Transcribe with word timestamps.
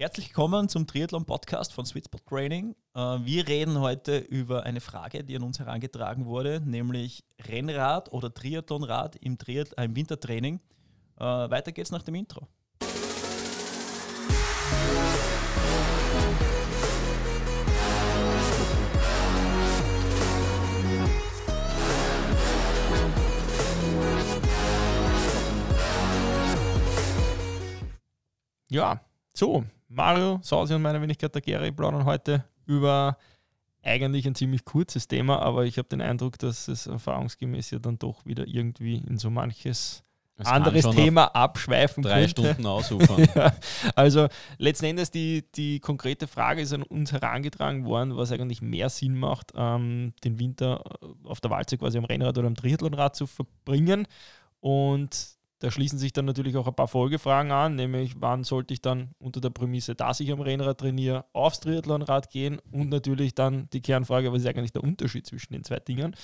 Herzlich 0.00 0.28
willkommen 0.28 0.68
zum 0.68 0.86
Triathlon-Podcast 0.86 1.72
von 1.72 1.84
Sweetspot 1.84 2.24
Training. 2.24 2.76
Äh, 2.94 3.00
wir 3.00 3.48
reden 3.48 3.80
heute 3.80 4.18
über 4.18 4.62
eine 4.62 4.80
Frage, 4.80 5.24
die 5.24 5.34
an 5.34 5.42
uns 5.42 5.58
herangetragen 5.58 6.24
wurde, 6.24 6.62
nämlich 6.64 7.24
Rennrad 7.48 8.12
oder 8.12 8.32
Triathlonrad 8.32 9.16
im, 9.16 9.38
Triath 9.38 9.76
äh, 9.76 9.86
im 9.86 9.96
Wintertraining. 9.96 10.60
Äh, 11.16 11.24
weiter 11.24 11.72
geht's 11.72 11.90
nach 11.90 12.04
dem 12.04 12.14
Intro. 12.14 12.46
Ja, 28.70 29.00
so, 29.34 29.64
Mario, 29.98 30.38
Sausi 30.42 30.74
und 30.74 30.82
meine 30.82 31.02
Wenigkeit 31.02 31.34
der 31.34 31.42
Gary 31.42 31.72
plaudern 31.72 32.04
heute 32.04 32.44
über 32.66 33.18
eigentlich 33.82 34.28
ein 34.28 34.36
ziemlich 34.36 34.64
kurzes 34.64 35.08
Thema, 35.08 35.40
aber 35.40 35.64
ich 35.64 35.76
habe 35.76 35.88
den 35.88 36.00
Eindruck, 36.00 36.38
dass 36.38 36.68
es 36.68 36.86
erfahrungsgemäß 36.86 37.72
ja 37.72 37.80
dann 37.80 37.98
doch 37.98 38.24
wieder 38.24 38.46
irgendwie 38.46 38.98
in 38.98 39.18
so 39.18 39.28
manches 39.28 40.04
Es 40.36 40.46
anderes 40.46 40.88
Thema 40.90 41.34
abschweifen 41.34 42.04
drei 42.04 42.26
könnte. 42.26 42.42
Stunden 42.42 42.66
ausufern. 42.66 43.28
ja, 43.34 43.52
also 43.96 44.28
letzten 44.58 44.84
Endes 44.84 45.10
die, 45.10 45.44
die 45.56 45.80
konkrete 45.80 46.28
Frage 46.28 46.62
ist 46.62 46.72
an 46.72 46.84
uns 46.84 47.10
herangetragen 47.10 47.84
worden, 47.84 48.16
was 48.16 48.30
eigentlich 48.30 48.62
mehr 48.62 48.90
Sinn 48.90 49.18
macht, 49.18 49.50
ähm, 49.56 50.12
den 50.22 50.38
Winter 50.38 50.84
auf 51.24 51.40
der 51.40 51.50
Walze 51.50 51.76
quasi 51.76 51.98
am 51.98 52.04
Rennrad 52.04 52.38
oder 52.38 52.46
am 52.46 52.54
Triathlonrad 52.54 53.16
zu 53.16 53.26
verbringen. 53.26 54.06
Und 54.60 55.37
da 55.60 55.70
schließen 55.70 55.98
sich 55.98 56.12
dann 56.12 56.24
natürlich 56.24 56.56
auch 56.56 56.68
ein 56.68 56.74
paar 56.74 56.88
Folgefragen 56.88 57.50
an, 57.50 57.74
nämlich 57.74 58.14
wann 58.20 58.44
sollte 58.44 58.74
ich 58.74 58.80
dann 58.80 59.10
unter 59.18 59.40
der 59.40 59.50
Prämisse, 59.50 59.94
dass 59.94 60.20
ich 60.20 60.30
am 60.30 60.40
Rennrad 60.40 60.78
trainiere, 60.78 61.24
aufs 61.32 61.60
Triathlonrad 61.60 62.30
gehen 62.30 62.60
und 62.70 62.88
natürlich 62.88 63.34
dann 63.34 63.68
die 63.72 63.80
Kernfrage, 63.80 64.32
was 64.32 64.42
ist 64.42 64.48
eigentlich 64.48 64.72
der 64.72 64.84
Unterschied 64.84 65.26
zwischen 65.26 65.52
den 65.52 65.64
zwei 65.64 65.80
Dingen. 65.80 66.14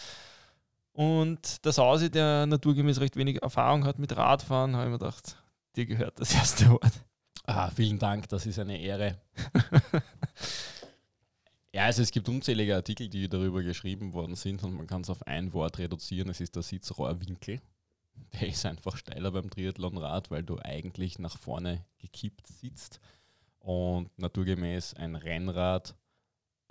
Und 0.92 1.67
das 1.67 1.78
Hause, 1.78 2.11
der 2.11 2.47
naturgemäß 2.47 3.00
recht 3.00 3.17
wenig 3.17 3.42
Erfahrung 3.42 3.84
hat 3.84 3.98
mit 3.98 4.17
Radfahren, 4.17 4.77
habe 4.77 4.84
ich 4.84 4.92
mir 4.92 4.98
gedacht, 4.98 5.36
dir 5.75 5.86
gehört 5.86 6.20
das 6.20 6.33
erste 6.36 6.70
Wort. 6.70 6.92
ah, 7.47 7.70
vielen 7.70 7.98
Dank, 7.98 8.28
das 8.28 8.47
ist 8.47 8.61
eine 8.61 8.78
Ehre. 8.78 9.20
ja, 11.73 11.86
also 11.86 12.03
es 12.03 12.12
gibt 12.12 12.28
unzählige 12.28 12.77
Artikel, 12.77 13.08
die 13.08 13.28
darüber 13.28 13.64
geschrieben 13.64 14.12
worden 14.12 14.36
sind 14.36 14.62
und 14.62 14.77
man 14.77 14.86
kann 14.86 15.01
es 15.01 15.11
auf 15.11 15.27
ein 15.27 15.53
Wort 15.53 15.78
reduzieren. 15.78 16.30
Es 16.30 16.41
ist 16.41 16.55
der 16.55 16.62
Sitzrohrwinkel. 16.62 17.61
Der 18.41 18.48
ist 18.48 18.65
einfach 18.67 18.97
steiler 18.97 19.31
beim 19.31 19.51
Triathlonrad, 19.51 20.31
weil 20.31 20.43
du 20.43 20.59
eigentlich 20.59 21.19
nach 21.19 21.39
vorne 21.39 21.84
gekippt 21.98 22.47
sitzt 22.47 23.01
und 23.61 24.11
naturgemäß 24.19 24.95
ein 24.95 25.15
Rennrad 25.17 25.97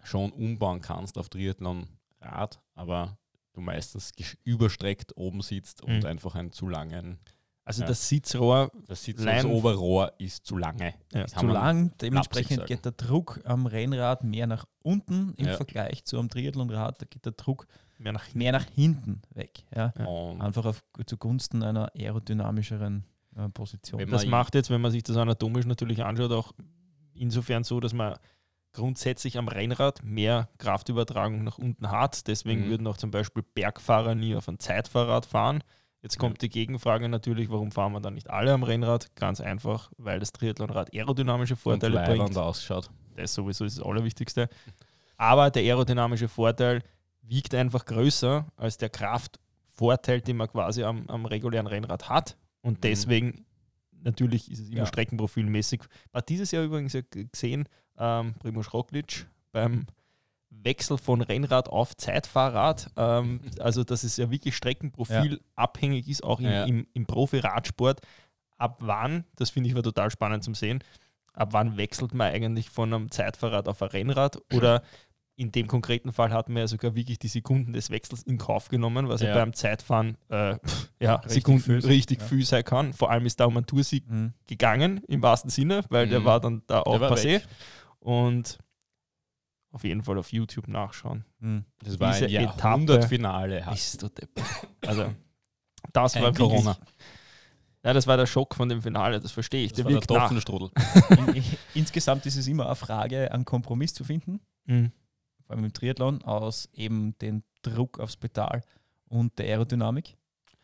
schon 0.04 0.32
umbauen 0.32 0.82
kannst 0.82 1.18
auf 1.18 1.30
Triathlonrad, 1.30 2.62
aber 2.76 3.18
du 3.54 3.62
meistens 3.62 4.12
überstreckt 4.44 5.16
oben 5.16 5.42
sitzt 5.42 5.82
und 5.82 6.00
Mhm. 6.00 6.06
einfach 6.06 6.36
einen 6.36 6.52
zu 6.52 6.68
langen 6.68 7.20
Also 7.66 7.84
Ja. 7.84 7.88
das 7.88 8.10
Sitzrohr, 8.10 8.70
Das 8.88 9.06
Sitz 9.06 9.22
Leim- 9.22 9.44
das 9.44 9.46
Oberrohr 9.46 10.12
ist 10.18 10.46
zu 10.46 10.58
lange. 10.58 10.96
Ja, 11.14 11.28
Zu 11.28 11.46
lang, 11.48 11.96
dementsprechend 12.02 12.66
geht 12.66 12.84
der 12.84 12.92
Druck 12.92 13.40
am 13.46 13.68
Rennrad 13.68 14.26
mehr 14.26 14.48
nach 14.48 14.66
unten 14.82 15.34
im 15.36 15.46
Ja. 15.46 15.56
Vergleich 15.56 16.04
zu 16.04 16.20
am 16.20 16.28
Triathlonrad. 16.28 17.02
Da 17.02 17.06
geht 17.10 17.24
der 17.24 17.32
Druck 17.32 17.68
mehr 18.04 18.12
nach 18.14 18.24
hinten. 18.26 18.38
mehr 18.40 18.52
nach 18.52 18.66
hinten 18.66 19.22
weg. 19.34 19.64
Ja. 19.76 19.94
Einfach 20.40 20.66
auf, 20.66 20.84
zugunsten 21.06 21.64
einer 21.64 21.92
aerodynamischeren 21.96 23.04
äh, 23.36 23.50
Position. 23.50 24.06
Das 24.10 24.26
macht 24.26 24.56
jetzt, 24.56 24.70
wenn 24.70 24.82
man 24.82 24.92
sich 24.92 25.04
das 25.04 25.18
anatomisch 25.18 25.66
natürlich 25.66 26.04
anschaut, 26.04 26.32
auch 26.32 26.52
insofern 27.14 27.64
so, 27.64 27.80
dass 27.80 27.94
man 27.94 28.16
grundsätzlich 28.74 29.38
am 29.38 29.48
Rennrad 29.48 30.04
mehr 30.04 30.50
Kraftübertragung 30.58 31.44
nach 31.44 31.58
unten 31.60 31.92
hat. 31.92 32.28
Deswegen 32.28 32.66
Mhm. 32.66 32.70
würden 32.70 32.88
auch 32.88 32.98
zum 32.98 33.12
Beispiel 33.12 33.44
Bergfahrer 33.54 34.16
nie 34.16 34.36
auf 34.36 34.48
ein 34.48 34.60
Zeitfahrrad 34.60 35.26
fahren. 35.26 35.64
Jetzt 36.02 36.18
kommt 36.20 36.42
die 36.42 36.50
Gegenfrage 36.50 37.08
natürlich, 37.08 37.50
warum 37.50 37.72
fahren 37.72 37.94
wir 37.94 38.02
dann 38.02 38.16
nicht 38.16 38.30
alle 38.30 38.52
am 38.52 38.64
Rennrad? 38.64 39.16
Ganz 39.16 39.40
einfach, 39.40 39.92
weil 39.98 40.20
das 40.20 40.34
Triathlonrad 40.34 40.94
aerodynamische 40.94 41.56
Vorteile 41.56 42.00
und 42.00 42.06
bringt. 42.06 42.38
ausschaut. 42.38 42.90
Das 43.16 43.34
sowieso 43.34 43.64
ist 43.64 43.78
das 43.78 43.86
Allerwichtigste. 43.86 44.50
Aber 45.18 45.50
der 45.52 45.62
aerodynamische 45.64 46.28
Vorteil 46.28 46.82
wiegt 47.24 47.56
einfach 47.56 47.86
größer 47.86 48.46
als 48.56 48.78
der 48.78 48.90
Kraftvorteil, 48.90 50.22
den 50.22 50.38
man 50.38 50.48
quasi 50.50 50.84
am, 50.84 51.08
am 51.10 51.26
regulären 51.26 51.68
Rennrad 51.68 52.10
hat. 52.10 52.38
Und 52.62 52.78
Mhm. 52.78 52.82
deswegen, 52.82 53.46
natürlich 54.04 54.52
ist 54.52 54.60
es 54.60 54.70
immer 54.70 54.80
Ja. 54.80 54.86
streckenprofilmäßig. 54.86 55.82
Hat 56.14 56.30
dieses 56.30 56.52
Jahr 56.52 56.64
übrigens 56.64 56.94
ja 56.94 57.02
gesehen, 57.10 57.68
ähm, 57.98 58.34
Primoz 58.40 58.74
Roglic 58.74 59.28
beim 59.52 59.86
Wechsel 60.50 60.98
von 60.98 61.22
Rennrad 61.22 61.68
auf 61.70 61.96
Zeitfahrrad. 61.98 62.92
Ähm, 62.96 63.40
also, 63.60 63.84
dass 63.84 64.04
es 64.04 64.18
ja 64.18 64.30
wirklich 64.30 64.56
Streckenprofil 64.56 65.42
abhängig 65.56 66.08
ist, 66.08 66.24
auch 66.24 66.40
im, 66.40 66.46
Ja. 66.46 66.64
im, 66.66 66.88
im 66.94 67.06
Profi-Radsport. 67.06 68.02
Ab 68.58 68.78
wann, 68.80 69.26
das 69.36 69.50
finde 69.50 69.70
ich 69.70 69.76
war 69.76 69.84
total 69.84 70.12
spannend 70.12 70.44
zum 70.44 70.56
Sehen, 70.56 70.84
ab 71.34 71.50
wann 71.54 71.76
wechselt 71.78 72.14
man 72.14 72.32
eigentlich 72.32 72.70
von 72.70 72.94
einem 72.94 73.12
Zeitfahrrad 73.12 73.68
auf 73.68 73.82
ein 73.82 73.90
Rennrad 73.90 74.38
oder 74.54 74.84
in 75.36 75.52
dem 75.52 75.68
konkreten 75.68 76.12
Fall 76.14 76.32
hat 76.32 76.48
man 76.50 76.58
ja 76.58 76.68
sogar 76.68 76.94
wirklich 76.96 77.18
die 77.18 77.28
Sekunden 77.28 77.74
des 77.74 77.90
Wechsels 77.90 78.22
in 78.24 78.38
Kauf 78.38 78.70
genommen, 78.70 79.10
was 79.10 79.22
ja, 79.22 79.30
Ja. 79.30 79.36
beim 79.36 79.54
Zeitfahren 79.54 80.16
äh, 80.30 80.58
ja, 81.00 81.16
Richtig 81.16 81.32
Sekunden 81.34 81.62
viel 81.62 81.82
sein, 81.82 81.92
richtig 81.92 82.22
ja. 82.22 82.28
viel 82.28 82.46
sein 82.46 82.64
kann. 82.64 82.94
Vor 82.94 83.10
allem 83.10 83.26
ist 83.26 83.40
da 83.40 83.46
um 83.46 83.58
einen 83.58 83.66
Toursieg 83.66 84.08
Mhm. 84.10 84.34
gegangen, 84.48 85.02
im 85.08 85.22
wahrsten 85.24 85.50
Sinne, 85.50 85.84
weil 85.90 86.08
der 86.08 86.20
Mhm. 86.20 86.26
war 86.26 86.40
dann 86.40 86.62
da 86.68 86.82
auch 86.82 87.00
Der 87.00 87.10
passé. 87.12 87.24
weg. 87.26 87.48
Und 88.00 88.60
auf 89.72 89.84
jeden 89.84 90.04
Fall 90.04 90.20
auf 90.20 90.32
YouTube 90.32 90.68
nachschauen. 90.68 91.26
Mhm. 91.40 91.66
Das 91.84 92.00
war 92.00 92.12
Diese 92.14 92.26
ein 92.26 92.32
Jahrhundertfinale. 92.32 93.66
Bist 93.72 94.04
du 94.04 94.10
deppert. 94.10 94.46
Also, 94.86 95.14
das 95.94 96.14
Kein 96.14 96.22
war 96.24 96.30
wirklich, 96.30 96.48
Corona. 96.48 96.78
Ja, 97.84 97.92
das 97.92 98.06
war 98.08 98.16
der 98.18 98.28
Schock 98.28 98.56
von 98.56 98.70
dem 98.70 98.82
Finale, 98.82 99.20
das 99.20 99.32
verstehe 99.32 99.66
ich. 99.66 99.72
Das 99.72 99.78
der 99.78 99.86
war 99.86 99.92
der. 99.94 100.02
Topfenstrudel. 100.02 100.70
In, 101.28 101.36
in, 101.36 101.44
insgesamt 101.74 102.26
ist 102.28 102.38
es 102.38 102.48
immer 102.48 102.68
eine 102.68 102.76
Frage, 102.76 103.32
einen 103.32 103.46
Kompromiss 103.46 103.94
zu 103.96 104.04
finden, 104.04 104.40
Mhm. 104.66 104.92
Vor 105.46 105.56
allem 105.56 105.66
im 105.66 105.74
Triathlon, 105.74 106.22
aus 106.24 106.70
eben 106.74 107.18
dem 107.20 107.44
Druck 107.62 108.00
aufs 108.00 108.18
Pedal 108.18 108.62
und 109.08 109.38
der 109.38 109.46
Aerodynamik. 109.48 110.18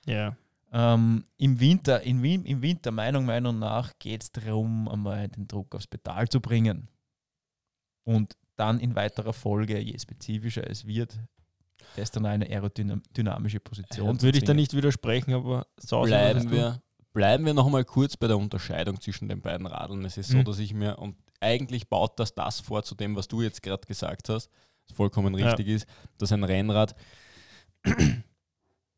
Ja. 0.06 0.35
Ähm, 0.72 1.23
Im 1.38 1.59
Winter, 1.59 2.01
in 2.01 2.23
im 2.23 2.62
Winter, 2.62 2.91
Meinung, 2.91 3.25
Meinung 3.25 3.57
nach, 3.59 3.94
geht 3.97 4.23
es 4.23 4.31
darum, 4.31 4.88
einmal 4.88 5.28
den 5.28 5.47
Druck 5.47 5.73
aufs 5.75 5.88
Pedal 5.88 6.28
zu 6.28 6.39
bringen. 6.41 6.89
Und 8.03 8.35
dann 8.56 8.79
in 8.79 8.95
weiterer 8.95 9.34
Folge, 9.34 9.79
je 9.79 9.97
spezifischer 9.97 10.69
es 10.69 10.85
wird, 10.85 11.18
desto 11.95 12.23
eine 12.23 12.45
aerodynamische 12.45 13.59
Position. 13.59 14.19
zu 14.19 14.25
Würde 14.25 14.38
ich 14.38 14.44
da 14.44 14.53
nicht 14.53 14.73
widersprechen, 14.75 15.34
aber 15.34 15.66
so 15.78 16.01
Bleiben 16.01 16.51
wir, 16.51 16.81
bleiben 17.13 17.45
wir 17.45 17.53
noch 17.53 17.69
mal 17.69 17.85
kurz 17.85 18.18
bei 18.18 18.28
der 18.28 18.38
Unterscheidung 18.38 19.00
zwischen 19.01 19.28
den 19.28 19.41
beiden 19.41 19.66
Radeln. 19.66 20.06
Es 20.06 20.18
ist 20.18 20.29
so, 20.29 20.38
Mhm. 20.38 20.45
dass 20.45 20.59
ich 20.59 20.73
mir, 20.73 21.00
und 21.00 21.16
eigentlich 21.39 21.88
baut 21.89 22.19
das 22.19 22.33
das 22.33 22.59
vor 22.59 22.83
zu 22.83 22.95
dem, 22.95 23.16
was 23.16 23.27
du 23.27 23.41
jetzt 23.41 23.61
gerade 23.61 23.85
gesagt 23.88 24.29
hast, 24.29 24.50
was 24.88 24.95
vollkommen 24.95 25.38
Ja. 25.38 25.47
richtig 25.47 25.67
ist, 25.67 25.88
dass 26.17 26.31
ein 26.31 26.44
Rennrad 26.44 26.95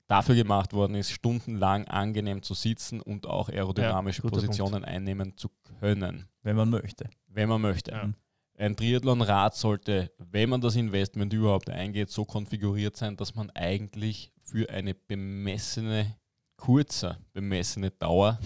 dafür 0.07 0.35
gemacht 0.35 0.73
worden 0.73 0.95
ist, 0.95 1.11
stundenlang 1.11 1.87
angenehm 1.87 2.41
zu 2.41 2.53
sitzen 2.53 3.01
und 3.01 3.25
auch 3.27 3.49
aerodynamische 3.49 4.21
guter 4.21 4.35
Positionen 4.35 4.83
einnehmen 4.83 5.37
zu 5.37 5.49
können, 5.79 6.27
wenn 6.43 6.55
man 6.55 6.69
möchte. 6.69 7.09
wenn 7.27 7.47
man 7.49 7.61
möchte. 7.61 7.91
Ja. 7.91 8.09
Ein 8.57 8.75
Triathlonrad 8.75 9.55
sollte, 9.55 10.11
wenn 10.17 10.49
man 10.49 10.61
das 10.61 10.75
Investment 10.75 11.33
überhaupt 11.33 11.69
eingeht, 11.69 12.11
so 12.11 12.25
konfiguriert 12.25 12.95
sein, 12.95 13.15
dass 13.15 13.33
man 13.33 13.49
eigentlich 13.51 14.31
für 14.41 14.69
eine 14.69 14.93
bemessene, 14.93 16.15
kurze 16.57 17.17
bemessene 17.33 17.89
Dauer 17.89 18.37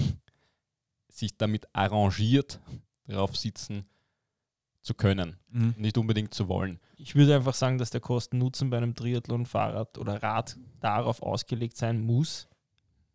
sich 1.09 1.35
damit 1.37 1.65
arrangiert, 1.73 2.59
darauf 3.07 3.35
sitzen 3.35 3.85
zu 4.81 4.93
können, 4.93 5.37
Mhm. 5.49 5.73
nicht 5.77 5.97
unbedingt 5.97 6.33
zu 6.33 6.47
wollen. 6.47 6.79
Ich 6.97 7.15
würde 7.15 7.35
einfach 7.35 7.55
sagen, 7.55 7.77
dass 7.79 7.89
der 7.89 8.01
Kosten-Nutzen 8.01 8.69
bei 8.69 8.77
einem 8.77 8.93
Triathlon, 8.93 9.45
Fahrrad 9.47 9.97
oder 9.97 10.21
Rad 10.21 10.57
darauf 10.79 11.23
ausgelegt 11.23 11.75
sein 11.75 12.01
muss, 12.01 12.47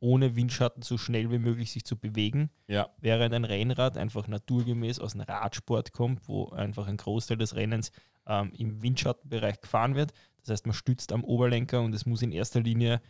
ohne 0.00 0.34
Windschatten 0.34 0.82
so 0.82 0.98
schnell 0.98 1.30
wie 1.30 1.38
möglich 1.38 1.70
sich 1.70 1.84
zu 1.84 1.96
bewegen, 1.96 2.50
Ja, 2.66 2.88
während 2.98 3.34
ein 3.34 3.44
Rennrad 3.44 3.96
einfach 3.98 4.26
naturgemäß 4.26 4.98
aus 4.98 5.12
dem 5.12 5.20
Radsport 5.20 5.92
kommt, 5.92 6.26
wo 6.26 6.48
einfach 6.48 6.88
ein 6.88 6.96
Großteil 6.96 7.36
des 7.36 7.54
Rennens 7.54 7.92
ähm, 8.26 8.52
im 8.56 8.82
Windschattenbereich 8.82 9.60
gefahren 9.60 9.94
wird. 9.94 10.12
Das 10.40 10.50
heißt, 10.50 10.66
man 10.66 10.74
stützt 10.74 11.12
am 11.12 11.22
Oberlenker 11.22 11.82
und 11.82 11.94
es 11.94 12.06
muss 12.06 12.22
in 12.22 12.32
erster 12.32 12.60
Linie, 12.60 13.00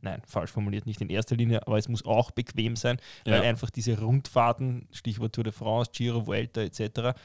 nein, 0.00 0.22
falsch 0.26 0.50
formuliert, 0.50 0.86
nicht 0.86 1.00
in 1.00 1.10
erster 1.10 1.36
Linie, 1.36 1.66
aber 1.66 1.78
es 1.78 1.88
muss 1.88 2.04
auch 2.04 2.30
bequem 2.30 2.76
sein, 2.76 2.98
weil 3.24 3.42
ja. 3.42 3.48
einfach 3.48 3.70
diese 3.70 3.98
Rundfahrten, 3.98 4.88
Stichwort 4.92 5.34
Tour 5.34 5.44
de 5.44 5.52
France, 5.52 5.90
Giro, 5.92 6.26
Vuelta 6.26 6.60
etc., 6.62 7.16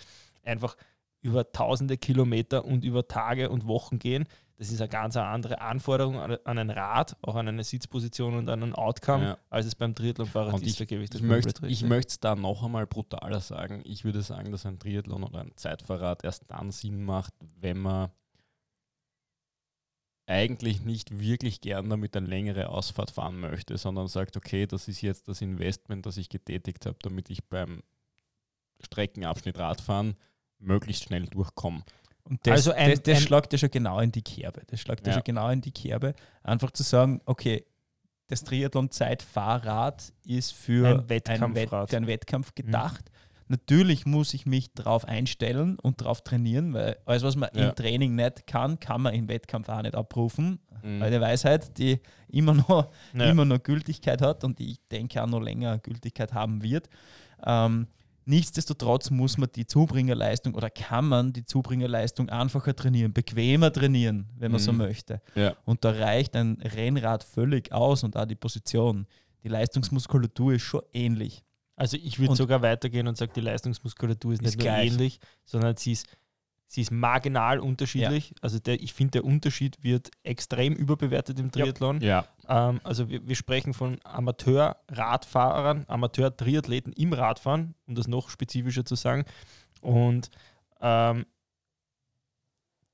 einfach 0.43 0.75
über 1.21 1.51
tausende 1.51 1.97
Kilometer 1.97 2.63
und 2.65 2.83
über 2.83 3.07
Tage 3.07 3.49
und 3.49 3.67
Wochen 3.67 3.99
gehen. 3.99 4.25
das 4.57 4.71
ist 4.71 4.79
eine 4.81 4.89
ganz 4.89 5.17
andere 5.17 5.59
Anforderung 5.61 6.17
an 6.17 6.37
an 6.45 6.57
ein 6.57 6.69
Rad, 6.69 7.17
auch 7.21 7.35
an 7.35 7.47
eine 7.47 7.63
Sitzposition 7.63 8.35
und 8.35 8.49
an 8.49 8.63
einen 8.63 8.73
Outcome, 8.73 9.23
Ja. 9.23 9.37
als 9.49 9.65
es 9.65 9.75
beim 9.75 9.95
Triathlonfahrer 9.95 10.53
ist. 10.55 10.63
ich, 10.63 10.79
ich 10.79 10.91
ich 10.91 11.21
möchte 11.21 11.53
komplett 11.53 11.71
ich 11.71 11.83
möchte 11.83 12.11
es 12.11 12.19
da 12.19 12.35
noch 12.35 12.63
einmal 12.63 12.87
brutaler 12.87 13.41
sagen. 13.41 13.81
Ich 13.83 14.05
würde 14.05 14.21
sagen, 14.21 14.51
dass 14.51 14.65
ein 14.65 14.79
Triathlon 14.79 15.23
oder 15.23 15.41
ein 15.41 15.51
Zeitfahrrad 15.55 16.23
erst 16.23 16.45
dann 16.47 16.71
Sinn 16.71 17.03
macht, 17.03 17.33
wenn 17.59 17.79
man 17.79 18.11
eigentlich 20.29 20.81
nicht 20.85 21.19
wirklich 21.19 21.59
gern 21.59 21.89
damit 21.89 22.15
eine 22.15 22.27
längere 22.27 22.69
Ausfahrt 22.69 23.11
fahren 23.11 23.39
möchte, 23.39 23.77
sondern 23.77 24.07
sagt, 24.07 24.37
okay, 24.37 24.67
das 24.67 24.87
ist 24.87 25.01
jetzt 25.01 25.27
das 25.27 25.41
Investment, 25.41 26.05
das 26.05 26.17
ich 26.17 26.29
getätigt 26.29 26.85
habe, 26.85 26.97
damit 27.01 27.29
ich 27.29 27.43
beim 27.45 27.81
Streckenabschnitt 28.81 29.57
Radfahren 29.57 30.15
möglichst 30.59 31.03
schnell 31.05 31.25
durchkomme. 31.25 31.83
Und 32.23 32.45
das, 32.45 32.51
Also 32.67 32.71
ein- 32.73 32.91
das, 32.91 33.01
das 33.03 33.17
ein- 33.17 33.23
schlagt 33.23 33.51
ja 33.53 33.57
schon 33.59 33.71
genau 33.71 33.99
in 33.99 34.11
die 34.11 34.21
Kerbe. 34.21 34.61
Das 34.67 34.79
schlagt 34.79 35.07
ja. 35.07 35.13
Schon 35.13 35.23
genau 35.23 35.49
in 35.49 35.61
die 35.61 35.71
Kerbe. 35.71 36.13
Einfach 36.43 36.71
zu 36.71 36.83
sagen, 36.83 37.21
okay, 37.25 37.65
das 38.27 38.43
Triathlon-Zeitfahrrad 38.43 40.13
ist 40.25 40.53
für 40.53 40.87
Ein 40.87 40.99
einen 40.99 41.09
Wettkampfrad. 41.09 41.55
Wett, 41.83 41.89
für 41.89 41.97
einen 41.97 42.07
Wettkampf 42.07 42.53
gedacht. 42.55 43.09
Natürlich 43.51 44.05
muss 44.05 44.33
ich 44.35 44.45
mich 44.45 44.71
darauf 44.73 45.05
einstellen 45.05 45.77
und 45.79 46.01
darauf 46.01 46.21
trainieren, 46.23 46.73
weil 46.73 46.97
alles, 47.05 47.23
was 47.23 47.35
man 47.35 47.49
Ja. 47.53 47.69
im 47.69 47.75
Training 47.75 48.15
nicht 48.15 48.45
kann, 48.47 48.79
kann 48.79 49.01
man 49.01 49.13
im 49.15 49.27
Wettkampf 49.27 49.67
auch 49.69 49.81
nicht 49.81 49.95
abrufen. 49.95 50.59
Mhm. 50.83 51.01
Eine 51.01 51.19
Weisheit, 51.19 51.77
die 51.79 51.99
immer 52.29 52.53
noch, 52.53 52.91
Ja. 53.13 53.25
immer 53.29 53.45
noch 53.45 53.61
Gültigkeit 53.61 54.21
hat 54.21 54.43
und 54.43 54.59
die 54.59 54.71
ich 54.71 54.79
denke 54.91 55.21
auch 55.21 55.27
noch 55.27 55.41
länger 55.41 55.79
Gültigkeit 55.79 56.31
haben 56.33 56.61
wird. 56.61 56.89
Ähm, 57.43 57.87
nichtsdestotrotz 58.25 59.09
muss 59.09 59.37
man 59.39 59.49
die 59.55 59.65
Zubringerleistung 59.65 60.53
oder 60.53 60.69
kann 60.69 61.05
man 61.07 61.33
die 61.33 61.43
Zubringerleistung 61.43 62.29
einfacher 62.29 62.75
trainieren, 62.75 63.13
bequemer 63.13 63.73
trainieren, 63.73 64.27
wenn 64.37 64.51
man 64.51 64.59
so 64.61 64.71
Mhm. 64.71 64.77
möchte. 64.77 65.21
Ja. 65.33 65.55
Und 65.65 65.83
da 65.83 65.89
reicht 65.89 66.35
ein 66.35 66.59
Rennrad 66.61 67.23
völlig 67.23 67.71
aus 67.73 68.03
und 68.03 68.15
auch 68.15 68.25
die 68.25 68.35
Position. 68.35 69.07
Die 69.43 69.47
Leistungsmuskulatur 69.49 70.53
ist 70.53 70.61
schon 70.63 70.81
ähnlich. 70.93 71.43
Also 71.79 71.97
ich 71.97 72.19
würde 72.19 72.35
sogar 72.35 72.61
weitergehen 72.61 73.07
und 73.07 73.17
sagen, 73.17 73.31
die 73.35 73.41
Leistungsmuskulatur 73.41 74.33
ist 74.33 74.41
nicht 74.41 74.49
Ist 74.51 74.57
nur 74.57 74.63
gleich. 74.65 74.91
ähnlich, 74.91 75.19
sondern 75.45 75.75
sie 75.77 75.93
ist, 75.93 76.07
sie 76.67 76.81
ist 76.81 76.91
marginal 76.91 77.59
unterschiedlich. 77.59 78.33
Also 78.41 78.59
der, 78.59 78.81
ich 78.81 78.93
finde, 78.93 79.11
der 79.11 79.25
Unterschied 79.25 79.81
wird 79.81 80.11
extrem 80.23 80.73
überbewertet 80.75 81.39
im 81.39 81.51
Triathlon. 81.51 82.01
Ja, 82.01 82.25
Ähm, 82.47 82.81
also 82.83 83.09
wir, 83.09 83.25
wir 83.27 83.35
sprechen 83.35 83.73
von 83.73 83.97
Amateur-Radfahrern, 84.03 85.85
Amateur-Triathleten 85.87 86.93
im 86.93 87.13
Radfahren, 87.13 87.75
um 87.87 87.95
das 87.95 88.07
noch 88.07 88.29
spezifischer 88.29 88.83
zu 88.85 88.95
sagen. 88.95 89.23
Und 89.81 90.29
ähm, 90.81 91.25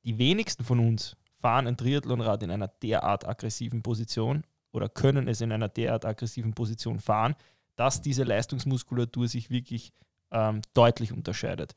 die 0.03 0.17
wenigsten 0.17 0.63
von 0.63 0.79
uns 0.79 1.15
fahren 1.41 1.67
ein 1.67 1.77
Triathlonrad 1.77 2.43
in 2.43 2.51
einer 2.51 2.67
derart 2.67 3.27
aggressiven 3.27 3.81
Position 3.81 4.43
oder 4.71 4.89
können 4.89 5.27
es 5.27 5.41
in 5.41 5.51
einer 5.51 5.69
derart 5.69 6.05
aggressiven 6.05 6.53
Position 6.53 6.99
fahren, 6.99 7.35
dass 7.75 8.01
diese 8.01 8.23
Leistungsmuskulatur 8.23 9.27
sich 9.27 9.49
wirklich 9.49 9.91
ähm, 10.31 10.61
deutlich 10.73 11.11
unterscheidet. 11.11 11.75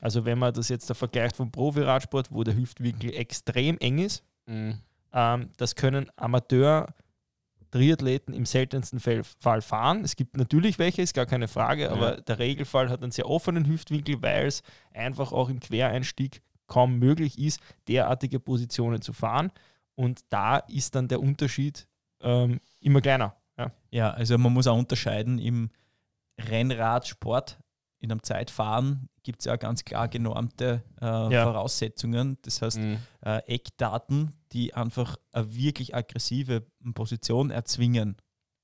Also 0.00 0.24
wenn 0.24 0.38
man 0.38 0.54
das 0.54 0.68
jetzt 0.68 0.88
da 0.88 0.94
vergleicht 0.94 1.36
vom 1.36 1.50
Profi-Radsport, 1.52 2.30
wo 2.32 2.42
der 2.44 2.56
Hüftwinkel 2.56 3.12
extrem 3.14 3.76
eng 3.78 3.98
ist, 3.98 4.22
Mhm. 4.46 4.78
ähm, 5.12 5.50
das 5.58 5.74
können 5.74 6.08
Amateur-Triathleten 6.16 8.32
im 8.34 8.46
seltensten 8.46 9.00
Fall 9.00 9.60
fahren. 9.62 10.02
Es 10.04 10.16
gibt 10.16 10.36
natürlich 10.36 10.78
welche, 10.78 11.02
ist 11.02 11.14
gar 11.14 11.26
keine 11.26 11.48
Frage, 11.48 11.90
aber 11.90 12.16
Ja. 12.16 12.20
der 12.22 12.38
Regelfall 12.38 12.88
hat 12.88 13.02
einen 13.02 13.12
sehr 13.12 13.28
offenen 13.28 13.66
Hüftwinkel, 13.66 14.22
weil 14.22 14.46
es 14.46 14.62
einfach 14.92 15.32
auch 15.32 15.48
im 15.48 15.60
Quereinstieg 15.60 16.42
kaum 16.66 16.98
möglich 16.98 17.38
ist, 17.38 17.60
derartige 17.88 18.40
Positionen 18.40 19.02
zu 19.02 19.12
fahren. 19.12 19.50
Und 19.94 20.20
da 20.30 20.56
ist 20.58 20.94
dann 20.94 21.08
der 21.08 21.20
Unterschied 21.20 21.86
ähm, 22.22 22.60
immer 22.80 23.00
kleiner. 23.00 23.34
Ja. 23.60 23.72
Ja, 23.90 24.10
also 24.10 24.36
man 24.38 24.52
muss 24.52 24.66
auch 24.66 24.78
unterscheiden 24.78 25.38
im 25.38 25.70
Rennradsport, 26.38 27.58
in 27.98 28.10
einem 28.10 28.22
Zeitfahren 28.22 29.08
gibt 29.22 29.40
es 29.40 29.44
ja 29.44 29.56
ganz 29.56 29.84
klar 29.84 30.08
genormte 30.08 30.82
äh, 31.02 31.04
Ja. 31.04 31.44
Voraussetzungen. 31.44 32.38
Das 32.42 32.62
heißt, 32.62 32.78
Mhm. 32.78 32.98
äh, 33.24 33.38
Eckdaten, 33.46 34.32
die 34.52 34.72
einfach 34.74 35.16
eine 35.32 35.54
wirklich 35.54 35.94
aggressive 35.94 36.64
Position 36.94 37.50
erzwingen. 37.50 38.16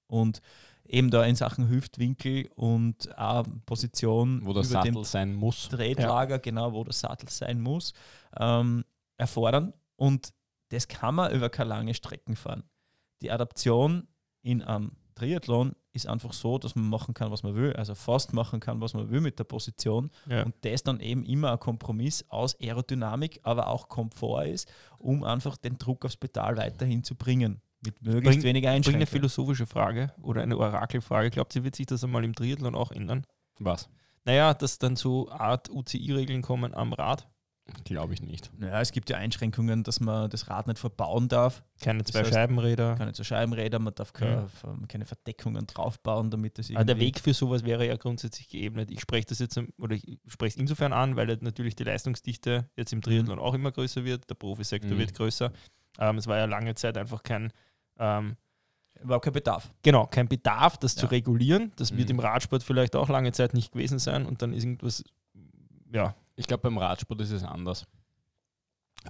Und 0.06 0.40
eben 0.86 1.10
da 1.10 1.24
in 1.24 1.36
Sachen 1.36 1.68
Hüftwinkel 1.68 2.48
und 2.54 3.16
auch 3.18 3.44
Position 3.66 4.40
Wo 4.46 4.54
der 4.54 4.62
über 4.62 4.82
dem 4.82 4.94
Sattel 4.94 5.04
sein 5.04 5.34
muss. 5.34 5.68
Tretlager, 5.68 6.38
genau, 6.38 6.72
wo 6.72 6.82
der 6.84 6.92
Sattel 6.94 7.28
sein 7.28 7.60
muss, 7.60 7.92
ähm, 8.38 8.84
erfordern. 9.18 9.74
Und 9.96 10.32
das 10.70 10.88
kann 10.88 11.14
man 11.16 11.32
über 11.32 11.50
keine 11.50 11.68
lange 11.70 11.92
Strecken 11.94 12.36
fahren. 12.36 12.62
Die 13.20 13.30
Adaption 13.30 14.08
in 14.46 14.62
einem 14.62 14.92
Triathlon 15.16 15.74
ist 15.92 16.06
einfach 16.06 16.32
so, 16.32 16.58
dass 16.58 16.74
man 16.76 16.88
machen 16.88 17.14
kann, 17.14 17.30
was 17.30 17.42
man 17.42 17.54
will, 17.54 17.72
also 17.72 17.94
fast 17.94 18.32
machen 18.34 18.60
kann, 18.60 18.80
was 18.80 18.92
man 18.94 19.10
will 19.10 19.20
mit 19.20 19.38
der 19.38 19.44
Position. 19.44 20.10
Ja. 20.28 20.42
Und 20.44 20.54
das 20.60 20.82
dann 20.82 21.00
eben 21.00 21.24
immer 21.24 21.52
ein 21.52 21.58
Kompromiss 21.58 22.24
aus 22.28 22.54
Aerodynamik, 22.60 23.40
aber 23.42 23.68
auch 23.68 23.88
Komfort 23.88 24.44
ist, 24.44 24.70
um 24.98 25.24
einfach 25.24 25.56
den 25.56 25.78
Druck 25.78 26.04
aufs 26.04 26.16
Pedal 26.16 26.56
weiterhin 26.58 27.02
zu 27.02 27.14
bringen. 27.14 27.60
Mit 27.84 28.00
möglichst 28.02 28.40
Bring- 28.40 28.42
weniger 28.42 28.66
Bring 28.66 28.68
eine 28.68 28.76
Einschränkungen. 28.76 29.06
philosophische 29.06 29.66
Frage 29.66 30.12
oder 30.22 30.42
eine 30.42 30.56
Orakelfrage. 30.56 31.30
Glaubt 31.30 31.56
ihr, 31.56 31.64
wird 31.64 31.76
sich 31.76 31.86
das 31.86 32.04
einmal 32.04 32.24
im 32.24 32.34
Triathlon 32.34 32.74
auch 32.74 32.92
ändern? 32.92 33.26
Was? 33.58 33.88
Naja, 34.24 34.54
dass 34.54 34.78
dann 34.78 34.96
so 34.96 35.30
Art 35.30 35.70
UCI-Regeln 35.70 36.42
kommen 36.42 36.74
am 36.74 36.92
Rad. 36.92 37.26
Glaube 37.84 38.14
ich 38.14 38.22
nicht. 38.22 38.50
Ja, 38.60 38.80
es 38.80 38.92
gibt 38.92 39.10
ja 39.10 39.16
Einschränkungen, 39.16 39.82
dass 39.82 39.98
man 40.00 40.30
das 40.30 40.48
Rad 40.48 40.68
nicht 40.68 40.78
verbauen 40.78 41.28
darf. 41.28 41.64
Keine 41.80 42.02
Das 42.02 42.12
zwei 42.12 42.20
heißt, 42.20 42.32
Scheibenräder. 42.32 42.94
keine 42.94 43.12
so 43.12 43.24
Scheibenräder, 43.24 43.78
man 43.80 43.92
darf 43.94 44.12
keine, 44.12 44.48
keine 44.88 45.04
Verdeckungen 45.04 45.66
draufbauen, 45.66 46.30
damit 46.30 46.58
das 46.58 46.70
Aber 46.70 46.84
der 46.84 46.94
irgendwie- 46.94 47.06
Weg 47.06 47.20
für 47.20 47.34
sowas 47.34 47.64
wäre 47.64 47.84
ja 47.86 47.96
grundsätzlich 47.96 48.48
geebnet. 48.48 48.90
Ich 48.92 49.00
spreche 49.00 49.26
das 49.26 49.40
jetzt, 49.40 49.60
oder 49.78 49.96
ich 49.96 50.18
spreche 50.28 50.54
es 50.54 50.56
insofern 50.60 50.92
an, 50.92 51.16
weil 51.16 51.26
halt 51.26 51.42
natürlich 51.42 51.74
die 51.74 51.82
Leistungsdichte 51.84 52.70
jetzt 52.76 52.92
im 52.92 53.02
Triathlon 53.02 53.38
auch 53.40 53.54
immer 53.54 53.72
größer 53.72 54.04
wird, 54.04 54.30
der 54.30 54.36
Profisektor 54.36 54.92
Mhm. 54.92 54.98
wird 54.98 55.14
größer. 55.14 55.52
Ähm, 55.98 56.18
es 56.18 56.26
war 56.28 56.36
ja 56.38 56.44
lange 56.44 56.74
Zeit 56.76 56.96
einfach 56.96 57.22
kein, 57.24 57.52
ähm, 57.98 58.36
überhaupt 59.02 59.24
kein 59.24 59.34
Bedarf. 59.34 59.72
genau, 59.82 60.06
kein 60.06 60.28
Bedarf, 60.28 60.76
das 60.78 60.94
zu 60.94 61.06
Ja. 61.06 61.10
regulieren. 61.10 61.72
Das 61.76 61.96
wird 61.96 62.08
Mhm. 62.10 62.14
im 62.16 62.20
Radsport 62.20 62.62
vielleicht 62.62 62.94
auch 62.94 63.08
lange 63.08 63.32
Zeit 63.32 63.54
nicht 63.54 63.72
gewesen 63.72 63.98
sein 63.98 64.24
und 64.24 64.40
dann 64.42 64.52
ist 64.52 64.62
irgendwas, 64.64 65.02
ja, 65.92 66.14
Ich 66.36 66.46
glaube, 66.46 66.62
beim 66.62 66.78
Radsport 66.78 67.20
ist 67.22 67.32
es 67.32 67.42
anders. 67.42 67.86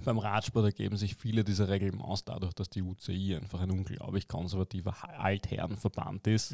Beim 0.03 0.17
Radsport 0.17 0.65
ergeben 0.65 0.97
sich 0.97 1.15
viele 1.15 1.43
dieser 1.43 1.67
Reglements 1.69 2.23
dadurch, 2.23 2.53
dass 2.53 2.69
die 2.69 2.81
UCI 2.81 3.35
einfach 3.35 3.61
ein 3.61 3.71
unglaublich 3.71 4.27
konservativer 4.27 4.95
Altherrenverband 5.19 6.27
ist, 6.27 6.53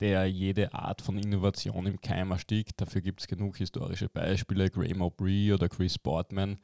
der 0.00 0.26
jede 0.26 0.74
Art 0.74 1.00
von 1.00 1.16
Innovation 1.16 1.86
im 1.86 2.00
Keim 2.00 2.32
erstickt. 2.32 2.80
Dafür 2.80 3.00
gibt 3.00 3.20
es 3.20 3.28
genug 3.28 3.56
historische 3.56 4.08
Beispiele, 4.08 4.68
Graham 4.68 5.02
O'Brien 5.02 5.54
oder 5.54 5.68
Chris 5.68 5.94
Sportman. 5.94 6.58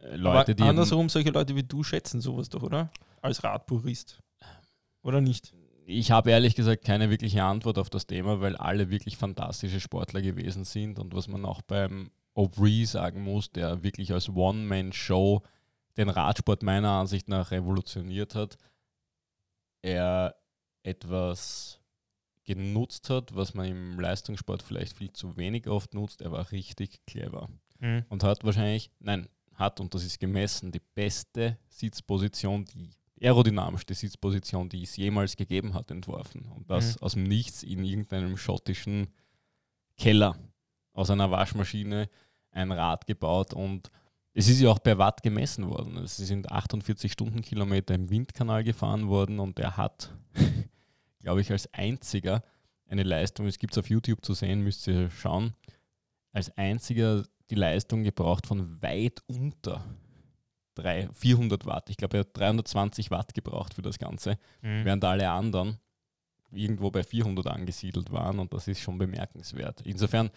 Äh, 0.00 0.16
Leute, 0.16 0.52
Aber 0.52 0.68
andersrum, 0.68 1.08
solche 1.08 1.30
Leute 1.30 1.54
wie 1.54 1.62
du 1.62 1.82
schätzen 1.82 2.20
sowas 2.20 2.48
doch, 2.48 2.62
oder? 2.62 2.90
Als 3.20 3.44
Radpurist. 3.44 4.20
Oder 5.02 5.20
nicht? 5.20 5.54
Ich 5.86 6.10
habe 6.10 6.30
ehrlich 6.30 6.54
gesagt 6.54 6.84
keine 6.84 7.10
wirkliche 7.10 7.42
Antwort 7.44 7.78
auf 7.78 7.90
das 7.90 8.06
Thema, 8.06 8.40
weil 8.40 8.56
alle 8.56 8.90
wirklich 8.90 9.16
fantastische 9.16 9.80
Sportler 9.80 10.22
gewesen 10.22 10.64
sind. 10.64 10.98
Und 10.98 11.14
was 11.14 11.28
man 11.28 11.44
auch 11.44 11.62
beim 11.62 12.10
O'Brien 12.34 12.86
sagen 12.86 13.22
muss, 13.22 13.50
der 13.52 13.82
wirklich 13.82 14.12
als 14.12 14.28
One-Man-Show 14.28 15.42
den 15.96 16.08
Radsport 16.08 16.62
meiner 16.62 16.90
Ansicht 16.90 17.28
nach 17.28 17.50
revolutioniert 17.50 18.34
hat, 18.34 18.56
er 19.82 20.34
etwas 20.82 21.80
genutzt 22.44 23.10
hat, 23.10 23.34
was 23.34 23.54
man 23.54 23.66
im 23.66 24.00
Leistungssport 24.00 24.62
vielleicht 24.62 24.96
viel 24.96 25.12
zu 25.12 25.36
wenig 25.36 25.68
oft 25.68 25.94
nutzt. 25.94 26.22
Er 26.22 26.32
war 26.32 26.50
richtig 26.50 27.04
clever 27.06 27.48
und 28.08 28.24
hat 28.24 28.42
wahrscheinlich, 28.44 28.90
nein, 29.00 29.28
hat, 29.54 29.80
und 29.80 29.92
das 29.94 30.04
ist 30.04 30.18
gemessen, 30.18 30.72
die 30.72 30.80
beste 30.94 31.58
Sitzposition, 31.68 32.64
die 32.64 32.90
aerodynamischste 33.20 33.94
Sitzposition, 33.94 34.68
die 34.68 34.82
es 34.82 34.96
jemals 34.96 35.36
gegeben 35.36 35.74
hat, 35.74 35.90
entworfen. 35.90 36.46
Und 36.46 36.68
das 36.70 36.96
Mhm. 36.96 37.02
aus 37.02 37.12
dem 37.12 37.22
Nichts 37.24 37.62
in 37.62 37.84
irgendeinem 37.84 38.36
schottischen 38.36 39.08
Keller, 39.96 40.36
aus 40.92 41.10
einer 41.10 41.30
Waschmaschine, 41.30 42.08
ein 42.50 42.70
Rad 42.72 43.06
gebaut 43.06 43.54
und 43.54 43.90
es 44.34 44.48
ist 44.48 44.60
ja 44.60 44.70
auch 44.70 44.82
per 44.82 44.98
Watt 44.98 45.22
gemessen 45.22 45.68
worden. 45.68 45.96
Es 45.98 46.16
sind 46.16 46.50
48 46.50 47.12
Stundenkilometer 47.12 47.94
im 47.94 48.08
Windkanal 48.10 48.64
gefahren 48.64 49.08
worden 49.08 49.38
und 49.40 49.58
er 49.58 49.76
hat, 49.76 50.10
glaube 51.20 51.40
ich, 51.40 51.50
als 51.50 51.72
einziger 51.74 52.42
eine 52.88 53.02
Leistung, 53.04 53.46
es 53.46 53.58
gibt 53.58 53.72
es 53.72 53.78
auf 53.78 53.88
YouTube 53.88 54.24
zu 54.24 54.34
sehen, 54.34 54.62
müsst 54.62 54.86
ihr 54.86 55.10
schauen, 55.10 55.54
als 56.32 56.56
einziger 56.56 57.24
die 57.50 57.54
Leistung 57.54 58.02
gebraucht 58.04 58.46
von 58.46 58.82
weit 58.82 59.22
unter 59.26 59.84
drei, 60.74 61.08
400 61.12 61.66
Watt. 61.66 61.90
Ich 61.90 61.96
glaube, 61.98 62.16
er 62.18 62.20
hat 62.20 62.36
320 62.36 63.10
Watt 63.10 63.34
gebraucht 63.34 63.74
für 63.74 63.82
das 63.82 63.98
Ganze, 63.98 64.38
Mhm. 64.62 64.84
während 64.84 65.04
alle 65.04 65.30
anderen 65.30 65.78
irgendwo 66.50 66.90
bei 66.90 67.02
400 67.02 67.46
angesiedelt 67.46 68.10
waren 68.12 68.38
und 68.38 68.52
das 68.52 68.68
ist 68.68 68.80
schon 68.80 68.98
bemerkenswert. 68.98 69.80
Insofern 69.82 70.30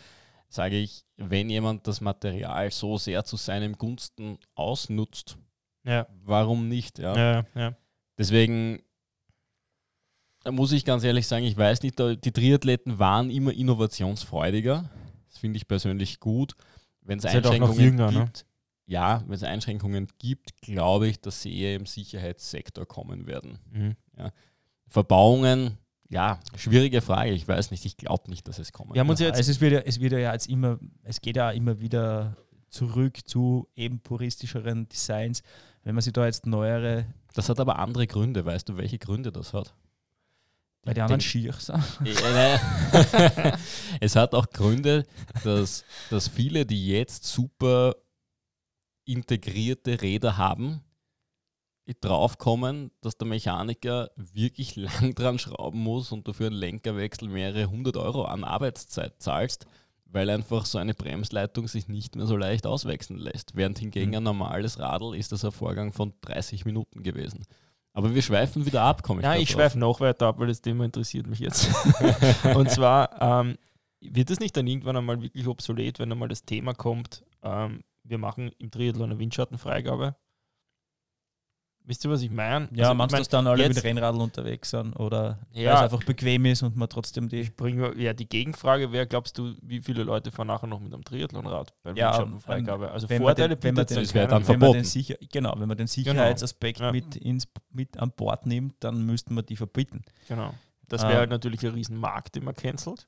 sage 0.50 0.78
ich, 0.78 1.06
wenn 1.18 1.50
jemand 1.50 1.88
das 1.88 2.02
Material 2.02 2.72
so 2.72 2.98
sehr 2.98 3.24
zu 3.24 3.38
seinem 3.38 3.78
Gunsten 3.78 4.38
ausnutzt, 4.56 5.38
Ja, 5.84 6.08
Warum 6.24 6.68
nicht? 6.68 7.00
Ja. 7.00 7.16
ja, 7.16 7.46
ja. 7.56 7.76
Deswegen 8.18 8.82
muss 10.50 10.72
ich 10.72 10.86
ganz 10.86 11.04
ehrlich 11.04 11.28
sagen, 11.28 11.46
ich 11.46 11.58
weiß 11.58 11.82
nicht, 11.82 12.00
die 12.00 12.32
Triathleten 12.32 13.00
waren 13.00 13.30
immer 13.30 13.54
innovationsfreudiger. 13.54 14.90
Das 15.30 15.38
finde 15.40 15.58
ich 15.58 15.68
persönlich 15.68 16.20
gut. 16.20 16.56
Wenn 17.02 17.20
es 17.20 17.26
halt 17.26 17.46
Einschränkungen 17.46 17.80
jünger, 17.80 18.12
ne? 18.12 18.20
gibt, 18.20 18.46
ja, 18.86 19.24
wenn 19.26 19.36
es 19.36 19.44
Einschränkungen 19.44 20.08
gibt, 20.18 20.62
glaube 20.62 21.08
ich, 21.08 21.20
dass 21.20 21.42
sie 21.42 21.60
eher 21.60 21.76
im 21.76 21.86
Sicherheitssektor 21.86 22.86
kommen 22.86 23.28
werden. 23.28 23.60
Mhm. 23.72 23.96
Verbauungen, 24.88 25.78
ja, 26.10 26.40
schwierige 26.56 27.02
Frage. 27.02 27.32
Ich 27.32 27.48
weiß 27.48 27.72
nicht, 27.72 27.86
ich 27.86 27.98
glaube 27.98 28.30
nicht, 28.30 28.48
dass 28.48 28.60
es 28.60 28.72
kommen 28.72 28.94
Wir 28.94 29.00
haben 29.02 29.10
uns 29.10 29.20
wird. 29.20 29.28
ja 29.28 29.38
jetzt 29.38 29.48
also 29.48 29.52
es 29.52 29.62
wird 29.62 29.74
ja, 29.74 29.80
es 29.80 30.00
wird 30.00 30.14
ja 30.14 30.34
jetzt 30.34 30.48
immer, 30.48 30.80
es 31.04 31.22
geht 31.22 31.36
ja 31.36 31.52
immer 31.52 31.80
wieder 31.80 32.38
zurück 32.70 33.20
zu 33.26 33.68
eben 33.76 34.00
puristischeren 34.00 34.88
Designs. 34.90 35.42
Wenn 35.84 35.96
man 35.96 36.02
sich 36.02 36.14
da 36.14 36.26
jetzt 36.26 36.46
neuere, 36.46 37.06
Das 37.34 37.50
hat 37.50 37.60
aber 37.60 37.80
andere 37.80 38.08
Gründe. 38.08 38.46
Weißt 38.46 38.68
du, 38.70 38.78
welche 38.78 38.98
Gründe 38.98 39.32
das 39.32 39.54
hat? 39.54 39.74
bei 40.86 40.94
den 40.94 41.04
anderen 41.04 41.22
schier 41.22 41.52
sind. 41.54 41.84
Ja, 42.06 42.60
nein. 42.92 43.58
es 44.00 44.16
hat 44.16 44.34
auch 44.36 44.48
Gründe, 44.52 45.04
dass, 45.44 45.84
dass 46.12 46.28
viele, 46.28 46.66
die 46.66 46.90
jetzt 46.90 47.26
super 47.26 47.96
integrierte 49.04 50.02
Räder 50.02 50.38
haben, 50.38 50.84
draufkommen, 51.94 52.92
dass 53.02 53.18
der 53.18 53.28
Mechaniker 53.28 54.10
wirklich 54.16 54.76
lang 54.76 55.14
dran 55.16 55.40
schrauben 55.40 55.80
muss 55.82 56.12
und 56.12 56.28
dafür 56.28 56.48
einen 56.48 56.56
Lenkerwechsel 56.56 57.30
mehrere 57.30 57.70
hundert 57.70 57.98
Euro 57.98 58.24
an 58.26 58.44
Arbeitszeit 58.44 59.22
zahlst, 59.22 59.66
weil 60.06 60.30
einfach 60.30 60.66
so 60.66 60.78
eine 60.78 60.94
Bremsleitung 60.94 61.68
sich 61.68 61.88
nicht 61.88 62.16
mehr 62.16 62.26
so 62.26 62.38
leicht 62.38 62.66
auswechseln 62.66 63.20
lässt. 63.20 63.56
Während 63.56 63.80
hingegen 63.80 64.12
Mhm. 64.12 64.18
ein 64.18 64.24
normales 64.24 64.80
Radl 64.80 65.16
ist 65.16 65.32
das 65.32 65.46
ein 65.46 65.52
Vorgang 65.52 65.94
von 65.94 66.14
30 66.22 66.66
Minuten 66.66 67.04
gewesen. 67.04 67.46
Aber 67.94 68.14
wir 68.14 68.22
schweifen 68.22 68.66
wieder 68.66 68.82
ab, 68.82 69.04
komme 69.04 69.22
ich 69.22 69.26
Ja, 69.26 69.36
ich 69.36 69.50
drauf. 69.50 69.54
schweife 69.62 69.80
noch 69.80 70.00
weiter 70.02 70.28
ab, 70.28 70.40
weil 70.40 70.48
das 70.48 70.62
Thema 70.62 70.84
interessiert 70.86 71.28
mich 71.28 71.40
jetzt. 71.40 71.70
und 72.56 72.70
zwar 72.70 73.22
ähm, 73.22 73.58
wird 74.02 74.30
es 74.30 74.40
nicht 74.40 74.56
dann 74.58 74.68
irgendwann 74.68 74.98
einmal 74.98 75.22
wirklich 75.22 75.48
obsolet, 75.48 76.00
wenn 76.00 76.12
einmal 76.12 76.28
das 76.28 76.44
Thema 76.44 76.74
kommt, 76.74 77.24
ähm, 77.42 77.84
wir 78.04 78.18
machen 78.18 78.52
im 78.60 78.70
Triathlon 78.70 79.12
eine 79.12 79.20
Windschattenfreigabe? 79.20 80.16
Wisst 81.88 82.04
ihr, 82.04 82.10
was 82.10 82.22
ich 82.24 82.32
meine? 82.32 82.68
Ja, 82.74 82.86
Also, 82.86 82.96
meinst 82.96 83.12
du, 83.12 83.16
mein, 83.16 83.22
dass 83.22 83.30
dann 83.30 83.46
alle 83.48 83.64
jetzt- 83.64 83.76
mit 83.76 83.84
Rennradl 83.84 84.20
unterwegs 84.20 84.72
sind 84.72 84.94
oder 84.96 85.38
Ja. 85.52 85.70
weil 85.70 85.76
es 85.76 85.82
einfach 85.84 86.04
bequem 86.04 86.46
ist 86.46 86.64
und 86.64 86.76
man 86.76 86.90
trotzdem 86.90 87.30
die. 87.30 87.42
Ich 87.42 87.56
bringe 87.56 87.96
ja 87.96 88.14
die 88.14 88.28
Gegenfrage 88.28 88.92
wäre, 88.92 89.06
glaubst 89.06 89.38
du, 89.38 89.54
wie 89.62 89.82
viele 89.82 90.04
Leute 90.04 90.32
fahren 90.32 90.48
nachher 90.48 90.66
noch 90.66 90.80
mit 90.80 90.92
einem 90.94 91.04
Triathlonrad 91.04 91.74
bei 91.84 91.92
Ja, 91.92 92.08
Windschattenfreigabe? 92.18 92.90
Also 92.92 93.08
wenn 93.10 93.22
man 93.22 93.28
Vorteile 93.28 93.56
den- 93.56 93.64
wenn 93.64 93.76
man 93.76 93.86
den- 93.86 93.98
Das 93.98 94.14
wäre 94.16 94.28
dann 94.28 94.48
wenn 94.48 94.48
man 94.48 94.60
den 94.60 94.60
verboten. 94.62 94.84
sicher, 94.84 95.16
genau, 95.32 95.54
wenn 95.60 95.68
man 95.68 95.78
den 95.78 95.88
Sicherheitsaspekt 95.88 96.80
Ja. 96.80 96.92
mit, 96.92 97.16
ins, 97.18 97.48
mit 97.72 97.98
an 98.00 98.12
Bord 98.16 98.48
nimmt, 98.48 98.76
dann 98.80 99.06
müssten 99.06 99.36
wir 99.36 99.44
die 99.44 99.56
verbieten. 99.56 100.02
Genau. 100.28 100.54
Das 100.88 101.04
Ah. 101.04 101.10
wäre 101.10 101.20
halt 101.20 101.30
natürlich 101.30 101.64
ein 101.66 101.74
Riesenmarkt, 101.74 102.36
den 102.36 102.46
man 102.46 102.56
cancelt. 102.56 103.08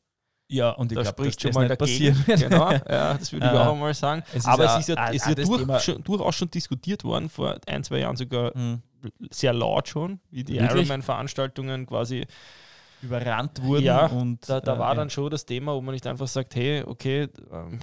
Ja, 0.49 0.69
und 0.71 0.91
ich 0.91 0.95
Da 0.95 1.01
glaube, 1.03 1.23
spricht 1.23 1.41
schon 1.41 1.51
mal 1.53 1.67
dagegen. 1.67 2.23
Genau, 2.25 2.71
ja, 2.71 3.13
das 3.19 3.31
würde 3.33 3.45
ich 3.47 3.51
Äh, 3.51 3.55
auch 3.57 3.73
einmal 3.73 3.93
sagen. 3.93 4.23
es 4.33 4.45
Aber 4.45 4.63
es 4.65 4.79
ist 4.79 4.89
ja, 4.89 4.95
ah, 4.97 5.09
es 5.09 5.15
ist 5.27 5.27
ja 5.27 5.35
durch, 5.35 5.81
schon, 5.83 6.03
durchaus 6.03 6.35
schon 6.35 6.49
diskutiert 6.49 7.03
worden, 7.03 7.27
vor 7.29 7.57
ein, 7.67 7.83
zwei 7.83 7.99
Jahren 7.99 8.15
sogar 8.15 8.55
Mhm. 8.57 8.81
sehr 9.29 9.51
laut 9.53 9.87
schon, 9.89 10.19
wie 10.31 10.43
die? 10.43 10.55
Ironman-Veranstaltungen 10.57 11.85
quasi. 11.85 12.25
überrannt 13.01 13.61
wurden 13.61 13.83
Ja, 13.85 14.07
und 14.07 14.47
Da, 14.49 14.59
da 14.59 14.75
äh, 14.75 14.79
war 14.79 14.95
dann 14.95 15.09
schon 15.09 15.29
das 15.29 15.45
Thema, 15.45 15.75
wo 15.75 15.81
man 15.81 15.93
nicht 15.93 16.07
einfach 16.07 16.27
sagt, 16.27 16.55
hey, 16.55 16.81
okay, 16.83 17.27
ähm, 17.51 17.79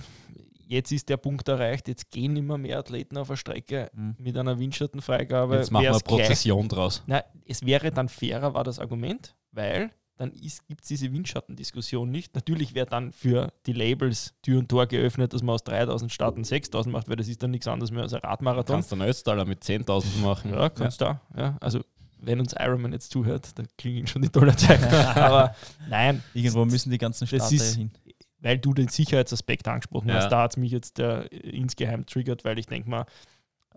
jetzt 0.66 0.90
ist 0.90 1.08
der 1.08 1.18
Punkt 1.18 1.46
erreicht, 1.48 1.86
jetzt 1.86 2.10
gehen 2.10 2.34
immer 2.34 2.58
mehr 2.58 2.78
Athleten 2.78 3.16
auf 3.18 3.28
der 3.28 3.36
Strecke 3.36 3.90
Mhm. 3.94 4.16
mit 4.18 4.36
einer 4.36 4.58
Windschattenfreigabe. 4.58 5.56
Jetzt 5.56 5.70
machen 5.70 5.82
wir 5.82 5.90
eine 5.90 5.94
wär's 5.96 6.04
gleich- 6.04 6.18
Prozession 6.26 6.68
draus. 6.68 7.02
Na, 7.06 7.22
es 7.46 7.64
wäre 7.64 7.92
dann 7.92 8.08
fairer, 8.08 8.54
war 8.54 8.64
das 8.64 8.78
Argument, 8.80 9.36
weil 9.52 9.90
dann 10.16 10.30
gibt 10.32 10.82
es 10.82 10.86
diese 10.88 11.12
Windschattendiskussion 11.12 12.10
nicht. 12.10 12.34
Natürlich 12.34 12.74
wäre 12.74 12.86
dann 12.86 13.12
für 13.12 13.52
die 13.66 13.72
Labels 13.72 14.34
Tür 14.42 14.60
und 14.60 14.68
Tor 14.68 14.86
geöffnet, 14.86 15.32
dass 15.32 15.42
man 15.42 15.54
aus 15.54 15.64
3000 15.64 16.12
Starten 16.12 16.44
6000 16.44 16.92
macht, 16.92 17.08
weil 17.08 17.16
das 17.16 17.28
ist 17.28 17.42
dann 17.42 17.50
nichts 17.50 17.66
anderes 17.66 17.90
mehr 17.90 18.02
als 18.02 18.14
ein 18.14 18.20
Radmarathon. 18.20 18.76
Kannst 18.76 18.92
du 18.92 18.96
einen 18.96 19.08
Ötztaler 19.08 19.44
mit 19.44 19.62
10.000 19.64 20.20
machen. 20.22 20.52
Ja, 20.52 20.68
kannst 20.68 21.00
du. 21.00 21.18
Ja, 21.36 21.56
also 21.60 21.80
wenn 22.20 22.38
uns 22.40 22.54
Ironman 22.58 22.92
jetzt 22.92 23.10
zuhört, 23.10 23.58
da 23.58 23.64
klingen 23.76 24.06
schon 24.06 24.22
die 24.22 24.30
Dollarzeiten. 24.30 24.84
Aber 25.16 25.54
nein, 25.88 26.22
Irgendwo 26.32 26.64
müssen 26.64 26.90
die 26.90 26.98
ganzen 26.98 27.24
ist- 27.28 27.74
hin. 27.74 27.90
weil 28.38 28.58
du 28.58 28.72
den 28.72 28.88
Sicherheitsaspekt 28.88 29.66
angesprochen 29.68 30.08
Ja. 30.10 30.16
hast, 30.16 30.28
da 30.30 30.42
hat 30.42 30.52
es 30.52 30.56
mich 30.56 30.70
jetzt 30.70 30.98
äh, 31.00 31.24
insgeheim 31.26 32.06
triggert, 32.06 32.44
weil 32.44 32.58
ich 32.58 32.66
denke 32.66 32.88
mal, 32.88 33.04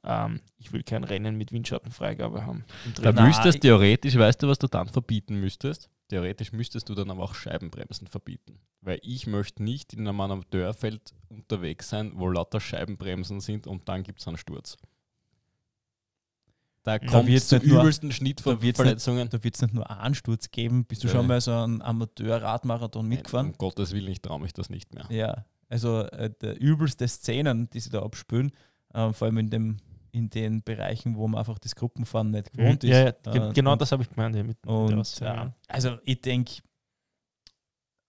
ähm, 0.04 0.40
ich 0.60 0.72
will 0.72 0.84
kein 0.84 1.04
Rennen 1.04 1.36
mit 1.36 1.52
Windschattenfreigabe 1.52 2.46
haben. 2.46 2.64
Da 3.02 3.12
müsstest 3.12 3.62
theoretisch, 3.62 4.16
weißt 4.16 4.44
du, 4.44 4.48
was 4.48 4.60
du 4.60 4.68
dann 4.68 4.88
verbieten 4.88 5.40
müsstest? 5.42 5.90
Theoretisch 6.10 6.54
müsstest 6.54 6.88
du 6.90 6.96
dann 6.96 7.10
aber 7.12 7.24
auch 7.24 7.36
Scheibenbremsen 7.36 8.08
verbieten. 8.08 8.60
Weil 8.82 9.00
ich 9.04 9.28
möchte 9.28 9.62
nicht 9.64 9.94
in 9.94 10.08
einem 10.08 10.22
Amateurfeld 10.22 11.14
unterwegs 11.30 11.90
sein, 11.90 12.14
wo 12.16 12.30
lauter 12.30 12.60
Scheibenbremsen 12.62 13.42
sind 13.42 13.68
und 13.68 13.90
dann 13.90 14.04
gibt 14.04 14.22
es 14.22 14.28
einen 14.28 14.38
Sturz. 14.38 14.78
Da 16.84 17.00
kommt 17.00 17.28
es 17.28 17.50
zu 17.50 17.58
übelsten 17.58 18.14
Schnittverletzungen. 18.14 19.28
Da 19.30 19.44
wird 19.44 19.56
es 19.56 19.62
nicht 19.62 19.74
nur 19.74 19.90
einen 19.90 20.16
Sturz 20.16 20.50
geben. 20.52 20.86
Bist 20.86 21.04
du 21.04 21.08
Ja. 21.08 21.16
schon 21.16 21.28
mal 21.28 21.42
so 21.42 21.52
einen 21.52 21.82
Amateur-Radmarathon 21.82 23.06
mitgefahren? 23.06 23.48
Um 23.48 23.58
Gottes 23.58 23.92
Willen, 23.92 24.10
ich 24.10 24.22
traue 24.22 24.40
mich 24.40 24.54
das 24.54 24.70
nicht 24.70 24.94
mehr. 24.94 25.06
Ja, 25.10 25.46
also 25.68 26.04
äh, 26.04 26.32
der 26.42 26.58
übelste 26.62 27.06
Szenen, 27.10 27.70
die 27.72 27.82
sie 27.82 27.90
da 27.90 28.04
abspülen, 28.04 28.54
ähm, 28.94 29.14
vor 29.14 29.26
allem 29.26 29.38
in, 29.40 29.50
dem, 29.50 29.78
in 30.12 30.30
den 30.30 30.62
Bereichen, 30.64 31.16
wo 31.16 31.28
man 31.28 31.40
einfach 31.40 31.60
das 31.60 31.76
Gruppenfahren 31.76 32.32
nicht 32.32 32.52
gewohnt 32.54 32.84
ist. 32.84 32.90
ja, 32.92 33.00
ja, 33.06 33.12
ge- 33.32 33.50
Äh, 33.50 33.54
genau 33.54 33.76
das 33.76 33.92
habe 33.92 34.04
ich 34.04 34.10
gemeint. 34.10 34.36
Ja, 34.36 34.44
mit, 34.44 34.58
Und 34.66 35.20
ja, 35.20 35.54
also 35.68 35.98
ich 36.04 36.22
denke, 36.22 36.54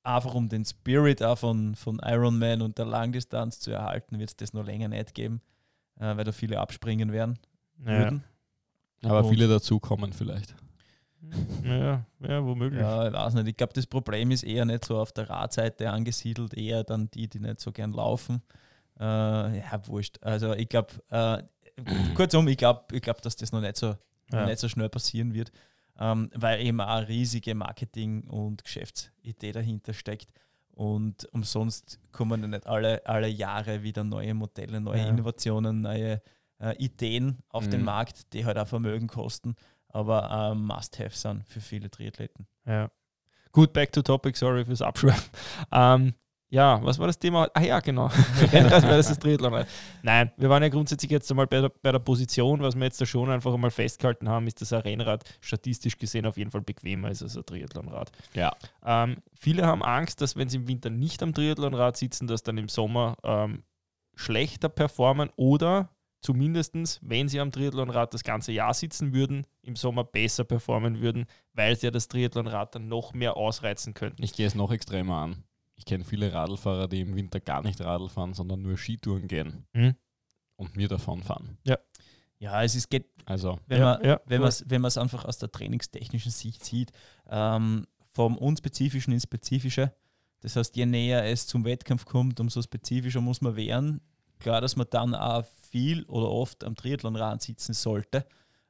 einfach 0.03 0.35
um 0.35 0.49
den 0.49 0.65
Spirit 0.65 1.23
auch 1.23 1.39
von, 1.39 1.75
von 1.75 2.01
Ironman 2.05 2.63
und 2.63 2.79
der 2.79 2.87
Langdistanz 2.87 3.61
zu 3.61 3.71
erhalten, 3.73 4.19
wird 4.19 4.31
es 4.31 4.37
das 4.37 4.53
noch 4.53 4.65
länger 4.65 4.89
nicht 4.89 5.15
geben, 5.15 5.41
äh, 6.01 6.17
weil 6.17 6.25
da 6.25 6.33
viele 6.33 6.59
abspringen 6.61 7.13
werden 7.13 7.39
ja. 7.81 7.87
würden. 7.87 8.25
Aber 9.05 9.25
Und- 9.25 9.31
viele 9.31 9.49
dazukommen 9.49 10.13
vielleicht. 10.13 10.55
Ja, 11.65 12.05
ja, 12.21 12.45
womöglich. 12.45 12.81
Ja, 12.81 13.09
ich 13.09 13.13
weiß 13.13 13.35
nicht. 13.35 13.49
Ich 13.49 13.57
glaube, 13.57 13.73
das 13.73 13.87
Problem 13.89 14.31
ist 14.31 14.45
eher 14.45 14.65
nicht 14.65 14.85
so 14.85 14.99
auf 14.99 15.11
der 15.13 15.29
Radseite 15.29 15.91
angesiedelt, 15.91 16.55
eher 16.55 16.85
dann 16.85 17.11
die, 17.11 17.29
die 17.29 17.41
nicht 17.41 17.61
so 17.61 17.73
gern 17.73 17.93
laufen. 17.93 18.41
Äh, 19.01 19.03
ja, 19.59 19.87
wurscht. 19.87 20.19
Also 20.23 20.55
ich 20.55 20.69
glaube, 20.69 20.89
äh, 21.11 21.43
kurzum, 22.15 22.49
ich 22.49 22.57
glaube, 22.57 22.85
ich 22.95 23.03
glaub, 23.03 23.21
dass 23.23 23.37
das 23.37 23.53
noch 23.53 23.61
nicht 23.61 23.77
so, 23.77 23.95
Ja. 24.33 24.47
nicht 24.47 24.59
so 24.59 24.69
schnell 24.69 24.89
passieren 24.89 25.35
wird, 25.35 25.51
ähm, 25.99 26.31
weil 26.35 26.61
eben 26.61 26.81
auch 26.81 26.89
eine 26.89 27.09
riesige 27.09 27.55
Marketing- 27.55 28.25
und 28.25 28.63
Geschäftsidee 28.65 29.53
dahinter 29.53 29.95
steckt. 29.95 30.29
Und 30.73 31.27
umsonst 31.33 31.99
kommen 32.13 32.41
ja 32.43 32.47
nicht 32.47 32.67
alle, 32.67 33.05
alle 33.07 33.27
Jahre 33.29 33.83
wieder 33.83 34.05
neue 34.05 34.35
Modelle, 34.35 34.81
neue 34.81 35.01
Ja. 35.01 35.09
Innovationen, 35.09 35.81
neue 35.81 36.23
äh, 36.61 36.77
Ideen 36.77 37.39
auf 37.51 37.69
den 37.69 37.81
Mhm. 37.81 37.87
Markt, 37.87 38.33
die 38.33 38.45
halt 38.45 38.59
auch 38.59 38.67
Vermögen 38.69 39.07
kosten, 39.07 39.55
aber 39.89 40.29
äh, 40.53 40.55
Must-Have 40.55 41.17
sind 41.17 41.45
für 41.49 41.61
viele 41.61 41.89
Triathleten. 41.91 42.47
Ja. 42.67 42.91
Gut, 43.53 43.73
back 43.73 43.93
to 43.93 44.03
topic, 44.03 44.37
sorry 44.37 44.65
fürs 44.65 44.83
Abschweifen. 44.83 45.31
Ähm, 45.73 46.15
ja, 46.51 46.83
was 46.83 46.99
war 46.99 47.07
das 47.07 47.19
Thema? 47.19 47.49
Ah 47.53 47.61
ja, 47.61 47.81
genau. 47.81 48.07
Rennrad 48.53 48.83
versus 48.83 49.19
Triathlon. 49.19 49.65
Nein, 50.03 50.33
wir 50.37 50.49
waren 50.49 50.63
ja 50.63 50.69
grundsätzlich 50.69 51.11
jetzt 51.11 51.31
einmal 51.31 51.47
bei 51.47 51.61
der, 51.61 51.69
bei 51.69 51.93
der 51.93 51.99
Position, 51.99 52.61
was 52.61 52.75
wir 52.75 52.85
jetzt 52.85 53.01
da 53.01 53.07
schon 53.07 53.31
einfach 53.31 53.53
einmal 53.53 53.71
festgehalten 53.71 54.29
haben, 54.29 54.47
ist, 54.47 54.61
dass 54.61 54.73
ein 54.73 54.81
Rennrad 54.81 55.25
statistisch 55.41 55.99
gesehen 55.99 56.27
auf 56.27 56.37
jeden 56.37 56.51
Fall 56.51 56.63
bequemer 56.63 57.11
ist 57.11 57.23
als 57.23 57.37
ein 57.37 57.45
Triathlonrad. 57.45 58.11
Ja. 58.35 58.53
Ähm, 58.85 59.19
viele 59.35 59.67
haben 59.67 59.83
Angst, 59.83 60.21
dass 60.21 60.37
wenn 60.37 60.49
sie 60.49 60.59
im 60.59 60.69
Winter 60.69 60.91
nicht 60.91 61.23
am 61.23 61.35
Triathlonrad 61.35 61.97
sitzen, 61.97 62.27
dass 62.27 62.43
dann 62.43 62.57
im 62.57 62.69
Sommer 62.69 63.17
ähm, 63.23 63.63
schlechter 64.15 64.69
performen 64.69 65.31
oder 65.37 65.91
zumindest, 66.21 67.01
wenn 67.03 67.29
sie 67.29 67.41
am 67.41 67.53
Triathlonrad 67.53 68.13
das 68.15 68.25
ganze 68.25 68.53
Jahr 68.53 68.75
sitzen 68.75 69.13
würden, 69.13 69.47
im 69.63 69.77
Sommer 69.77 70.05
besser 70.05 70.45
performen 70.45 71.01
würden, 71.01 71.27
weil 71.53 71.77
sie 71.77 71.87
ja 71.87 71.91
das 71.91 72.09
Triathlonrad 72.09 72.75
dann 72.75 72.89
noch 72.89 73.13
mehr 73.15 73.37
ausreizen 73.37 73.95
könnten. 73.95 74.23
Ich 74.23 74.33
gehe 74.33 74.47
es 74.47 74.55
noch 74.55 74.73
extremer 74.73 75.17
an. 75.17 75.45
Ich 75.79 75.85
kenne 75.87 76.05
viele 76.05 76.33
Radlfahrer, 76.33 76.89
die 76.89 77.01
im 77.01 77.15
Winter 77.15 77.41
gar 77.41 77.63
nicht 77.63 77.81
Radl 77.81 78.09
fahren, 78.09 78.35
sondern 78.35 78.61
nur 78.61 78.77
Skitouren 78.77 79.27
gehen 79.29 79.65
Mhm. 79.73 79.95
und 80.57 80.77
mir 80.77 80.89
davon 80.89 81.23
fahren. 81.23 81.57
Ja, 82.41 82.63
es 82.63 82.75
ist, 82.77 82.89
geht, 82.91 83.07
Also 83.25 83.59
wenn 83.67 83.79
Ja, 83.81 83.85
man 83.99 84.05
ja, 84.05 84.21
wenn 84.27 84.37
voll. 84.37 84.39
man 84.41 84.49
es 84.49 84.65
wenn 84.69 84.81
man's 84.83 84.97
einfach 84.99 85.25
aus 85.25 85.39
der 85.39 85.51
trainingstechnischen 85.51 86.31
Sicht 86.31 86.65
sieht, 86.65 86.93
ähm, 87.29 87.87
vom 88.13 88.37
Unspezifischen 88.37 89.13
ins 89.13 89.25
Spezifische. 89.25 89.93
Das 90.41 90.55
heißt, 90.55 90.77
je 90.77 90.87
näher 90.87 91.25
es 91.25 91.47
zum 91.49 91.65
Wettkampf 91.65 92.05
kommt, 92.05 92.39
umso 92.39 92.63
spezifischer 92.63 93.21
muss 93.21 93.41
man 93.41 93.57
werden. 93.57 94.01
Klar, 94.39 94.61
dass 94.61 94.77
man 94.77 94.87
dann 94.91 95.15
auch 95.17 95.45
viel 95.71 96.05
oder 96.05 96.31
oft 96.31 96.63
am 96.63 96.77
Triathlonrad 96.77 97.43
sitzen 97.43 97.73
sollte, 97.75 98.19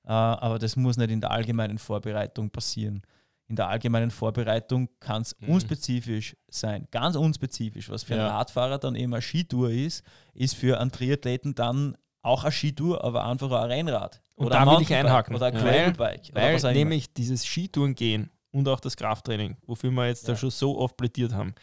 äh, 0.05 0.09
aber 0.12 0.59
das 0.59 0.77
muss 0.77 0.97
nicht 0.97 1.11
in 1.11 1.21
der 1.21 1.31
allgemeinen 1.31 1.79
Vorbereitung 1.79 2.49
passieren. 2.50 3.03
In 3.49 3.57
der 3.57 3.69
allgemeinen 3.69 4.11
Vorbereitung 4.11 4.88
kann 5.00 5.23
es 5.23 5.35
Mhm. 5.40 5.49
unspezifisch 5.55 6.37
sein, 6.49 6.87
ganz 6.90 7.17
unspezifisch. 7.17 7.88
Was 7.88 8.02
für 8.02 8.14
einen 8.14 8.23
Ja. 8.25 8.37
Radfahrer 8.37 8.78
dann 8.78 8.95
eben 8.95 9.14
eine 9.14 9.23
Skitour 9.23 9.71
ist, 9.71 10.05
ist 10.35 10.55
für 10.55 10.78
einen 10.81 10.93
Triathleten 10.93 11.55
dann 11.55 11.97
auch 12.23 12.45
eine 12.45 12.52
Skitour, 12.52 13.02
aber 13.02 13.25
einfach 13.25 13.50
ein 13.50 13.71
Rennrad. 13.71 14.21
Und 14.37 14.47
oder 14.47 14.57
da 14.57 14.62
ein 14.62 14.76
will 14.76 14.83
ich 14.83 14.95
einhaken. 14.95 15.35
Oder 15.35 15.47
ein 15.47 15.55
Ja. 15.55 15.61
Gravelbike. 15.62 16.31
Weil 16.35 16.59
immer. 16.59 16.73
nämlich 16.73 17.12
dieses 17.14 17.47
Skitouren 17.47 17.95
gehen 17.95 18.31
und 18.50 18.69
auch 18.69 18.81
das 18.81 18.97
Krafttraining, 18.97 19.57
wofür 19.67 19.90
wir 19.93 20.07
jetzt 20.09 20.28
da 20.28 20.33
Ja. 20.33 20.38
schon 20.38 20.50
so 20.50 20.78
oft 20.78 20.97
plädiert 20.99 21.33
haben, 21.33 21.55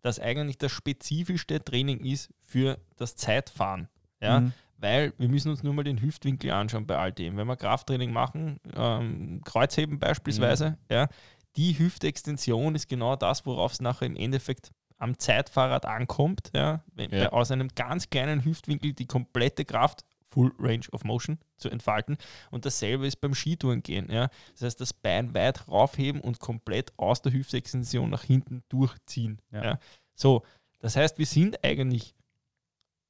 das 0.00 0.18
eigentlich 0.18 0.56
das 0.58 0.72
spezifischste 0.72 1.62
Training 1.62 2.02
ist 2.04 2.30
für 2.42 2.78
das 2.96 3.16
Zeitfahren. 3.16 3.88
Ja? 4.20 4.40
Mhm. 4.40 4.52
Weil 4.78 5.12
wir 5.18 5.28
müssen 5.28 5.50
uns 5.50 5.62
nur 5.62 5.72
mal 5.72 5.84
den 5.84 6.02
Hüftwinkel 6.02 6.50
anschauen 6.50 6.86
bei 6.86 6.98
all 6.98 7.12
dem. 7.12 7.36
Wenn 7.36 7.46
wir 7.46 7.56
Krafttraining 7.56 8.12
machen, 8.12 8.60
ähm, 8.76 9.40
Kreuzheben 9.44 9.98
beispielsweise, 9.98 10.70
Mhm. 10.70 10.76
ja, 10.90 11.08
die 11.56 11.78
Hüftextension 11.78 12.74
ist 12.74 12.88
genau 12.88 13.16
das, 13.16 13.46
worauf 13.46 13.72
es 13.72 13.80
nachher 13.80 14.06
im 14.06 14.16
Endeffekt 14.16 14.72
am 14.98 15.18
Zeitfahrrad 15.18 15.86
ankommt. 15.86 16.50
Ja? 16.54 16.82
Wenn, 16.94 17.10
Ja. 17.10 17.24
Bei, 17.24 17.32
aus 17.32 17.50
einem 17.50 17.68
ganz 17.74 18.10
kleinen 18.10 18.44
Hüftwinkel 18.44 18.92
die 18.92 19.06
komplette 19.06 19.64
Kraft, 19.64 20.04
Full 20.28 20.52
Range 20.58 20.86
of 20.90 21.04
Motion, 21.04 21.38
zu 21.56 21.68
entfalten. 21.68 22.16
Und 22.50 22.64
dasselbe 22.64 23.06
ist 23.06 23.20
beim 23.20 23.34
Skitouren 23.34 23.82
gehen. 23.82 24.10
Ja? 24.10 24.28
Das 24.52 24.62
heißt, 24.62 24.80
das 24.80 24.92
Bein 24.92 25.34
weit 25.34 25.68
raufheben 25.68 26.20
und 26.20 26.40
komplett 26.40 26.92
aus 26.96 27.22
der 27.22 27.32
Hüftextension 27.32 28.10
nach 28.10 28.24
hinten 28.24 28.62
durchziehen. 28.68 29.40
Ja. 29.52 29.64
Ja? 29.64 29.78
So, 30.14 30.42
das 30.80 30.96
heißt, 30.96 31.18
wir 31.18 31.26
sind 31.26 31.62
eigentlich 31.64 32.14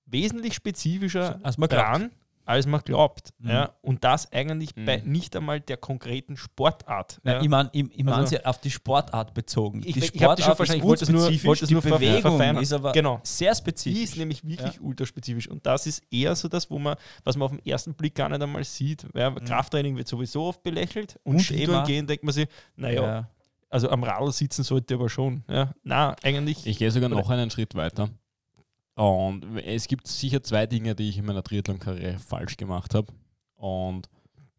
wesentlich 0.06 0.54
spezifischer 0.54 1.40
als 1.42 1.56
man 1.58 1.68
glaubt. 1.68 2.10
Als 2.44 2.66
man 2.66 2.80
glaubt. 2.82 3.32
Mhm. 3.38 3.50
Ja? 3.50 3.72
Und 3.82 4.04
das 4.04 4.30
eigentlich 4.32 4.74
Mhm. 4.76 4.84
bei 4.84 5.02
nicht 5.04 5.34
einmal 5.36 5.60
der 5.60 5.76
konkreten 5.76 6.36
Sportart. 6.36 7.20
Na, 7.22 7.34
ja? 7.34 7.42
Ich 7.42 7.48
meine 7.48 7.70
ich, 7.72 7.84
ich 7.90 8.04
mein 8.04 8.14
Also- 8.14 8.30
sie 8.36 8.44
auf 8.44 8.60
die 8.60 8.70
Sportart 8.70 9.34
bezogen. 9.34 9.82
Ich- 9.84 9.94
die 9.94 10.00
ich 10.00 10.22
hab 10.22 10.36
dich 10.36 10.44
schon 10.44 10.56
verstanden, 10.56 10.82
ich 10.82 10.86
wollte 10.88 11.04
es 11.04 11.10
nur- 11.10 11.22
wollte 11.44 11.64
es 11.64 11.70
nur 11.70 11.80
die 11.82 11.88
Bewegung 11.88 12.20
verfeinern. 12.20 12.62
ist 12.62 12.72
aber 12.72 12.92
Genau. 12.92 13.20
sehr 13.22 13.52
Die 13.52 13.56
spezifisch. 13.58 14.02
ist 14.02 14.16
nämlich 14.16 14.44
wirklich 14.46 14.80
ultraspezifisch. 14.80 15.48
Und 15.48 15.64
das 15.66 15.86
ist 15.86 16.02
eher 16.10 16.34
so 16.36 16.48
das, 16.48 16.70
wo 16.70 16.78
man, 16.78 16.96
was 17.24 17.36
man 17.36 17.46
auf 17.46 17.50
den 17.52 17.64
ersten 17.66 17.94
Blick 17.94 18.14
gar 18.14 18.28
nicht 18.28 18.42
einmal 18.42 18.64
sieht. 18.64 19.06
Ja, 19.14 19.30
Krafttraining 19.30 19.96
wird 19.96 20.08
sowieso 20.08 20.44
oft 20.44 20.62
belächelt 20.62 21.18
und, 21.24 21.36
Und 21.36 21.40
Skitouren 21.42 21.78
eben- 21.80 21.86
gehen, 21.86 22.06
denkt 22.06 22.24
man 22.24 22.32
sich, 22.34 22.46
naja, 22.76 23.02
ja. 23.02 23.28
also 23.70 23.88
am 23.90 24.02
Radl 24.04 24.30
sitzen 24.32 24.62
sollte 24.64 24.94
aber 24.94 25.08
schon. 25.08 25.44
Ja. 25.48 25.72
Na, 25.82 26.14
eigentlich. 26.22 26.66
Ich 26.66 26.78
gehe 26.78 26.90
sogar 26.90 27.08
noch 27.08 27.28
einen 27.30 27.50
Schritt 27.50 27.74
weiter. 27.74 28.10
Und 28.94 29.58
es 29.58 29.88
gibt 29.88 30.06
sicher 30.06 30.42
zwei 30.42 30.66
Dinge, 30.66 30.94
die 30.94 31.08
ich 31.08 31.18
in 31.18 31.26
meiner 31.26 31.42
Triathlon-Karriere 31.42 32.18
falsch 32.18 32.56
gemacht 32.56 32.94
habe. 32.94 33.12
Und 33.54 34.08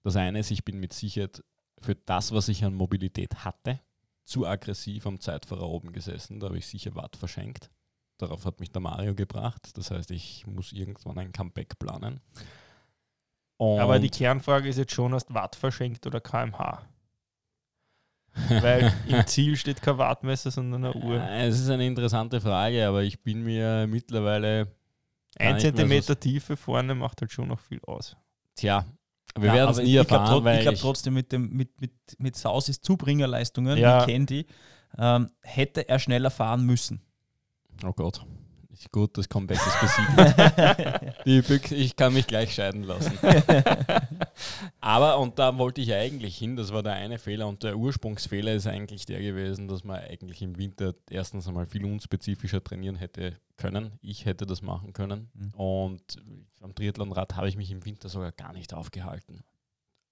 das 0.03 0.15
eine 0.15 0.39
ist, 0.39 0.51
ich 0.51 0.65
bin 0.65 0.79
mit 0.79 0.93
Sicherheit 0.93 1.43
für 1.79 1.95
das, 1.95 2.31
was 2.31 2.47
ich 2.47 2.63
an 2.65 2.73
Mobilität 2.73 3.45
hatte, 3.45 3.79
zu 4.23 4.45
aggressiv 4.45 5.05
am 5.07 5.19
Zeitfahrer 5.19 5.69
oben 5.69 5.93
gesessen. 5.93 6.39
Da 6.39 6.47
habe 6.47 6.57
ich 6.57 6.67
sicher 6.67 6.95
Watt 6.95 7.15
verschenkt. 7.15 7.69
Darauf 8.17 8.45
hat 8.45 8.59
mich 8.59 8.71
der 8.71 8.81
Mario 8.81 9.13
gebracht. 9.13 9.77
Das 9.77 9.91
heißt, 9.91 10.11
ich 10.11 10.45
muss 10.47 10.71
irgendwann 10.71 11.19
ein 11.19 11.31
Comeback 11.31 11.77
planen. 11.79 12.21
Und 13.57 13.79
aber 13.79 13.99
die 13.99 14.09
Kernfrage 14.09 14.67
ist 14.67 14.77
jetzt 14.77 14.93
schon, 14.93 15.13
hast 15.13 15.33
Watt 15.33 15.55
verschenkt 15.55 16.05
oder 16.07 16.19
kmh? 16.19 16.81
Weil 18.49 18.93
im 19.07 19.25
Ziel 19.27 19.55
steht 19.55 19.81
kein 19.81 19.97
Wattmesser, 19.97 20.51
sondern 20.51 20.85
eine 20.85 20.93
Uhr. 20.95 21.21
Es 21.21 21.59
ist 21.59 21.69
eine 21.69 21.85
interessante 21.87 22.41
Frage, 22.41 22.85
aber 22.87 23.03
ich 23.03 23.21
bin 23.23 23.43
mir 23.43 23.87
mittlerweile 23.87 24.67
Ein 25.37 25.59
Zentimeter 25.59 26.19
Tiefe 26.19 26.57
vorne 26.57 26.95
macht 26.95 27.21
halt 27.21 27.31
schon 27.31 27.47
noch 27.47 27.59
viel 27.59 27.79
aus. 27.87 28.15
Tja, 28.55 28.85
wir 29.37 29.47
Ja, 29.47 29.53
werden 29.53 29.71
es 29.71 29.77
nie 29.77 29.83
ich 29.85 30.07
glaub 30.07 30.11
erfahren, 30.21 30.43
weil 30.43 30.57
ich 30.57 30.63
glaube 30.63 30.77
trotzdem 30.77 31.13
mit 31.13 31.31
dem 31.31 31.49
mit, 31.49 31.79
mit, 31.79 31.91
mit 32.17 32.35
Sausis 32.35 32.81
Zubringerleistungen, 32.81 33.77
Ja. 33.77 33.99
ich 34.01 34.05
kenne 34.07 34.25
die, 34.25 34.45
ähm, 34.97 35.29
hätte 35.41 35.87
er 35.87 35.99
schneller 35.99 36.31
fahren 36.31 36.65
müssen. 36.65 37.01
Oh 37.85 37.91
Gott. 37.93 38.25
Ist 38.77 38.91
gut, 38.91 39.17
das 39.17 39.29
Comeback 39.29 39.57
ist. 39.57 41.15
Die 41.25 41.41
Büchse, 41.41 41.75
ich 41.75 41.95
kann 41.95 42.13
mich 42.13 42.27
gleich 42.27 42.53
scheiden 42.53 42.83
lassen. 42.83 43.17
Aber, 44.81 45.17
und 45.19 45.39
da 45.39 45.57
wollte 45.57 45.79
ich 45.79 45.93
eigentlich 45.93 46.37
hin, 46.37 46.57
das 46.57 46.73
war 46.73 46.83
der 46.83 46.93
eine 46.93 47.17
Fehler. 47.17 47.47
Und 47.47 47.63
der 47.63 47.77
Ursprungsfehler 47.77 48.53
ist 48.53 48.67
eigentlich 48.67 49.05
der 49.05 49.21
gewesen, 49.21 49.69
dass 49.69 49.85
man 49.85 49.99
eigentlich 50.01 50.41
im 50.41 50.57
Winter 50.57 50.93
erstens 51.09 51.47
einmal 51.47 51.65
viel 51.67 51.85
unspezifischer 51.85 52.61
trainieren 52.61 52.97
hätte 52.97 53.39
können. 53.55 53.93
Ich 54.01 54.25
hätte 54.25 54.45
das 54.45 54.61
machen 54.61 54.91
können. 54.91 55.29
Mhm. 55.33 55.51
Und 55.53 56.17
am 56.59 56.75
Triathlonrad 56.75 57.37
habe 57.37 57.47
ich 57.47 57.55
mich 57.55 57.71
im 57.71 57.85
Winter 57.85 58.09
sogar 58.09 58.33
gar 58.33 58.51
nicht 58.51 58.73
aufgehalten. 58.73 59.43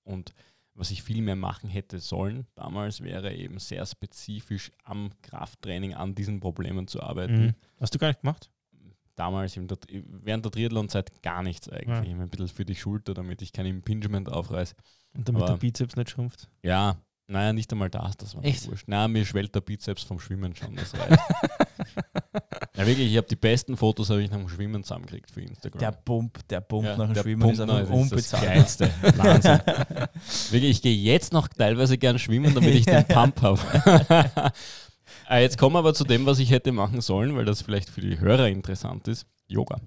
Und 0.03 0.33
was 0.75 0.91
ich 0.91 1.03
viel 1.03 1.21
mehr 1.21 1.35
machen 1.35 1.69
hätte 1.69 1.99
sollen 1.99 2.47
damals, 2.55 3.01
wäre 3.01 3.33
eben 3.33 3.59
sehr 3.59 3.85
spezifisch 3.85 4.71
am 4.83 5.11
Krafttraining 5.21 5.93
an 5.93 6.15
diesen 6.15 6.39
Problemen 6.39 6.88
zu 6.88 7.01
arbeiten 7.01 7.33
Mhm. 7.33 7.53
Hast 7.79 7.93
du 7.93 7.99
gar 7.99 8.07
nicht 8.07 8.21
gemacht? 8.21 8.49
Damals 9.15 9.56
im, 9.58 9.67
während 10.23 10.45
der 10.45 10.52
Triathlon-Zeit 10.52 11.21
gar 11.21 11.43
nichts 11.43 11.69
eigentlich. 11.69 12.10
Ja. 12.10 12.19
Ein 12.21 12.30
bisschen 12.30 12.47
für 12.47 12.65
die 12.65 12.76
Schulter, 12.76 13.13
damit 13.13 13.41
ich 13.41 13.52
kein 13.54 13.65
Impingement 13.65 14.30
aufreiße. 14.30 14.76
Und 15.15 15.28
damit 15.28 15.43
Aber- 15.43 15.52
der 15.54 15.58
Bizeps 15.58 15.95
nicht 15.95 16.10
schrumpft. 16.10 16.49
Ja, 16.63 16.97
naja, 17.28 17.54
nicht 17.54 17.71
einmal 17.71 17.89
das, 17.89 18.17
das 18.17 18.36
war 18.36 18.41
mir 18.41 18.47
Echt? 18.49 18.67
wurscht. 18.67 18.84
Na, 18.88 19.08
mir 19.08 19.26
schwellt 19.26 19.56
der 19.56 19.62
Bizeps 19.62 20.04
vom 20.04 20.19
Schwimmen 20.19 20.54
schon, 20.56 20.76
das 20.76 20.93
reicht. 20.93 21.12
ja, 22.76 22.86
wirklich, 22.86 23.12
ich 23.12 23.17
habe 23.17 23.28
die 23.28 23.38
besten 23.38 23.78
Fotos 23.78 24.10
habe 24.10 24.21
ich 24.21 24.30
nach 24.30 24.38
dem 24.38 24.49
Schwimmen 24.49 24.84
zusammengekriegt 24.84 25.32
für 25.32 25.41
Instagram. 25.41 25.80
Der 25.80 25.91
Pump, 25.93 26.47
der 26.49 26.60
Pump 26.62 26.86
Ja, 26.86 26.97
nach 26.97 27.06
dem 27.06 27.13
der 27.13 27.21
Schwimmen 27.21 27.41
Pump 27.41 27.54
ist 27.54 27.60
einfach 27.62 27.89
unbezahlbar. 27.89 28.56
Das 28.56 28.78
Geilste. 28.78 28.91
Wahnsinn. 29.17 29.60
Wirklich, 30.52 30.71
ich 30.71 30.82
gehe 30.82 30.95
jetzt 30.97 31.32
noch 31.32 31.47
teilweise 31.47 31.97
gern 31.97 32.19
schwimmen, 32.19 32.54
damit 32.54 32.76
ich 32.76 32.86
den 32.86 33.04
Pump 33.08 33.41
habe. 33.41 34.52
Äh, 35.33 35.41
jetzt 35.41 35.57
kommen 35.57 35.73
wir 35.75 35.79
aber 35.79 35.93
zu 35.93 36.03
dem, 36.03 36.25
was 36.25 36.39
ich 36.39 36.51
hätte 36.51 36.71
machen 36.71 37.01
sollen, 37.01 37.35
weil 37.35 37.45
das 37.45 37.61
vielleicht 37.61 37.89
für 37.89 38.01
die 38.01 38.19
Hörer 38.19 38.49
interessant 38.49 39.07
ist. 39.07 39.25
Yoga. 39.47 39.81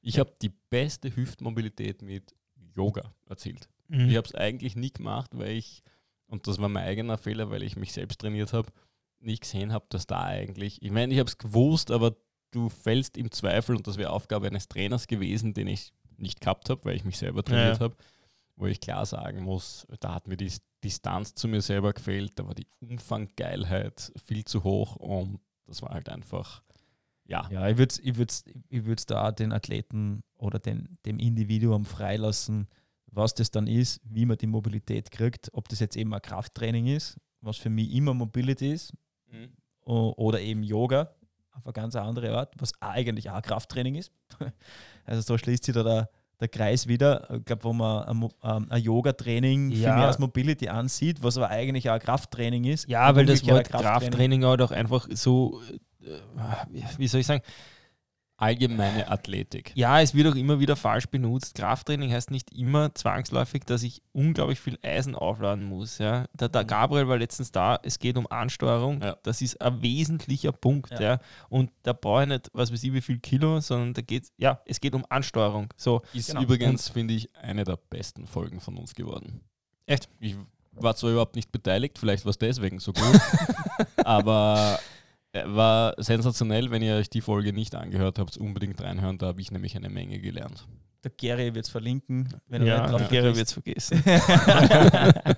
Ich 0.00 0.18
habe 0.18 0.32
die 0.42 0.50
beste 0.70 1.14
Hüftmobilität 1.14 2.02
mit 2.02 2.34
Yoga 2.74 3.12
erzielt. 3.28 3.68
Mhm. 3.88 4.08
Ich 4.08 4.16
habe 4.16 4.26
es 4.26 4.34
eigentlich 4.34 4.74
nie 4.74 4.92
gemacht, 4.92 5.30
weil 5.34 5.52
ich, 5.56 5.82
und 6.26 6.46
das 6.46 6.58
war 6.58 6.68
mein 6.68 6.84
eigener 6.84 7.18
Fehler, 7.18 7.50
weil 7.50 7.62
ich 7.62 7.76
mich 7.76 7.92
selbst 7.92 8.20
trainiert 8.20 8.52
habe, 8.52 8.68
nicht 9.20 9.42
gesehen 9.42 9.72
habe, 9.72 9.86
dass 9.90 10.06
da 10.06 10.24
eigentlich, 10.24 10.82
ich 10.82 10.90
meine, 10.90 11.12
ich 11.12 11.20
habe 11.20 11.28
es 11.28 11.38
gewusst, 11.38 11.90
aber 11.90 12.16
du 12.50 12.68
fällst 12.68 13.16
im 13.16 13.30
Zweifel 13.30 13.76
und 13.76 13.86
das 13.86 13.96
wäre 13.96 14.10
Aufgabe 14.10 14.46
eines 14.46 14.68
Trainers 14.68 15.06
gewesen, 15.06 15.54
den 15.54 15.68
ich 15.68 15.92
nicht 16.16 16.40
gehabt 16.40 16.68
habe, 16.70 16.84
weil 16.84 16.96
ich 16.96 17.04
mich 17.04 17.18
selber 17.18 17.44
trainiert 17.44 17.76
Ja. 17.78 17.80
habe, 17.80 17.96
wo 18.58 18.66
ich 18.66 18.80
klar 18.80 19.06
sagen 19.06 19.42
muss, 19.42 19.86
da 20.00 20.14
hat 20.14 20.26
mir 20.26 20.36
die 20.36 20.52
Distanz 20.84 21.34
zu 21.34 21.48
mir 21.48 21.62
selber 21.62 21.92
gefehlt, 21.92 22.32
da 22.38 22.46
war 22.46 22.54
die 22.54 22.66
Umfanggeilheit 22.80 24.12
viel 24.24 24.44
zu 24.44 24.64
hoch 24.64 24.96
und 24.96 25.40
das 25.66 25.82
war 25.82 25.90
halt 25.90 26.08
einfach, 26.08 26.62
ja, 27.24 27.48
Ja, 27.50 27.68
ich 27.68 27.76
würde 27.78 27.90
es 27.92 27.98
ich 27.98 28.16
würd's, 28.16 28.44
ich 28.68 28.84
würd's 28.84 29.06
da 29.06 29.32
den 29.32 29.52
Athleten 29.52 30.22
oder 30.36 30.58
den, 30.58 30.98
dem 31.04 31.18
Individuum 31.18 31.84
freilassen, 31.84 32.68
was 33.06 33.34
das 33.34 33.50
dann 33.50 33.66
ist, 33.66 34.00
wie 34.04 34.26
man 34.26 34.36
die 34.38 34.46
Mobilität 34.46 35.10
kriegt, 35.10 35.50
ob 35.52 35.68
das 35.68 35.80
jetzt 35.80 35.96
eben 35.96 36.12
ein 36.14 36.22
Krafttraining 36.22 36.86
ist, 36.86 37.16
was 37.40 37.56
für 37.56 37.70
mich 37.70 37.92
immer 37.92 38.14
Mobility 38.14 38.72
ist, 38.72 38.92
o- 39.84 40.14
oder 40.16 40.40
eben 40.40 40.62
Yoga 40.62 41.14
auf 41.52 41.66
eine 41.66 41.72
ganz 41.72 41.96
andere 41.96 42.36
Art, 42.36 42.54
was 42.58 42.72
eigentlich 42.80 43.30
auch 43.30 43.42
Krafttraining 43.42 43.94
ist. 43.96 44.12
Also 45.04 45.22
so 45.22 45.38
schließt 45.38 45.64
sich 45.64 45.74
da 45.74 45.82
der, 45.82 46.10
der 46.40 46.48
Kreis 46.48 46.86
wieder, 46.86 47.28
ich 47.36 47.44
glaube, 47.44 47.64
wo 47.64 47.72
man 47.72 48.04
ein, 48.04 48.28
ähm, 48.44 48.66
ein 48.70 48.82
Yoga-Training 48.82 49.70
viel 49.72 49.80
Ja. 49.82 49.96
mehr 49.96 50.06
als 50.06 50.18
Mobility 50.18 50.68
ansieht, 50.68 51.22
was 51.22 51.36
aber 51.36 51.50
eigentlich 51.50 51.88
auch 51.90 51.94
ein 51.94 52.00
Krafttraining 52.00 52.64
ist. 52.64 52.88
Ja, 52.88 53.14
weil 53.16 53.26
das 53.26 53.44
Wort 53.46 53.68
Krafttraining 53.70 54.44
halt 54.44 54.62
auch 54.62 54.70
einfach 54.70 55.08
so, 55.10 55.60
äh, 56.02 56.08
wie 56.96 57.08
soll 57.08 57.20
ich 57.20 57.26
sagen, 57.26 57.42
allgemeine 58.38 59.08
Athletik. 59.08 59.72
ja, 59.74 60.00
es 60.00 60.14
wird 60.14 60.28
auch 60.28 60.34
immer 60.36 60.60
wieder 60.60 60.76
falsch 60.76 61.06
benutzt. 61.06 61.56
Krafttraining 61.56 62.12
heißt 62.12 62.30
nicht 62.30 62.50
immer 62.54 62.94
zwangsläufig, 62.94 63.64
dass 63.64 63.82
ich 63.82 64.00
unglaublich 64.12 64.60
viel 64.60 64.78
Eisen 64.82 65.14
aufladen 65.14 65.64
muss. 65.64 65.98
Ja. 65.98 66.24
Der, 66.32 66.48
der 66.48 66.64
Gabriel 66.64 67.08
war 67.08 67.18
letztens 67.18 67.52
da, 67.52 67.78
es 67.82 67.98
geht 67.98 68.16
um 68.16 68.26
Ansteuerung. 68.30 69.02
Ja. 69.02 69.16
Das 69.24 69.42
ist 69.42 69.60
ein 69.60 69.82
wesentlicher 69.82 70.52
Punkt. 70.52 70.90
Ja. 70.92 71.00
Ja. 71.00 71.18
Und 71.48 71.70
da 71.82 71.92
brauche 71.92 72.22
ich 72.22 72.28
nicht, 72.28 72.48
was 72.52 72.72
weiß 72.72 72.82
ich, 72.84 72.92
wie 72.92 73.00
viel 73.00 73.18
Kilo, 73.18 73.60
sondern 73.60 73.92
da 73.92 74.02
geht 74.02 74.28
ja, 74.38 74.60
es 74.66 74.80
geht 74.80 74.94
um 74.94 75.04
Ansteuerung. 75.08 75.68
So, 75.76 76.02
Ist 76.14 76.28
Genau. 76.30 76.42
übrigens, 76.42 76.88
finde 76.88 77.14
ich, 77.14 77.34
eine 77.34 77.64
der 77.64 77.76
besten 77.76 78.26
Folgen 78.26 78.60
von 78.60 78.76
uns 78.78 78.94
geworden. 78.94 79.40
Echt? 79.86 80.08
Ich 80.20 80.36
war 80.72 80.94
zwar 80.94 81.10
überhaupt 81.10 81.34
nicht 81.34 81.50
beteiligt, 81.50 81.98
vielleicht 81.98 82.24
war 82.24 82.30
es 82.30 82.38
deswegen 82.38 82.78
so 82.78 82.92
gut, 82.92 83.20
aber 84.04 84.78
war 85.32 85.94
sensationell, 85.98 86.70
wenn 86.70 86.82
ihr 86.82 86.96
euch 86.96 87.10
die 87.10 87.20
Folge 87.20 87.52
nicht 87.52 87.74
angehört 87.74 88.18
habt, 88.18 88.36
unbedingt 88.36 88.80
reinhören, 88.80 89.18
da 89.18 89.26
habe 89.26 89.40
ich 89.40 89.50
nämlich 89.50 89.76
eine 89.76 89.88
Menge 89.90 90.18
gelernt. 90.20 90.66
Der 91.04 91.12
Gary 91.12 91.54
wird 91.54 91.66
es 91.66 91.70
verlinken, 91.70 92.28
wenn 92.48 92.66
ja, 92.66 92.74
er 92.74 92.80
nicht 92.82 92.92
der 92.92 92.98
drauf 92.98 93.08
Gary 93.10 93.34
vergisst. 93.34 93.56
wird 93.66 93.76
es 93.76 94.02
vergessen. 94.02 95.34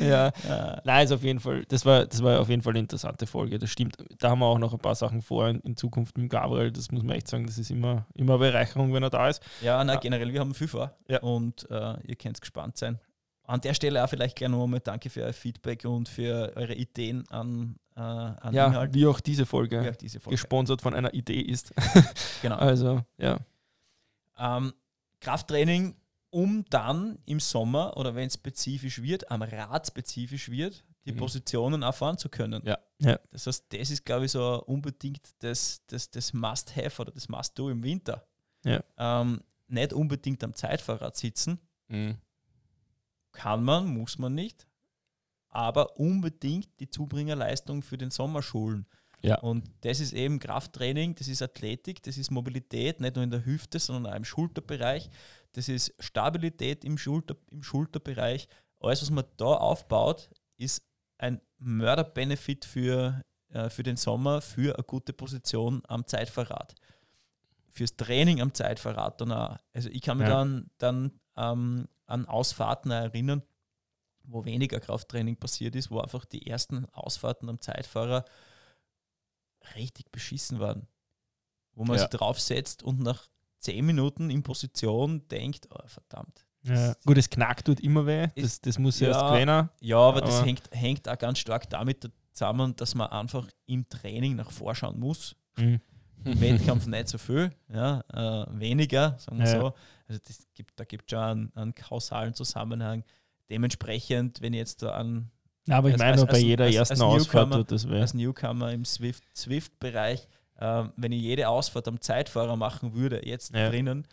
ja. 0.00 0.32
Ja. 0.48 0.80
Nein, 0.84 1.04
ist 1.04 1.12
auf 1.12 1.22
jeden 1.22 1.40
Fall, 1.40 1.64
das 1.66 1.86
war, 1.86 2.06
das 2.06 2.22
war 2.22 2.40
auf 2.40 2.48
jeden 2.48 2.62
Fall 2.62 2.72
eine 2.72 2.80
interessante 2.80 3.26
Folge. 3.26 3.58
Das 3.58 3.70
stimmt. 3.70 3.96
Da 4.18 4.30
haben 4.30 4.40
wir 4.40 4.46
auch 4.46 4.58
noch 4.58 4.72
ein 4.72 4.80
paar 4.80 4.94
Sachen 4.94 5.22
vor 5.22 5.48
in, 5.48 5.60
in 5.60 5.76
Zukunft 5.76 6.18
mit 6.18 6.30
Gabriel. 6.30 6.72
Das 6.72 6.90
muss 6.90 7.02
man 7.02 7.16
echt 7.16 7.28
sagen, 7.28 7.46
das 7.46 7.56
ist 7.58 7.70
immer, 7.70 8.06
immer 8.14 8.34
eine 8.34 8.50
Bereicherung, 8.50 8.92
wenn 8.92 9.02
er 9.02 9.10
da 9.10 9.28
ist. 9.28 9.42
Ja, 9.62 9.82
na, 9.84 9.96
generell, 9.96 10.32
wir 10.32 10.40
haben 10.40 10.54
viel 10.54 10.68
vor 10.68 10.92
Ja. 11.08 11.20
und 11.20 11.70
äh, 11.70 11.94
ihr 12.06 12.16
könnt 12.16 12.40
gespannt 12.40 12.76
sein. 12.76 12.98
An 13.46 13.60
der 13.60 13.74
Stelle 13.74 14.02
auch 14.02 14.08
vielleicht 14.08 14.36
gleich 14.36 14.50
noch 14.50 14.64
einmal 14.64 14.80
danke 14.80 15.10
für 15.10 15.22
euer 15.22 15.32
Feedback 15.32 15.84
und 15.84 16.08
für 16.08 16.52
eure 16.56 16.74
Ideen 16.74 17.28
an, 17.28 17.76
äh, 17.96 18.00
an 18.00 18.52
Ja, 18.54 18.66
Inhalt. 18.66 18.94
wie 18.94 19.06
auch 19.06 19.20
diese 19.20 19.46
Folge 19.46 19.84
Ja, 19.84 19.90
diese 19.92 20.20
Folge. 20.20 20.34
gesponsert 20.34 20.82
von 20.82 20.94
einer 20.94 21.12
Idee 21.14 21.40
ist. 21.40 21.72
Genau. 22.42 22.56
Also, 22.56 23.02
ja. 23.18 23.38
Ähm, 24.36 24.72
Krafttraining, 25.20 25.96
um 26.30 26.64
dann 26.68 27.18
im 27.24 27.40
Sommer 27.40 27.96
oder 27.96 28.14
wenn 28.14 28.26
es 28.26 28.34
spezifisch 28.34 29.00
wird, 29.00 29.30
am 29.30 29.42
Rad 29.42 29.86
spezifisch 29.86 30.50
wird, 30.50 30.84
die 31.06 31.12
Mhm. 31.12 31.16
Positionen 31.18 31.82
erfahren 31.82 32.18
zu 32.18 32.28
können. 32.28 32.62
Ja. 32.66 32.78
Ja. 32.98 33.18
Das 33.30 33.46
heißt, 33.46 33.66
das 33.70 33.90
ist, 33.90 34.04
glaube 34.04 34.24
ich, 34.26 34.32
so 34.32 34.62
unbedingt 34.66 35.20
das, 35.38 35.82
das, 35.86 36.10
das 36.10 36.32
Must-Have 36.32 37.00
oder 37.02 37.12
das 37.12 37.28
Must-Do 37.28 37.70
im 37.70 37.82
Winter. 37.82 38.26
Ja. 38.64 38.82
Ähm, 38.98 39.40
nicht 39.68 39.92
unbedingt 39.92 40.42
am 40.44 40.54
Zeitfahrrad 40.54 41.16
sitzen, 41.16 41.58
Mhm. 41.88 42.16
kann 43.32 43.62
man, 43.64 43.86
muss 43.86 44.18
man 44.18 44.34
nicht, 44.34 44.66
aber 45.54 45.98
unbedingt 45.98 46.68
die 46.80 46.90
Zubringerleistung 46.90 47.82
für 47.82 47.96
den 47.96 48.10
Sommer 48.10 48.42
schulen. 48.42 48.86
Ja. 49.22 49.38
Und 49.38 49.70
das 49.80 50.00
ist 50.00 50.12
eben 50.12 50.38
Krafttraining, 50.38 51.14
das 51.14 51.28
ist 51.28 51.40
Athletik, 51.40 52.02
das 52.02 52.18
ist 52.18 52.30
Mobilität, 52.30 53.00
nicht 53.00 53.14
nur 53.14 53.24
in 53.24 53.30
der 53.30 53.46
Hüfte, 53.46 53.78
sondern 53.78 54.12
auch 54.12 54.16
im 54.16 54.24
Schulterbereich. 54.24 55.08
Das 55.52 55.68
ist 55.68 55.94
Stabilität 55.98 56.84
im, 56.84 56.98
Schulter, 56.98 57.36
im 57.50 57.62
Schulterbereich. 57.62 58.48
Alles, 58.80 59.00
was 59.00 59.10
man 59.10 59.24
da 59.36 59.46
aufbaut, 59.46 60.28
ist 60.58 60.82
ein 61.16 61.40
Mörderbenefit 61.58 62.64
für, 62.64 63.22
äh, 63.48 63.70
für 63.70 63.82
den 63.82 63.96
Sommer, 63.96 64.42
für 64.42 64.74
eine 64.74 64.84
gute 64.84 65.12
Position 65.12 65.82
am 65.88 66.06
Zeitfahrrad. 66.06 66.74
Fürs 67.70 67.96
Training 67.96 68.40
am 68.42 68.52
Zeitfahrrad 68.52 69.20
dann 69.20 69.32
auch. 69.32 69.56
Also 69.72 69.88
ich 69.88 70.02
kann 70.02 70.18
mich 70.18 70.28
Ja. 70.28 70.34
dann, 70.34 70.70
dann 70.78 71.12
ähm, 71.36 71.88
an 72.06 72.26
Ausfahrten 72.26 72.90
erinnern, 72.90 73.42
wo 74.24 74.44
weniger 74.44 74.80
Krafttraining 74.80 75.36
passiert 75.36 75.76
ist, 75.76 75.90
wo 75.90 76.00
einfach 76.00 76.24
die 76.24 76.46
ersten 76.46 76.86
Ausfahrten 76.92 77.48
am 77.48 77.60
Zeitfahrer 77.60 78.24
richtig 79.76 80.10
beschissen 80.12 80.58
waren. 80.60 80.86
Wo 81.74 81.84
man 81.84 81.96
Ja. 81.96 82.02
sich 82.02 82.10
draufsetzt 82.10 82.82
und 82.82 83.00
nach 83.00 83.26
zehn 83.58 83.84
Minuten 83.84 84.30
in 84.30 84.42
Position 84.42 85.26
denkt, 85.28 85.68
oh, 85.70 85.86
verdammt. 85.86 86.44
Ja. 86.62 86.94
Gut, 87.04 87.18
es 87.18 87.28
knackt 87.28 87.66
tut 87.66 87.80
immer 87.80 88.06
weh. 88.06 88.28
Das, 88.36 88.60
das 88.60 88.78
muss 88.78 89.00
ja 89.00 89.08
erst 89.08 89.20
gewähnen. 89.20 89.68
Ja, 89.80 89.98
aber, 89.98 90.20
das 90.20 90.36
Aber- 90.36 90.46
hängt, 90.46 90.62
hängt 90.70 91.08
auch 91.08 91.18
ganz 91.18 91.38
stark 91.38 91.68
damit 91.68 92.10
zusammen, 92.32 92.74
dass 92.76 92.94
man 92.94 93.08
einfach 93.10 93.46
im 93.66 93.88
Training 93.88 94.36
nach 94.36 94.50
vorschauen 94.50 94.98
muss. 94.98 95.36
Mhm. 95.58 95.80
Im 96.24 96.40
Wettkampf 96.40 96.86
nicht 96.86 97.08
so 97.08 97.18
viel, 97.18 97.50
ja, 97.68 98.00
äh, 98.12 98.46
weniger, 98.58 99.18
sagen 99.18 99.38
wir 99.38 99.44
Ja. 99.46 99.60
so. 99.60 99.74
Also 100.08 100.20
das 100.26 100.46
gibt, 100.54 100.78
da 100.80 100.84
gibt 100.84 101.04
es 101.04 101.10
schon 101.18 101.22
einen, 101.22 101.52
einen 101.54 101.74
kausalen 101.74 102.32
Zusammenhang. 102.32 103.04
Dementsprechend, 103.50 104.40
wenn 104.40 104.52
ich 104.52 104.58
jetzt 104.58 104.82
da 104.82 104.90
an, 104.92 105.30
Ja, 105.66 105.78
aber 105.78 105.88
ich 105.88 105.94
Als- 105.94 106.02
meine, 106.02 106.20
als- 106.22 106.30
bei 106.30 106.38
jeder 106.38 106.64
als- 106.66 106.74
ersten 106.76 107.00
Ausfahrt 107.02 107.52
tut 107.52 107.72
das 107.72 107.88
weh. 107.88 107.98
als 108.00 108.12
Newcomer 108.14 108.72
im 108.72 108.84
Swift- 108.84 109.24
Swift-Bereich, 109.34 110.28
ähm, 110.60 110.92
wenn 110.96 111.12
ich 111.12 111.22
jede 111.22 111.48
Ausfahrt 111.48 111.88
am 111.88 112.00
Zeitfahrer 112.00 112.56
machen 112.56 112.92
würde, 112.94 113.26
jetzt 113.26 113.54
Ja. 113.54 113.68
drinnen 113.70 114.06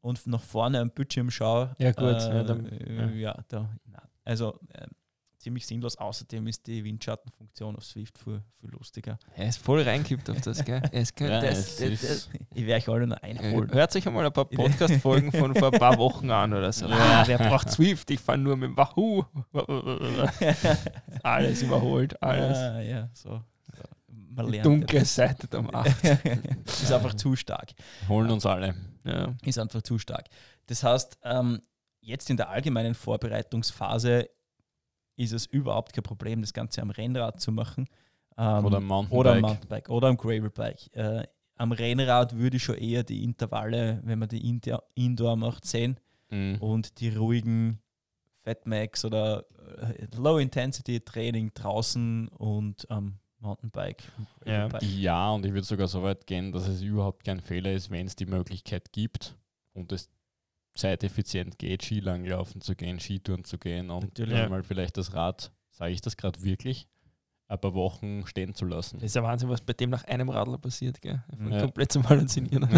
und 0.00 0.24
nach 0.28 0.40
vorne 0.42 0.78
am 0.80 0.90
Bildschirm 0.90 1.30
schaue, 1.30 1.74
Ja, 1.78 1.90
gut, 1.92 2.04
äh, 2.22 2.34
ja, 2.36 2.42
dann- 2.44 2.66
äh, 2.66 3.16
ja. 3.18 3.36
da, 3.48 3.68
nein. 3.84 4.02
also 4.24 4.58
ähm, 4.74 4.90
ziemlich 5.42 5.66
sinnlos. 5.66 5.96
Außerdem 5.96 6.46
ist 6.46 6.66
die 6.66 6.82
Windschattenfunktion 6.84 7.76
auf 7.76 7.84
Swift 7.84 8.16
viel, 8.18 8.42
viel 8.60 8.70
lustiger. 8.70 9.18
Er 9.36 9.48
ist 9.48 9.58
voll 9.58 9.82
reingekippt 9.82 10.30
auf 10.30 10.40
das, 10.40 10.64
gell? 10.64 10.80
Es 10.92 11.12
Ja, 11.18 11.40
das, 11.40 11.76
das, 11.76 11.80
ist- 11.80 12.04
das, 12.04 12.28
Ich 12.54 12.64
werde 12.66 12.82
euch 12.82 12.88
alle 12.94 13.06
noch 13.06 13.16
einholen. 13.22 13.70
Hört 13.72 13.92
sich 13.92 14.06
einmal 14.06 14.24
ein 14.24 14.32
paar 14.32 14.44
Podcast-Folgen 14.46 15.32
von 15.32 15.54
vor 15.54 15.72
ein 15.72 15.78
paar 15.78 15.98
Wochen 15.98 16.30
an 16.30 16.52
oder 16.52 16.72
so. 16.72 16.86
Ja. 16.86 17.22
Ah, 17.22 17.24
wer 17.26 17.38
braucht 17.38 17.70
Swift? 17.70 18.10
Ich 18.10 18.20
fahre 18.20 18.38
nur 18.38 18.56
mit 18.56 18.70
dem 18.70 18.76
Wahoo. 18.76 19.24
alles 21.22 21.62
überholt, 21.62 22.20
alles. 22.22 22.56
Ah, 22.58 22.80
ja, 22.80 23.08
so. 23.12 23.40
so. 23.74 23.82
Man 24.34 24.46
Die 24.46 24.52
lernt 24.52 24.66
dunkle 24.66 24.98
etwas. 24.98 25.14
Seite 25.14 25.46
der 25.48 25.62
Macht. 25.62 26.04
ist 26.64 26.92
einfach 26.92 27.14
zu 27.14 27.36
stark. 27.36 27.72
Holen 28.08 28.30
uns 28.30 28.46
alle. 28.46 28.74
Ja. 29.04 29.34
Ist 29.44 29.58
einfach 29.58 29.82
zu 29.82 29.98
stark. 29.98 30.26
Das 30.66 30.82
heißt, 30.82 31.18
ähm, 31.24 31.60
jetzt 32.00 32.30
in 32.30 32.36
der 32.36 32.48
allgemeinen 32.48 32.94
Vorbereitungsphase 32.94 34.28
ist 35.16 35.32
es 35.32 35.46
überhaupt 35.46 35.92
kein 35.92 36.02
Problem, 36.02 36.40
das 36.40 36.52
Ganze 36.52 36.82
am 36.82 36.90
Rennrad 36.90 37.40
zu 37.40 37.52
machen. 37.52 37.86
Ähm, 38.38 38.64
Oder 38.64 38.78
am 38.78 38.86
Mountainbike. 38.86 39.18
Oder 39.20 39.32
am 39.34 39.40
Mountainbike 39.40 39.88
oder 39.90 40.08
am 40.08 40.16
Gravelbike. 40.16 40.96
Äh, 40.96 41.26
am 41.56 41.72
Rennrad 41.72 42.36
würde 42.36 42.56
ich 42.56 42.62
schon 42.62 42.76
eher 42.78 43.02
die 43.04 43.22
Intervalle, 43.24 44.00
wenn 44.04 44.18
man 44.18 44.28
die 44.28 44.48
Indoor, 44.48 44.82
Indoor 44.94 45.36
macht, 45.36 45.64
sehen 45.66 45.98
Mhm. 46.30 46.56
und 46.60 46.98
die 47.00 47.10
ruhigen 47.10 47.78
Fatmax 48.42 49.04
oder 49.04 49.44
äh, 49.82 50.06
Low-Intensity-Training 50.16 51.52
draußen 51.54 52.28
und 52.28 52.90
am 52.90 53.18
Mountainbike. 53.38 54.02
und 54.44 54.48
Ja. 54.50 54.68
Ja, 54.80 55.30
und 55.32 55.44
ich 55.44 55.52
würde 55.52 55.66
sogar 55.66 55.88
so 55.88 56.02
weit 56.02 56.26
gehen, 56.26 56.52
dass 56.52 56.66
es 56.68 56.80
überhaupt 56.82 57.24
kein 57.24 57.40
Fehler 57.40 57.72
ist, 57.72 57.90
wenn 57.90 58.06
es 58.06 58.16
die 58.16 58.26
Möglichkeit 58.26 58.92
gibt 58.92 59.36
und 59.74 59.92
es 59.92 60.08
zeiteffizient 60.74 61.58
geht, 61.58 61.82
Skilanglaufen 61.84 62.60
zu 62.60 62.74
gehen, 62.74 62.98
Skitouren 63.00 63.44
zu 63.44 63.58
gehen 63.58 63.90
und 63.90 64.04
Natürlich. 64.04 64.38
Ja. 64.38 64.48
mal 64.48 64.62
vielleicht 64.62 64.96
das 64.96 65.12
Rad, 65.14 65.52
sage 65.70 65.92
ich 65.92 66.00
das 66.00 66.16
gerade 66.16 66.42
wirklich, 66.42 66.88
ein 67.48 67.60
paar 67.60 67.74
Wochen 67.74 68.26
stehen 68.26 68.54
zu 68.54 68.64
lassen. 68.64 68.96
Das 68.98 69.06
ist 69.06 69.14
ja 69.16 69.22
Wahnsinn, 69.22 69.48
was 69.50 69.60
bei 69.60 69.74
dem 69.74 69.90
nach 69.90 70.04
einem 70.04 70.30
Radler 70.30 70.56
passiert, 70.58 71.02
gell? 71.02 71.22
Ja. 71.50 71.60
Komplett 71.60 71.92
zum 71.92 72.08
Halluzinieren. 72.08 72.66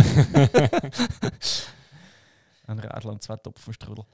Ein 2.66 2.78
Radler 2.78 3.12
und 3.12 3.22
zwei 3.22 3.36
Topfenstrudel. 3.36 4.04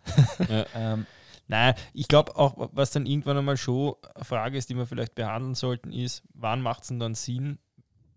Ja. 0.49 0.67
Ähm, 0.75 1.07
Nein, 1.49 1.75
ich 1.95 2.07
glaube 2.07 2.37
auch, 2.37 2.69
was 2.73 2.93
dann 2.93 3.07
irgendwann 3.07 3.37
einmal 3.37 3.57
schon 3.57 3.95
eine 4.15 4.25
Frage 4.25 4.57
ist, 4.57 4.71
die 4.71 4.75
wir 4.77 4.87
vielleicht 4.87 5.17
behandeln 5.17 5.57
sollten, 5.57 5.93
ist, 5.93 6.23
wann 6.33 6.61
macht 6.63 6.83
es 6.83 6.89
denn 6.89 7.01
dann 7.01 7.17
Sinn, 7.17 7.59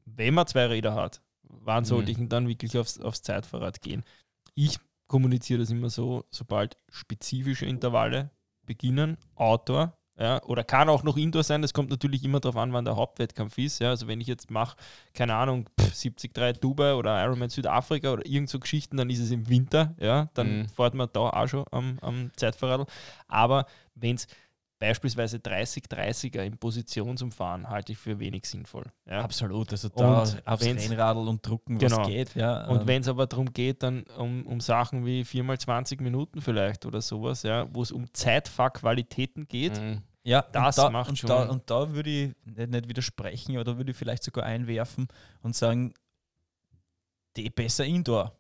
wenn 0.06 0.36
man 0.36 0.46
zwei 0.46 0.68
Räder 0.68 0.94
hat, 0.94 1.20
wann 1.42 1.84
sollte 1.84 2.06
Mhm. 2.06 2.12
ich 2.12 2.18
denn 2.18 2.30
dann 2.30 2.48
wirklich 2.48 2.78
aufs, 2.78 3.00
aufs 3.00 3.24
Zeitfahrrad 3.24 3.82
gehen? 3.82 4.04
Ich 4.54 4.78
kommuniziere 5.14 5.60
das 5.60 5.70
immer 5.70 5.92
so, 5.92 6.26
sobald 6.32 6.76
spezifische 6.90 7.68
Intervalle 7.68 8.32
beginnen, 8.66 9.16
Outdoor, 9.36 9.94
ja, 10.18 10.42
oder 10.44 10.64
kann 10.64 10.90
auch 10.90 11.04
noch 11.04 11.18
Indoor 11.18 11.44
sein, 11.44 11.62
das 11.62 11.72
kommt 11.74 11.92
natürlich 11.92 12.24
immer 12.24 12.40
darauf 12.40 12.58
an, 12.58 12.74
wann 12.74 12.86
der 12.86 12.96
Hauptwettkampf 12.96 13.58
ist. 13.60 13.80
Ja. 13.80 13.90
Also 13.90 14.08
wenn 14.08 14.22
ich 14.22 14.28
jetzt 14.28 14.50
mache, 14.50 14.76
keine 15.14 15.36
Ahnung, 15.36 15.70
pff, 15.80 15.94
73 15.94 16.60
Dubai 16.60 16.96
oder 16.96 17.24
Ironman 17.24 17.50
Südafrika 17.50 18.12
oder 18.12 18.26
irgend 18.26 18.50
so 18.50 18.60
Geschichten, 18.60 18.98
dann 18.98 19.10
ist 19.12 19.20
es 19.20 19.30
im 19.30 19.48
Winter, 19.50 19.96
ja, 20.00 20.30
dann 20.34 20.62
Mhm. 20.62 20.70
fährt 20.70 20.96
man 20.96 21.10
da 21.14 21.20
auch 21.20 21.48
schon 21.48 21.66
am, 21.72 22.00
am 22.02 22.32
Zeitfahrrad. 22.36 22.90
Aber 23.28 23.66
wenn 23.96 24.16
es 24.16 24.28
beispielsweise 24.88 25.38
30-30er 25.38 26.42
in 26.44 26.58
Positionsumfahren 26.58 27.70
halte 27.70 27.94
ich 27.94 27.98
für 27.98 28.20
wenig 28.20 28.46
sinnvoll. 28.46 28.86
Ja. 29.06 29.22
absolut. 29.22 29.72
Also 29.72 29.88
da 29.90 30.22
Und 30.22 30.48
aufs 30.48 30.66
Rennradl 30.66 31.28
und 31.28 31.46
drucken, 31.48 31.78
Genau. 31.78 32.00
was 32.00 32.08
geht. 32.08 32.36
Ja, 32.36 32.66
Und 32.68 32.82
ähm, 32.82 32.88
wenn 32.88 33.02
es 33.02 33.08
aber 33.08 33.26
darum 33.28 33.54
geht, 33.54 33.82
dann 33.84 34.04
um, 34.18 34.46
um 34.46 34.60
Sachen 34.60 35.06
wie 35.06 35.22
4x20 35.24 36.02
Minuten 36.02 36.42
vielleicht 36.42 36.86
oder 36.86 37.02
sowas, 37.02 37.44
ja, 37.44 37.66
wo 37.74 37.82
es 37.82 37.92
um 37.94 38.12
Zeitfahrqualitäten 38.14 39.48
geht, 39.48 39.80
Mhm. 39.80 40.02
Ja, 40.26 40.42
Das 40.54 40.78
da, 40.78 40.90
macht 40.90 41.10
und 41.10 41.18
schon- 41.20 41.28
Da, 41.28 41.44
und 41.50 41.70
da 41.70 41.92
würde 41.94 42.10
ich 42.10 42.36
nicht, 42.46 42.70
nicht 42.72 42.88
widersprechen, 42.88 43.56
da 43.56 43.78
würde 43.78 43.92
ich 43.92 43.98
vielleicht 43.98 44.24
sogar 44.24 44.46
einwerfen 44.46 45.08
und 45.42 45.54
sagen, 45.54 45.94
die 47.36 47.50
besser 47.50 47.84
Indoor. 47.86 48.32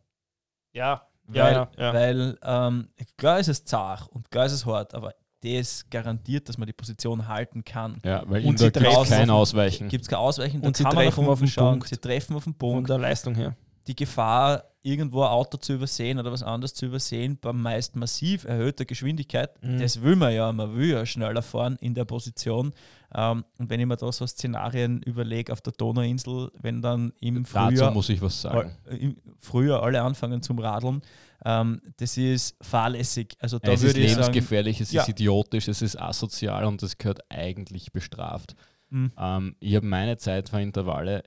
ja, 0.71 1.06
Weil, 1.25 1.36
ja, 1.36 1.51
ja, 1.51 1.69
ja. 1.77 1.93
weil 1.93 2.38
ähm, 2.41 2.88
klar 3.17 3.39
ist 3.39 3.47
es 3.49 3.65
zart 3.65 4.08
und 4.10 4.29
klar 4.32 4.45
ist 4.45 4.53
es 4.53 4.65
hart, 4.65 4.93
aber 4.93 5.13
das 5.43 5.86
garantiert, 5.89 6.47
dass 6.49 6.58
man 6.58 6.67
die 6.67 6.73
Position 6.73 7.27
halten 7.27 7.63
kann. 7.63 7.97
Ja, 8.03 8.23
weil 8.27 8.45
Und 8.45 8.60
sie 8.60 8.71
der 8.71 8.82
gibt 8.82 8.88
es 8.88 8.93
treffen 8.99 9.10
kein 9.12 9.29
Ausweichen. 9.29 9.89
Gibt 9.89 10.03
es 10.03 10.08
kein 10.10 10.19
Ausweichen, 10.19 10.62
Und 10.62 10.77
sie 10.77 10.84
kann 10.84 10.95
man 10.95 11.06
nach 11.06 11.13
treffen 11.13 11.27
auf 11.29 11.39
den 11.39 11.47
schauen, 11.47 11.71
Punkt. 11.73 11.88
sie 11.89 11.97
treffen 11.97 12.36
auf 12.36 12.43
den 12.45 12.53
von 12.53 12.58
Punkt. 12.58 12.89
der 12.89 12.97
Leistung 12.99 13.36
her. 13.36 13.56
Die 13.88 13.95
Gefahr, 13.95 14.63
irgendwo 14.82 15.21
ein 15.23 15.29
Auto 15.29 15.58
zu 15.58 15.73
übersehen 15.73 16.17
oder 16.19 16.32
was 16.32 16.41
anderes 16.43 16.73
zu 16.73 16.86
übersehen, 16.86 17.38
beim 17.41 17.62
meist 17.62 17.95
massiv 17.97 18.45
erhöhter 18.45 18.86
Geschwindigkeit, 18.86 19.51
Mhm. 19.62 19.79
das 19.79 20.01
will 20.01 20.15
man 20.15 20.34
ja, 20.34 20.51
man 20.53 20.75
will 20.75 20.89
ja 20.91 21.06
schneller 21.06 21.41
fahren 21.41 21.77
in 21.82 21.93
der 21.93 22.06
Position. 22.06 22.73
Ähm, 23.15 23.43
und 23.60 23.69
wenn 23.69 23.79
ich 23.79 23.86
mir 23.86 23.95
da 23.97 24.12
so 24.12 24.25
Szenarien 24.25 25.01
überlege 25.03 25.51
auf 25.53 25.62
der 25.62 25.73
Donauinsel, 25.73 26.51
wenn 26.62 26.82
dann 26.82 27.12
im 27.19 27.43
Dazu 27.43 27.58
Frühjahr, 27.58 27.91
muss 27.91 28.10
ich 28.10 28.21
was 28.21 28.41
sagen. 28.41 28.71
im 28.89 29.17
Frühjahr 29.38 29.84
alle 29.84 30.01
anfangen 30.01 30.41
zum 30.41 30.60
Radeln, 30.60 31.01
ähm, 31.45 31.82
das 31.97 32.17
ist 32.17 32.56
fahrlässig. 32.62 33.36
Also 33.39 33.60
da 33.60 33.71
es 33.73 33.82
ist 33.82 33.88
würde 33.88 33.99
ich 33.99 34.12
sagen, 34.13 34.21
lebensgefährlich, 34.34 34.82
es 34.82 34.91
Ja. 34.91 35.01
ist 35.03 35.10
idiotisch, 35.10 35.67
es 35.67 35.82
ist 35.82 35.99
asozial 35.99 36.65
und 36.65 36.82
es 36.84 36.97
gehört 36.97 37.19
eigentlich 37.29 37.91
bestraft. 37.91 38.56
mh, 38.89 39.12
Ähm, 39.17 39.56
ich 39.60 39.75
habe 39.75 39.86
meine 39.86 40.17
Zeitfahrintervalle, 40.17 41.23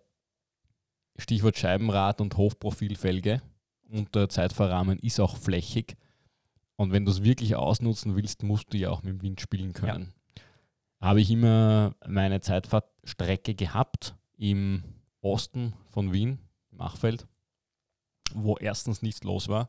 Stichwort 1.19 1.57
Scheibenrad 1.57 2.21
und 2.21 2.37
Hochprofilfelge 2.37 3.43
und 3.91 4.15
der 4.15 4.29
Zeitfahrrahmen 4.29 4.99
ist 4.99 5.19
auch 5.21 5.37
flächig. 5.37 5.97
Und 6.77 6.93
wenn 6.93 7.05
du 7.07 7.11
es 7.11 7.23
wirklich 7.23 7.57
ausnutzen 7.57 8.17
willst, 8.17 8.43
musst 8.43 8.73
du 8.73 8.77
ja 8.77 8.91
auch 8.91 9.03
mit 9.03 9.15
dem 9.15 9.23
Wind 9.23 9.41
spielen 9.41 9.73
können. 9.73 10.13
Habe 11.01 11.21
ich 11.23 11.31
immer 11.31 11.95
meine 12.07 12.41
Zeitfahrtstrecke 12.41 13.55
gehabt 13.55 14.15
im 14.37 14.83
Osten 15.23 15.73
von 15.89 16.13
Wien, 16.13 16.39
Machfeld, 16.71 17.27
wo 18.35 18.57
erstens 18.59 19.01
nichts 19.03 19.23
los 19.25 19.49
war 19.49 19.69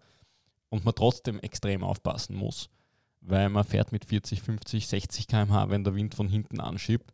und 0.70 0.86
man 0.86 0.96
trotzdem 0.96 1.40
extrem 1.40 1.84
aufpassen 1.84 2.36
muss, 2.36 2.70
weil 3.22 3.50
man 3.50 3.64
fährt 3.64 3.92
mit 3.92 4.06
40, 4.06 4.42
50, 4.42 4.88
60 4.88 5.28
km/h, 5.28 5.70
wenn 5.70 5.84
der 5.84 5.96
Wind 5.96 6.16
von 6.16 6.28
hinten 6.30 6.60
anschiebt 6.60 7.14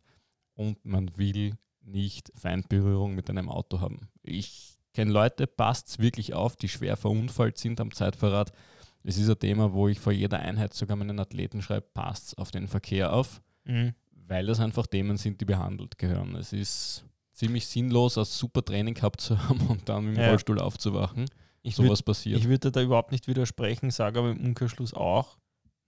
und 0.54 0.84
man 0.84 1.16
will 1.16 1.54
nicht 1.82 2.32
Feindberührung 2.34 3.14
mit 3.14 3.28
einem 3.30 3.48
Auto 3.48 3.80
haben. 3.80 4.08
Ich 4.22 4.78
kenne 4.92 5.12
Leute, 5.12 5.46
passt 5.46 5.88
es 5.88 5.98
wirklich 5.98 6.34
auf, 6.34 6.56
die 6.56 6.68
schwer 6.68 6.96
verunfallt 6.96 7.58
sind 7.58 7.80
am 7.80 7.92
Zeitfahrrad. 7.92 8.52
Es 9.02 9.18
ist 9.18 9.28
ein 9.28 9.38
Thema, 9.38 9.72
wo 9.72 9.88
ich 9.88 10.00
vor 10.00 10.12
jeder 10.12 10.38
Einheit 10.38 10.72
sogar 10.72 10.96
meinen 10.96 11.18
Athleten 11.18 11.60
schreibe, 11.60 11.86
passt 11.92 12.38
auf 12.38 12.50
den 12.50 12.68
Verkehr 12.68 13.12
auf, 13.12 13.42
Mhm. 13.66 13.94
weil 14.26 14.46
das 14.46 14.60
einfach 14.60 14.86
Themen 14.86 15.16
sind, 15.16 15.40
die 15.40 15.44
behandelt 15.44 15.98
gehören. 15.98 16.34
Es 16.36 16.52
ist 16.52 17.04
ziemlich 17.32 17.66
sinnlos, 17.66 18.16
ein 18.16 18.24
super 18.24 18.64
Training 18.64 18.94
gehabt 18.94 19.20
zu 19.20 19.36
haben 19.48 19.66
und 19.66 19.88
dann 19.88 20.04
mit 20.06 20.16
dem 20.16 20.22
Ja. 20.22 20.28
Rollstuhl 20.30 20.58
aufzuwachen. 20.60 21.26
Ich 21.66 21.76
würde 21.78 21.88
Sowas 21.88 22.02
passiert. 22.02 22.38
ich 22.38 22.46
würde 22.48 22.70
da 22.70 22.80
überhaupt 22.82 23.10
nicht 23.10 23.26
widersprechen, 23.26 23.90
sage 23.90 24.20
aber 24.20 24.30
im 24.30 24.38
Umkehrschluss 24.44 24.94
auch, 24.94 25.36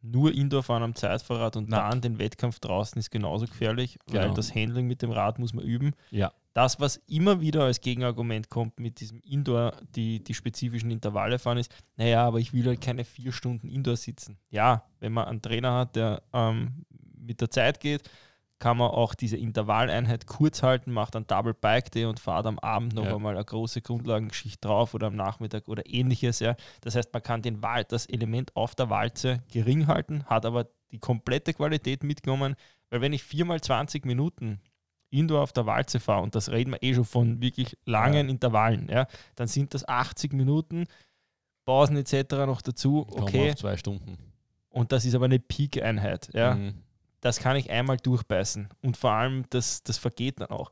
nur 0.03 0.33
Indoor 0.33 0.63
fahren 0.63 0.83
am 0.83 0.95
Zeitfahrrad 0.95 1.57
und 1.57 1.69
Nein. 1.69 1.91
dann 1.91 2.01
den 2.01 2.19
Wettkampf 2.19 2.59
draußen 2.61 2.99
ist 2.99 3.11
genauso 3.11 3.47
gefährlich, 3.47 3.99
weil 4.07 4.23
Genau. 4.23 4.35
das 4.35 4.55
Handling 4.55 4.87
mit 4.87 5.03
dem 5.03 5.11
Rad 5.11 5.39
muss 5.39 5.53
man 5.53 5.65
üben. 5.65 5.93
ja, 6.11 6.33
Das, 6.55 6.81
was 6.81 6.97
immer 7.07 7.41
wieder 7.43 7.65
als 7.65 7.81
Gegenargument 7.83 8.49
kommt 8.49 8.81
mit 8.81 9.01
diesem 9.01 9.21
Indoor, 9.21 9.77
die, 9.95 10.25
die 10.25 10.33
spezifischen 10.35 10.91
Intervalle 10.91 11.39
fahren, 11.39 11.59
ist, 11.59 11.71
naja, 11.97 12.25
aber 12.27 12.39
ich 12.41 12.53
will 12.55 12.65
halt 12.67 12.81
keine 12.81 13.05
vier 13.05 13.31
Stunden 13.33 13.69
Indoor 13.69 13.97
sitzen. 13.97 14.39
Ja, 14.51 14.85
wenn 15.01 15.13
man 15.13 15.27
einen 15.27 15.43
Trainer 15.43 15.73
hat, 15.81 15.97
der 15.97 16.23
ähm, 16.33 16.87
mit 17.19 17.41
der 17.43 17.51
Zeit 17.51 17.81
geht, 17.81 18.09
kann 18.59 18.79
man 18.79 18.91
auch 18.91 19.15
diese 19.15 19.37
Intervalleinheit 19.37 20.27
kurz 20.27 20.63
halten, 20.63 20.91
macht 20.91 21.15
einen 21.15 21.27
Double 21.27 21.53
Bike 21.55 21.91
Day 21.91 22.07
und 22.07 22.19
fahrt 22.21 22.47
am 22.47 22.59
Abend 22.59 22.95
noch 22.95 23.05
Ja. 23.05 23.15
einmal 23.17 23.35
eine 23.35 23.45
große 23.45 23.83
Grundlagenschicht 23.83 24.65
drauf 24.65 24.95
oder 24.95 25.09
am 25.09 25.17
Nachmittag 25.17 25.69
oder 25.69 25.83
ähnliches. 25.87 26.41
Ja. 26.41 26.57
Das 26.81 26.95
heißt, 26.97 27.13
man 27.13 27.23
kann 27.23 27.43
den 27.43 27.63
Wal 27.63 27.85
das 27.85 28.07
Element 28.07 28.57
auf 28.57 28.75
der 28.75 28.89
Walze 28.89 29.43
gering 29.53 29.87
halten, 29.89 30.25
hat 30.25 30.47
aber 30.47 30.69
die 30.91 30.99
komplette 30.99 31.53
Qualität 31.53 32.03
mitgenommen, 32.03 32.55
weil 32.89 33.01
wenn 33.03 33.13
ich 33.13 33.23
viermal 33.25 33.61
20 33.61 34.07
Minuten 34.07 34.61
Indoor 35.11 35.43
auf 35.43 35.53
der 35.53 35.67
Walze 35.67 36.01
fahre, 36.01 36.23
und 36.23 36.35
das 36.35 36.51
reden 36.51 36.73
wir 36.73 36.83
eh 36.83 36.95
schon 36.95 37.05
von 37.05 37.41
wirklich 37.43 37.77
langen 37.85 38.29
Intervallen, 38.29 38.89
ja, 38.89 39.07
dann 39.35 39.49
sind 39.49 39.75
das 39.75 39.87
80 39.87 40.33
Minuten, 40.33 40.87
Pausen 41.65 41.97
etc. 41.97 42.33
noch 42.47 42.63
dazu, 42.63 43.07
okay, 43.11 43.51
auf 43.51 43.57
zwei 43.57 43.77
Stunden. 43.77 44.17
und 44.71 44.93
das 44.93 45.05
ist 45.05 45.15
aber 45.15 45.27
eine 45.27 45.39
Peak-Einheit, 45.41 46.31
ja, 46.33 46.55
Mhm. 46.55 46.75
Das 47.27 47.39
kann 47.41 47.57
ich 47.57 47.71
einmal 47.71 47.97
durchbeißen 47.99 48.69
und 48.83 48.97
vor 48.97 49.11
allem, 49.13 49.45
das, 49.51 49.83
das 49.83 49.99
vergeht 49.99 50.41
dann 50.41 50.49
auch. 50.51 50.71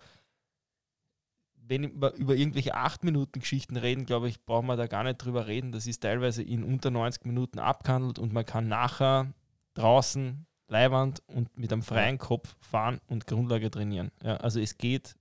Wenn 1.67 1.99
wir 2.01 2.13
über 2.15 2.35
irgendwelche 2.37 2.75
8-Minuten-Geschichten 2.77 3.77
reden, 3.77 4.05
glaube 4.05 4.29
ich, 4.29 4.45
brauchen 4.45 4.67
wir 4.67 4.77
da 4.77 4.87
gar 4.87 5.03
nicht 5.03 5.17
drüber 5.17 5.47
reden. 5.47 5.73
Das 5.73 5.87
ist 5.87 6.01
teilweise 6.03 6.43
in 6.43 6.63
unter 6.63 6.91
90 6.91 7.25
Minuten 7.25 7.59
abgehandelt 7.59 8.19
und 8.19 8.33
man 8.35 8.45
kann 8.45 8.69
nachher 8.69 9.33
draußen 9.73 10.47
Leihwand 10.69 11.23
und 11.27 11.57
mit 11.57 11.73
einem 11.73 11.83
freien 11.83 12.19
Kopf 12.19 12.55
fahren 12.61 13.01
und 13.07 13.27
Grundlage 13.27 13.71
trainieren. 13.71 14.11
Ja, 14.23 14.37
also 14.37 14.61
es 14.61 14.77
geht, 14.77 15.15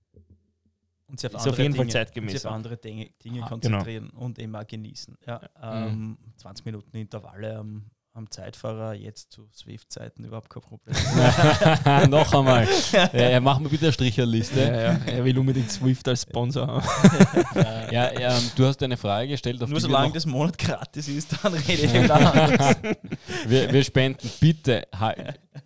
Und 1.06 1.18
sich 1.20 1.28
auf, 1.28 1.34
Ist 1.34 1.40
auf 1.40 1.46
andere 1.48 1.62
jeden 1.62 1.74
Fall 1.76 1.84
Dinge, 1.86 1.92
zeitgemäß 1.92 2.32
und 2.34 2.38
sich 2.38 2.46
auf 2.46 2.52
andere 2.54 2.76
Dinge, 2.76 3.10
Dinge 3.24 3.42
Ah, 3.44 3.48
konzentrieren 3.48 4.10
und 4.10 4.38
eben 4.38 4.54
auch 4.54 4.66
genießen. 4.66 5.16
Ja, 5.26 5.40
Ja. 5.60 5.86
ähm, 5.86 6.18
20 6.36 6.66
Minuten 6.66 6.94
Intervalle 6.96 7.56
am, 7.56 7.84
am 8.16 8.30
Zeitfahrer, 8.30 8.94
jetzt 8.94 9.32
zu 9.32 9.48
Swift-Zeiten 9.52 10.24
überhaupt 10.24 10.48
kein 10.48 10.62
Problem. 10.62 10.94
Noch 12.10 12.32
einmal. 12.32 12.68
Ja, 13.12 13.28
ja, 13.30 13.40
mach 13.40 13.58
mir 13.58 13.68
bitte 13.68 13.86
eine 13.86 13.92
Stricherliste. 13.92 14.60
ja, 14.60 14.92
ja, 14.92 15.00
er 15.06 15.24
will 15.24 15.36
unbedingt 15.36 15.70
Swift 15.70 16.06
als 16.06 16.22
Sponsor 16.22 16.66
haben. 16.66 16.86
Ja, 17.90 18.10
ähm, 18.12 18.42
du 18.54 18.66
hast 18.66 18.80
eine 18.82 18.96
Frage 18.96 19.28
gestellt, 19.28 19.60
auf 19.62 19.68
Nur 19.68 19.80
solange 19.80 20.12
das 20.12 20.26
Monat 20.26 20.56
gratis 20.56 21.08
ist, 21.08 21.36
dann 21.42 21.54
rede 21.54 21.82
ich 21.82 21.92
wieder 21.92 22.14
wir, 23.46 23.72
wir 23.72 23.84
spenden. 23.84 24.30
Bitte, 24.38 24.86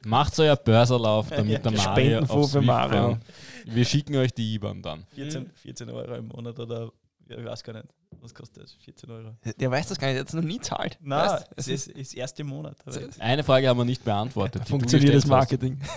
macht 0.06 0.38
euer 0.38 0.56
Börserlauf, 0.56 1.28
damit 1.28 1.64
der 1.64 1.72
Mario 1.72 1.92
Spendenfonds 1.92 2.32
auf 2.32 2.50
für 2.50 2.58
Swift 2.58 2.66
Mario. 2.66 3.18
Wir 3.66 3.84
schicken 3.84 4.16
euch 4.16 4.32
die 4.32 4.54
IBAN 4.54 4.80
dann. 4.80 5.06
14, 5.14 5.50
14 5.54 5.90
Euro 5.90 6.14
im 6.14 6.28
Monat 6.28 6.58
oder 6.58 6.90
ich 7.28 7.44
weiß 7.44 7.62
gar 7.62 7.72
nicht, 7.74 7.86
was 8.20 8.34
kostet 8.34 8.64
das? 8.64 8.72
14 8.84 9.10
Euro. 9.10 9.34
Der 9.58 9.70
weiß 9.70 9.88
das 9.88 9.98
gar 9.98 10.08
nicht, 10.08 10.14
der 10.16 10.20
hat 10.20 10.28
es 10.28 10.34
noch 10.34 10.42
nie 10.42 10.60
zahlt. 10.60 10.98
Nein, 11.00 11.28
Weißt? 11.28 11.50
es 11.56 11.68
ist, 11.68 11.88
ist 11.88 12.14
erst 12.14 12.38
im 12.40 12.48
Monat. 12.48 12.76
aber- 12.86 13.00
Eine 13.18 13.44
Frage 13.44 13.68
haben 13.68 13.78
wir 13.78 13.84
nicht 13.84 14.04
beantwortet. 14.04 14.68
Funktioniert 14.68 15.14
das. 15.14 15.26
Marketing? 15.26 15.80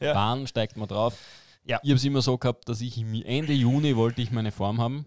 Ja. 0.00 0.14
Wann 0.16 0.46
steigt 0.46 0.76
man 0.76 0.88
drauf? 0.88 1.16
Ja. 1.64 1.78
Ich 1.82 1.88
habe 1.90 1.96
es 1.96 2.04
immer 2.04 2.20
so 2.20 2.36
gehabt, 2.36 2.68
dass 2.68 2.80
ich 2.80 2.98
Ende 2.98 3.52
Juni 3.54 3.96
wollte 3.96 4.20
ich 4.20 4.30
meine 4.32 4.50
Form 4.52 4.80
haben. 4.80 5.06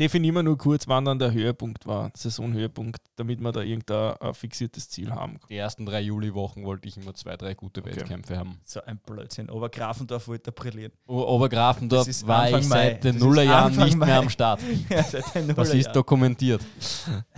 Definieren 0.00 0.34
wir 0.34 0.42
nur 0.42 0.58
kurz, 0.58 0.88
wann 0.88 1.04
dann 1.04 1.20
der 1.20 1.32
Höhepunkt 1.32 1.86
war, 1.86 2.10
Saisonhöhepunkt, 2.16 3.00
damit 3.14 3.40
wir 3.40 3.52
da 3.52 3.60
irgendein 3.62 4.34
fixiertes 4.34 4.88
Ziel 4.88 5.12
haben. 5.12 5.38
Die 5.48 5.56
ersten 5.56 5.86
drei 5.86 6.00
Juliwochen 6.00 6.64
wollte 6.64 6.88
ich 6.88 6.96
immer 6.96 7.14
zwei, 7.14 7.36
drei 7.36 7.54
gute 7.54 7.80
Okay. 7.80 7.94
Wettkämpfe 7.96 8.36
haben. 8.36 8.58
So 8.64 8.80
ein 8.82 8.98
Blödsinn. 8.98 9.50
Aber 9.50 9.68
Grafendorf 9.68 10.26
wollte 10.26 10.50
brillieren. 10.50 10.92
O 11.06 11.20
Obergrafendorf 11.22 12.08
war 12.26 12.48
ich 12.48 12.54
Anfang 12.56 12.68
Mai. 12.70 12.76
seit 12.76 13.04
den 13.04 13.18
Nullerjahren 13.18 13.76
nicht 13.76 13.96
mehr 13.96 14.08
Mai. 14.08 14.16
am 14.18 14.30
Start. 14.30 14.60
Ja, 14.90 15.02
seit 15.04 15.34
den 15.34 15.54
Das 15.54 15.72
ist 15.72 15.92
dokumentiert. 15.92 16.60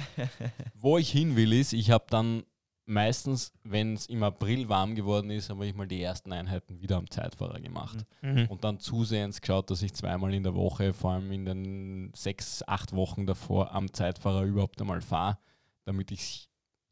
Wo 0.81 0.97
ich 0.99 1.11
hin 1.11 1.37
will, 1.37 1.53
ist, 1.53 1.73
ich 1.73 1.91
habe 1.91 2.05
dann 2.09 2.43
meistens, 2.87 3.53
wenn 3.65 3.95
es 3.95 4.07
im 4.07 4.23
April 4.23 4.69
warm 4.69 4.95
geworden 4.95 5.31
ist, 5.31 5.51
habe 5.51 5.67
ich 5.67 5.75
mal 5.75 5.87
die 5.87 6.01
ersten 6.03 6.33
Einheiten 6.33 6.81
wieder 6.81 6.97
am 6.97 7.11
Zeitfahrer 7.11 7.61
gemacht. 7.61 7.99
Mhm. 8.23 8.47
Und 8.47 8.65
dann 8.65 8.79
zusehends 8.81 9.41
geschaut, 9.41 9.71
dass 9.71 9.83
ich 9.83 9.93
zweimal 9.93 10.33
in 10.33 10.43
der 10.45 10.55
Woche, 10.55 10.95
vor 10.95 11.13
allem 11.13 11.31
in 11.33 11.45
den 11.45 12.13
sechs, 12.15 12.63
acht 12.67 12.93
Wochen 12.95 13.27
davor, 13.27 13.73
am 13.73 13.93
Zeitfahrer 13.93 14.43
überhaupt 14.45 14.81
einmal 14.81 15.01
fahre, 15.03 15.39
damit 15.85 16.11
ich 16.13 16.49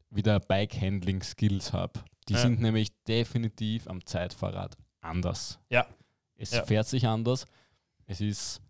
wieder 0.09 0.39
Bike-Handling-Skills 0.39 1.73
habe. 1.73 1.99
Die 2.27 2.33
Ja. 2.33 2.39
sind 2.39 2.61
nämlich 2.61 2.91
definitiv 3.03 3.87
am 3.87 4.05
Zeitfahrrad 4.05 4.77
anders. 5.01 5.59
Ja. 5.69 5.85
Es 6.37 6.51
Ja. 6.51 6.63
fährt 6.63 6.87
sich 6.87 7.07
anders. 7.07 7.45
Es 8.05 8.21
ist 8.21 8.61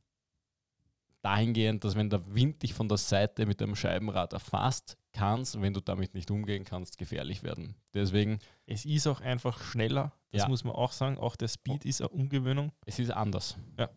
dahingehend, 1.21 1.83
dass 1.83 1.95
wenn 1.95 2.09
der 2.09 2.33
Wind 2.33 2.61
dich 2.61 2.73
von 2.73 2.87
der 2.87 2.97
Seite 2.97 3.45
mit 3.45 3.59
dem 3.61 3.75
Scheibenrad 3.75 4.33
erfasst, 4.33 4.95
kann 5.15 5.41
es, 5.41 5.59
wenn 5.59 5.73
du 5.73 5.79
damit 5.81 6.13
nicht 6.13 6.29
umgehen 6.29 6.63
kannst, 6.65 6.97
gefährlich 6.97 7.41
werden. 7.43 7.75
Deswegen, 7.93 8.39
Es 8.67 8.85
ist 8.85 9.07
auch 9.07 9.21
einfach 9.21 9.59
schneller, 9.61 10.11
das 10.31 10.43
Ja. 10.43 10.47
muss 10.47 10.63
man 10.63 10.75
auch 10.75 10.91
sagen. 10.91 11.17
Auch 11.17 11.35
der 11.35 11.47
Speed 11.47 11.85
ist 11.85 12.01
eine 12.01 12.09
Umgewöhnung. 12.09 12.71
es 12.85 12.99
ist 12.99 13.11
anders. 13.11 13.57
Ja. 13.79 13.89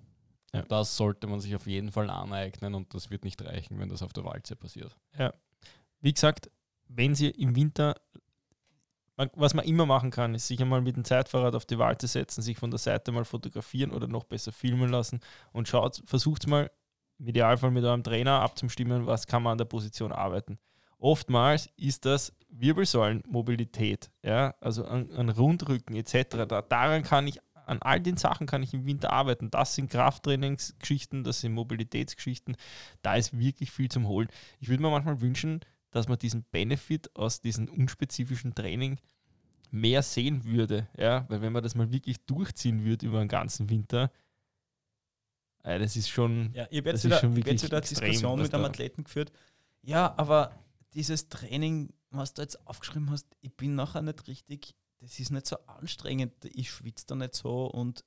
Ja. 0.54 0.62
Das 0.62 0.96
sollte 0.96 1.26
man 1.26 1.40
sich 1.40 1.54
auf 1.54 1.66
jeden 1.66 1.92
Fall 1.92 2.09
aneignen 2.09 2.74
und 2.74 2.94
das 2.94 3.11
wird 3.11 3.24
nicht 3.24 3.42
reichen, 3.44 3.78
wenn 3.78 3.88
das 3.90 4.02
auf 4.02 4.12
der 4.14 4.24
Walze 4.24 4.57
passiert. 4.57 4.96
Wie 6.00 6.12
gesagt, 6.12 6.50
wenn 6.88 7.14
Sie 7.14 7.28
im 7.28 7.54
Winter, 7.54 7.94
was 9.16 9.52
man 9.54 9.64
immer 9.66 9.85
machen 9.85 10.11
kann, 10.11 10.35
ist 10.35 10.46
sich 10.46 10.61
einmal 10.62 10.81
mit 10.81 10.96
dem 10.96 11.04
Zeitfahrrad 11.04 11.54
auf 11.54 11.66
die 11.66 11.78
Walze 11.78 12.07
setzen, 12.07 12.40
sich 12.40 12.57
von 12.57 12.70
der 12.70 12.78
Seite 12.78 13.11
mal 13.12 13.24
fotografieren 13.24 13.90
oder 13.90 14.07
noch 14.07 14.24
besser 14.24 14.52
filmen 14.52 14.88
lassen 14.90 15.20
und 15.52 15.66
schaut, 15.68 16.02
versucht 16.07 16.46
mal 16.46 16.70
im 17.18 17.26
Idealfall 17.26 17.72
mit 17.72 17.85
eurem 17.85 18.04
Trainer 18.04 18.40
abzustimmen, 18.40 19.07
was 19.07 19.26
kann 19.26 19.42
man 19.42 19.52
an 19.52 19.59
der 19.59 19.64
Position 19.64 20.12
arbeiten. 20.12 20.59
Oftmals 20.98 21.68
ist 21.76 22.04
das 22.04 22.32
Wirbelsäulenmobilität, 22.50 24.11
ja, 24.22 24.54
also 24.61 24.84
an, 24.84 25.11
an 25.12 25.28
Rundrücken 25.28 25.94
etc. 25.94 26.46
Da, 26.48 26.62
daran 26.62 27.02
kann 27.02 27.26
ich, 27.26 27.38
an 27.66 27.80
all 27.82 28.00
den 28.00 28.16
Sachen 28.16 28.46
kann 28.46 28.62
ich 28.62 28.74
im 28.74 28.84
Winter 28.84 29.12
arbeiten. 29.12 29.50
Das 29.50 29.74
sind 29.74 29.90
Krafttrainingsgeschichten, 29.90 31.22
das 31.22 31.40
sind 31.40 31.52
Mobilitätsgeschichten. 31.52 32.56
Da 33.02 33.14
ist 33.14 33.38
wirklich 33.38 33.70
viel 33.70 33.90
zum 33.90 34.08
Holen. 34.08 34.28
Ich 34.58 34.68
würde 34.68 34.82
mir 34.82 34.90
manchmal 34.90 35.20
wünschen, 35.20 35.61
dass 35.90 36.08
man 36.08 36.18
diesen 36.18 36.44
Benefit 36.50 37.14
aus 37.14 37.40
diesem 37.40 37.68
unspezifischen 37.68 38.54
Training 38.54 38.98
mehr 39.70 40.02
sehen 40.02 40.44
würde. 40.44 40.88
Ja? 40.96 41.26
Weil 41.28 41.42
wenn 41.42 41.52
man 41.52 41.62
das 41.62 41.74
mal 41.74 41.92
wirklich 41.92 42.24
durchziehen 42.26 42.84
würde 42.84 43.06
über 43.06 43.20
den 43.20 43.28
ganzen 43.28 43.70
Winter, 43.70 44.11
äh, 45.62 45.78
das 45.78 45.96
ist 45.96 46.08
schon. 46.08 46.50
Ja, 46.54 46.66
ich 46.70 46.78
habe 46.78 46.90
jetzt 46.90 47.04
wieder, 47.04 47.18
schon 47.18 47.37
ich 47.37 47.46
jetzt 47.46 47.64
wieder 47.64 47.76
eine 47.76 47.87
Diskussion 47.87 48.40
mit 48.40 48.54
einem 48.54 48.64
Athleten 48.64 49.04
geführt. 49.04 49.30
Ja, 49.82 50.14
aber 50.16 50.52
dieses 50.94 51.29
Training, 51.29 51.92
was 52.11 52.35
du 52.35 52.42
jetzt 52.42 52.66
aufgeschrieben 52.66 53.11
hast, 53.11 53.27
ich 53.40 53.55
bin 53.57 53.74
nachher 53.74 54.03
nicht 54.03 54.27
richtig, 54.27 54.74
das 55.01 55.18
ist 55.20 55.31
nicht 55.31 55.46
so 55.46 55.57
anstrengend, 55.66 56.33
ich 56.44 56.70
schwitze 56.70 57.07
da 57.09 57.14
nicht 57.14 57.35
so 57.35 57.66
und 57.66 58.05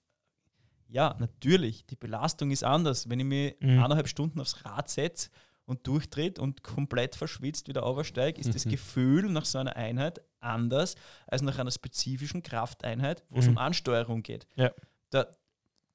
ja, 0.88 1.16
natürlich, 1.20 1.86
die 1.86 1.96
Belastung 1.96 2.52
ist 2.52 2.66
anders. 2.66 3.10
Wenn 3.10 3.20
ich 3.22 3.26
mich 3.26 3.56
Mhm. 3.62 3.80
eineinhalb 3.82 4.10
Stunden 4.10 4.42
aufs 4.42 4.66
Rad 4.66 4.90
setze 4.90 5.30
und 5.64 5.88
durchdreht 5.88 6.38
und 6.38 6.64
komplett 6.64 7.16
verschwitzt 7.16 7.70
wieder 7.70 7.84
aufsteige, 7.84 8.42
ist 8.42 8.54
das 8.54 8.66
Mhm. 8.66 8.72
Gefühl 8.72 9.30
nach 9.32 9.46
so 9.46 9.58
einer 9.60 9.78
Einheit 9.78 10.20
anders 10.42 10.96
als 11.28 11.44
nach 11.44 11.58
einer 11.60 11.72
spezifischen 11.72 12.44
Krafteinheit, 12.44 13.24
wo 13.30 13.40
es 13.40 13.46
Mhm. 13.46 13.52
um 13.52 13.58
Ansteuerung 13.60 14.22
geht. 14.22 14.48
Ja. 14.56 14.74
Da, 15.12 15.28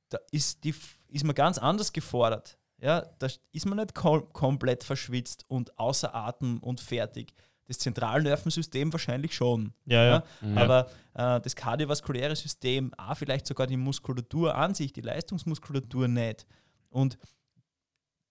da 0.08 0.18
ist, 0.30 0.64
die, 0.64 0.74
ist 1.08 1.24
man 1.24 1.34
ganz 1.34 1.58
anders 1.58 1.92
gefordert. 1.92 2.56
Ja, 2.78 3.00
da 3.18 3.28
ist 3.52 3.66
man 3.66 3.78
nicht 3.78 3.94
kom 3.94 4.32
komplett 4.32 4.84
verschwitzt 4.84 5.44
und 5.48 5.78
außer 5.78 6.14
Atem 6.14 6.58
und 6.60 6.80
fertig. 6.80 7.32
Das 7.66 7.78
Zentralnervensystem 7.78 8.92
wahrscheinlich 8.92 9.34
schon. 9.34 9.72
Ja, 9.86 10.04
ja. 10.04 10.24
Mhm. 10.40 10.58
Aber 10.58 10.88
äh, 11.14 11.40
das 11.40 11.56
kardiovaskuläre 11.56 12.36
System, 12.36 12.92
auch 12.94 13.16
vielleicht 13.16 13.46
sogar 13.46 13.66
die 13.66 13.76
Muskulatur 13.76 14.54
an 14.54 14.74
sich, 14.74 14.92
die 14.92 15.00
Leistungsmuskulatur 15.00 16.06
nicht. 16.06 16.46
Und 16.90 17.18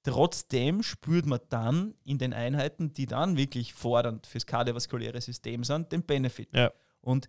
trotzdem 0.04 0.84
spürt 0.84 1.26
man 1.26 1.40
dann 1.50 1.96
in 2.04 2.18
den 2.18 2.34
Einheiten, 2.34 2.94
die 2.94 3.08
dann 3.08 3.36
wirklich 3.36 3.74
fordernd 3.74 4.26
fürs 4.26 4.46
kardiovaskuläre 4.46 5.20
System 5.20 5.64
sind, 5.64 5.92
den 5.92 6.04
Benefit. 6.04 6.50
Ja. 6.54 6.72
Und 7.02 7.28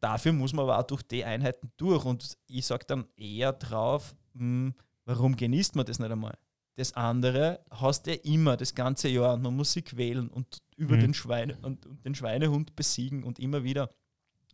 dafür 0.00 0.32
muss 0.32 0.52
man 0.52 0.64
aber 0.64 0.78
auch 0.78 0.86
durch 0.86 1.02
die 1.02 1.24
Einheiten 1.24 1.72
durch. 1.78 2.04
Und 2.04 2.36
ich 2.46 2.64
sage 2.66 2.84
dann 2.86 3.06
eher 3.16 3.52
drauf, 3.54 4.14
mh, 4.34 4.72
warum 5.04 5.36
genießt 5.36 5.76
man 5.76 5.86
das 5.86 5.98
nicht 5.98 6.10
einmal? 6.10 6.36
Das 6.76 6.92
andere 6.94 7.60
hast 7.70 8.06
du 8.06 8.10
ja 8.12 8.16
immer 8.24 8.56
das 8.56 8.74
ganze 8.74 9.08
Jahr. 9.08 9.36
Man 9.36 9.54
muss 9.56 9.72
sich 9.72 9.84
quälen 9.84 10.28
und 10.28 10.60
über 10.76 10.96
Mhm. 10.96 11.00
den, 11.00 11.14
Schweine, 11.14 11.56
und, 11.62 11.86
und 11.86 12.04
den 12.04 12.14
Schweinehund 12.16 12.74
besiegen 12.74 13.22
und 13.22 13.38
immer 13.38 13.62
wieder 13.62 13.90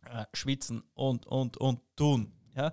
äh, 0.05 0.25
schwitzen 0.35 0.83
und, 0.95 1.27
und, 1.27 1.57
und 1.57 1.81
tun. 1.97 2.33
Ja? 2.55 2.73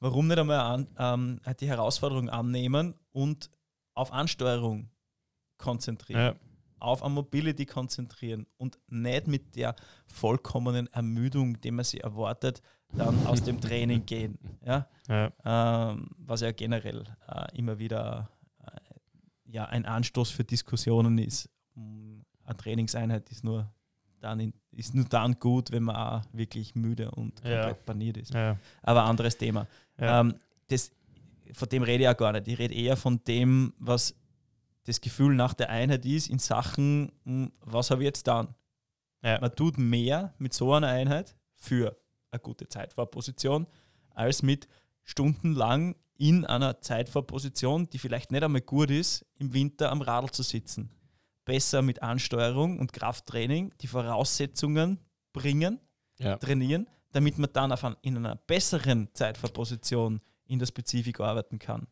Warum 0.00 0.26
nicht 0.26 0.38
einmal 0.38 0.58
an, 0.60 0.88
ähm, 0.98 1.40
die 1.60 1.68
Herausforderung 1.68 2.28
annehmen 2.30 2.94
und 3.12 3.50
auf 3.94 4.12
Ansteuerung 4.12 4.90
konzentrieren, 5.58 6.20
Ja. 6.20 6.34
auf 6.78 7.02
eine 7.02 7.14
Mobility 7.14 7.66
konzentrieren 7.66 8.46
und 8.56 8.78
nicht 8.88 9.26
mit 9.28 9.54
der 9.56 9.76
vollkommenen 10.06 10.86
Ermüdung, 10.92 11.60
die 11.60 11.70
man 11.70 11.84
sich 11.84 12.02
erwartet, 12.02 12.62
dann 12.92 13.26
aus 13.26 13.42
dem 13.42 13.60
Training 13.60 14.04
gehen. 14.06 14.38
Ja? 14.64 14.86
Ja. 15.08 15.32
ähm, 15.92 16.08
was 16.18 16.40
ja 16.40 16.52
generell 16.52 17.04
äh, 17.28 17.56
immer 17.58 17.78
wieder 17.78 18.30
äh, 18.64 18.70
ja, 19.52 19.64
ein 19.66 19.84
Anstoß 19.86 20.30
für 20.30 20.44
Diskussionen 20.44 21.18
ist. 21.18 21.48
Mm, 21.74 22.20
Eine 22.44 22.56
Trainingseinheit 22.56 23.28
ist 23.30 23.44
nur, 23.44 23.70
dann 24.20 24.40
in, 24.40 24.52
ist 24.72 24.94
nur 24.94 25.04
dann 25.04 25.38
gut, 25.38 25.70
wenn 25.70 25.84
man 25.84 25.96
auch 25.96 26.22
wirklich 26.32 26.74
müde 26.74 27.10
und 27.12 27.40
Ja. 27.44 27.62
komplett 27.62 27.84
paniert 27.86 28.16
ist. 28.16 28.34
Ja. 28.34 28.56
Aber 28.82 29.04
anderes 29.04 29.36
Thema. 29.36 29.66
Ja. 29.98 30.20
Ähm, 30.20 30.34
das, 30.68 30.90
von 31.52 31.68
dem 31.68 31.82
rede 31.82 32.02
ich 32.02 32.04
ja 32.04 32.12
gar 32.12 32.32
nicht. 32.32 32.48
Ich 32.48 32.58
rede 32.58 32.74
eher 32.74 32.96
von 32.96 33.22
dem, 33.24 33.72
was 33.78 34.14
das 34.84 35.00
Gefühl 35.00 35.34
nach 35.34 35.54
der 35.54 35.68
Einheit 35.70 36.04
ist, 36.06 36.28
in 36.28 36.38
Sachen, 36.38 37.12
mm, 37.24 37.46
was 37.60 37.90
habe 37.90 38.02
ich 38.02 38.06
jetzt 38.06 38.26
dann? 38.26 38.48
Ja. 39.22 39.38
Man 39.40 39.54
tut 39.54 39.76
mehr 39.78 40.32
mit 40.38 40.54
so 40.54 40.72
einer 40.72 40.88
Einheit 40.88 41.36
für 41.56 41.96
eine 42.30 42.40
gute 42.40 42.68
Zeitfahrposition, 42.68 43.66
als 44.14 44.42
mit 44.42 44.68
stundenlang 45.02 45.96
in 46.16 46.44
einer 46.44 46.80
Zeitfahrposition, 46.80 47.88
die 47.90 47.98
vielleicht 47.98 48.30
nicht 48.30 48.42
einmal 48.42 48.60
gut 48.60 48.90
ist, 48.90 49.24
im 49.38 49.52
Winter 49.54 49.90
am 49.90 50.02
Radl 50.02 50.30
zu 50.30 50.42
sitzen. 50.42 50.90
Besser 51.44 51.82
mit 51.82 52.02
Ansteuerung 52.02 52.78
und 52.78 52.92
Krafttraining 52.92 53.72
die 53.80 53.86
Voraussetzungen 53.86 55.00
bringen, 55.32 55.80
Ja. 56.18 56.36
trainieren, 56.36 56.86
damit 57.12 57.38
man 57.38 57.50
dann 57.52 57.72
auf 57.72 57.82
ein, 57.84 57.96
in 58.02 58.16
einer 58.18 58.36
besseren 58.36 59.08
Zeitfahrposition 59.14 60.20
in 60.44 60.58
der 60.58 60.66
Spezifik 60.66 61.18
arbeiten 61.20 61.58
kann. 61.58 61.86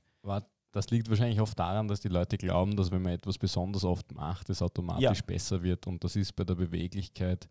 Das 0.71 0.91
liegt 0.91 1.09
wahrscheinlich 1.09 1.41
oft 1.41 1.59
daran, 1.59 1.89
dass 1.89 2.01
die 2.01 2.09
Leute 2.09 2.37
glauben, 2.37 2.77
dass 2.77 2.91
wenn 2.91 3.01
man 3.01 3.15
etwas 3.15 3.39
besonders 3.39 3.85
oft 3.85 4.13
macht, 4.13 4.51
es 4.51 4.61
automatisch 4.61 5.03
Ja. 5.21 5.25
besser 5.27 5.63
wird. 5.63 5.87
Und 5.87 6.05
das 6.05 6.15
ist 6.15 6.37
bei 6.37 6.45
der 6.45 6.55
Beweglichkeit 6.57 7.49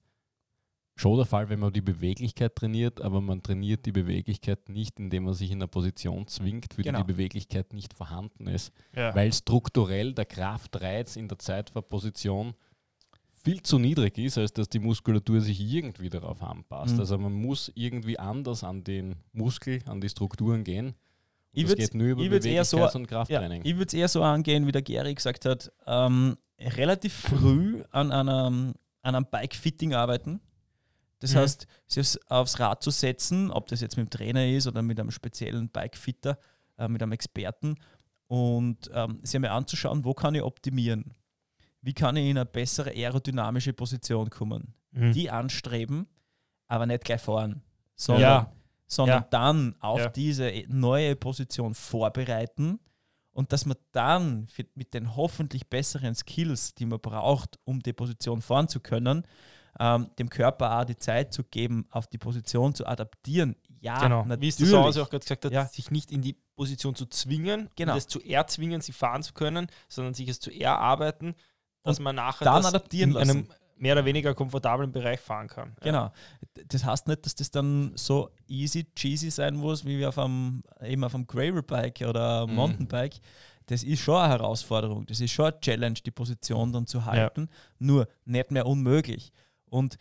schon 0.99 1.17
der 1.17 1.25
Fall, 1.25 1.47
wenn 1.49 1.59
man 1.59 1.71
die 1.71 1.81
Beweglichkeit 1.81 2.55
trainiert, 2.55 3.01
aber 3.01 3.21
man 3.21 3.41
trainiert 3.43 3.85
die 3.85 3.91
Beweglichkeit 3.91 4.67
nicht, 4.69 4.99
indem 4.99 5.25
man 5.25 5.33
sich 5.33 5.51
in 5.51 5.57
eine 5.59 5.67
Position 5.67 6.27
zwingt, 6.27 6.73
für 6.73 6.81
Genau. 6.83 6.99
die 7.01 7.07
die 7.07 7.13
Beweglichkeit 7.13 7.73
nicht 7.73 7.93
vorhanden 7.93 8.47
ist, 8.47 8.73
Ja. 8.95 9.13
weil 9.15 9.31
strukturell 9.31 10.13
der 10.13 10.25
Kraftreiz 10.25 11.15
in 11.15 11.27
der 11.27 11.37
Zeitfahrposition 11.39 12.53
viel 13.43 13.61
zu 13.61 13.79
niedrig 13.79 14.17
ist, 14.17 14.37
als 14.37 14.51
dass 14.51 14.67
die 14.67 14.79
Muskulatur 14.79 15.39
sich 15.39 15.59
irgendwie 15.61 16.09
darauf 16.09 16.41
anpasst. 16.43 16.95
Mhm. 16.95 16.99
Also 16.99 17.17
man 17.17 17.31
muss 17.33 17.71
irgendwie 17.75 18.19
anders 18.19 18.63
an 18.63 18.83
den 18.83 19.15
Muskel, 19.31 19.81
an 19.85 20.01
die 20.01 20.09
Strukturen 20.09 20.63
gehen. 20.63 20.87
Und 20.87 20.95
Ich 21.53 21.63
das 21.63 21.71
würd's- 21.71 21.81
geht 21.91 21.93
nur 21.95 22.07
über 22.07 22.23
ich 22.23 22.31
würd's 22.31 22.45
eher 22.45 22.65
so- 22.65 22.77
Ja, 22.79 22.89
Krafttraining. 22.89 23.61
ich 23.63 23.75
würde 23.75 23.85
es 23.87 23.93
eher 23.93 24.07
so 24.09 24.21
angehen, 24.23 24.67
wie 24.67 24.71
der 24.71 24.81
Gary 24.81 25.13
gesagt 25.13 25.45
hat, 25.45 25.71
ähm, 25.85 26.35
relativ 26.59 27.13
früh 27.13 27.83
an 27.91 28.11
einem, 28.11 28.73
an 29.03 29.15
einem 29.15 29.25
Bike-Fitting 29.31 29.93
arbeiten. 29.93 30.41
Das 31.19 31.33
Mhm. 31.33 31.37
heißt, 31.39 31.67
sich 31.87 32.19
aufs, 32.29 32.59
Rad 32.59 32.83
zu 32.83 32.91
setzen, 32.91 33.51
ob 33.51 33.67
das 33.67 33.81
jetzt 33.81 33.97
mit 33.97 34.07
dem 34.07 34.09
Trainer 34.11 34.47
ist 34.47 34.67
oder 34.67 34.81
mit 34.81 34.99
einem 34.99 35.11
speziellen 35.11 35.69
Bike-Fitter, 35.69 36.37
äh, 36.77 36.87
mit 36.87 37.01
einem 37.01 37.11
Experten 37.13 37.75
und 38.27 38.89
ähm, 38.93 39.19
sich 39.23 39.35
einmal 39.35 39.51
anzuschauen, 39.51 40.03
wo 40.05 40.13
kann 40.13 40.35
ich 40.35 40.41
optimieren? 40.43 41.13
Wie 41.81 41.93
kann 41.93 42.17
ich 42.17 42.25
in 42.29 42.37
eine 42.37 42.45
bessere 42.45 42.89
aerodynamische 42.91 43.73
Position 43.73 44.29
kommen? 44.29 44.73
Mhm. 44.91 45.13
Die 45.13 45.29
anstreben, 45.29 46.07
aber 46.67 46.85
nicht 46.85 47.03
gleich 47.05 47.21
fahren, 47.21 47.61
sondern, 47.95 48.21
Ja. 48.21 48.51
sondern 48.87 49.21
Ja. 49.23 49.27
dann 49.31 49.75
auf 49.79 49.99
Ja. 49.99 50.09
diese 50.09 50.51
neue 50.67 51.15
Position 51.15 51.73
vorbereiten 51.73 52.79
und 53.31 53.53
dass 53.53 53.65
man 53.65 53.77
dann 53.91 54.47
mit 54.75 54.93
den 54.93 55.15
hoffentlich 55.15 55.67
besseren 55.67 56.15
Skills, 56.15 56.73
die 56.75 56.85
man 56.85 56.99
braucht, 56.99 57.57
um 57.63 57.79
die 57.81 57.93
Position 57.93 58.41
fahren 58.41 58.67
zu 58.67 58.79
können, 58.79 59.23
ähm, 59.79 60.09
dem 60.19 60.29
Körper 60.29 60.79
auch 60.79 60.85
die 60.85 60.97
Zeit 60.97 61.33
zu 61.33 61.43
geben, 61.43 61.87
auf 61.91 62.07
die 62.07 62.17
Position 62.17 62.73
zu 62.73 62.85
adaptieren. 62.87 63.55
Ja, 63.79 63.99
Genau, 64.01 64.25
natürlich. 64.25 64.57
wie 64.59 64.63
es 64.63 64.69
Sauer 64.69 64.89
auch 64.89 64.93
gerade 65.09 65.19
gesagt 65.19 65.45
hat, 65.45 65.51
Ja. 65.51 65.65
sich 65.65 65.91
nicht 65.91 66.11
in 66.11 66.21
die 66.21 66.33
Position 66.55 66.95
zu 66.95 67.05
zwingen, 67.05 67.69
Genau. 67.75 67.91
und 67.93 67.97
es 67.99 68.07
zu 68.07 68.19
erzwingen, 68.21 68.81
sie 68.81 68.91
fahren 68.91 69.21
zu 69.21 69.33
können, 69.33 69.67
sondern 69.87 70.13
sich 70.15 70.27
es 70.29 70.39
zu 70.39 70.49
erarbeiten, 70.49 71.35
dass 71.83 71.99
Und 71.99 72.05
man 72.05 72.15
nachher 72.15 72.45
dann 72.45 72.63
das 72.63 72.73
adaptieren 72.73 73.11
in 73.11 73.17
einem 73.17 73.47
mehr 73.79 73.93
oder 73.93 74.05
weniger 74.05 74.33
komfortablen 74.33 74.91
Bereich 74.91 75.19
fahren 75.19 75.47
kann. 75.47 75.75
Ja. 75.83 75.83
Genau. 75.83 76.11
Das 76.67 76.83
heißt 76.83 77.07
nicht, 77.07 77.23
dass 77.27 77.35
das 77.35 77.51
dann 77.51 77.91
so 77.95 78.31
easy 78.47 78.85
cheesy 78.95 79.29
sein 79.29 79.55
muss, 79.55 79.85
wie 79.85 79.99
wir 79.99 80.09
auf 80.09 80.17
einem, 80.17 80.63
eben 80.81 81.03
auf 81.03 81.13
einem 81.13 81.27
Gravel-Bike 81.27 82.01
oder 82.07 82.47
Mhm. 82.47 82.55
Mountainbike. 82.55 83.19
Das 83.67 83.83
ist 83.83 83.99
schon 83.99 84.15
eine 84.15 84.29
Herausforderung. 84.33 85.05
Das 85.05 85.19
ist 85.21 85.29
schon 85.31 85.45
eine 85.45 85.59
Challenge, 85.59 85.93
die 86.03 86.09
Position 86.09 86.73
dann 86.73 86.87
zu 86.87 87.05
halten. 87.05 87.49
Nur 87.77 88.07
nicht 88.25 88.49
mehr 88.49 88.65
unmöglich. 88.65 89.31
Und 89.69 89.97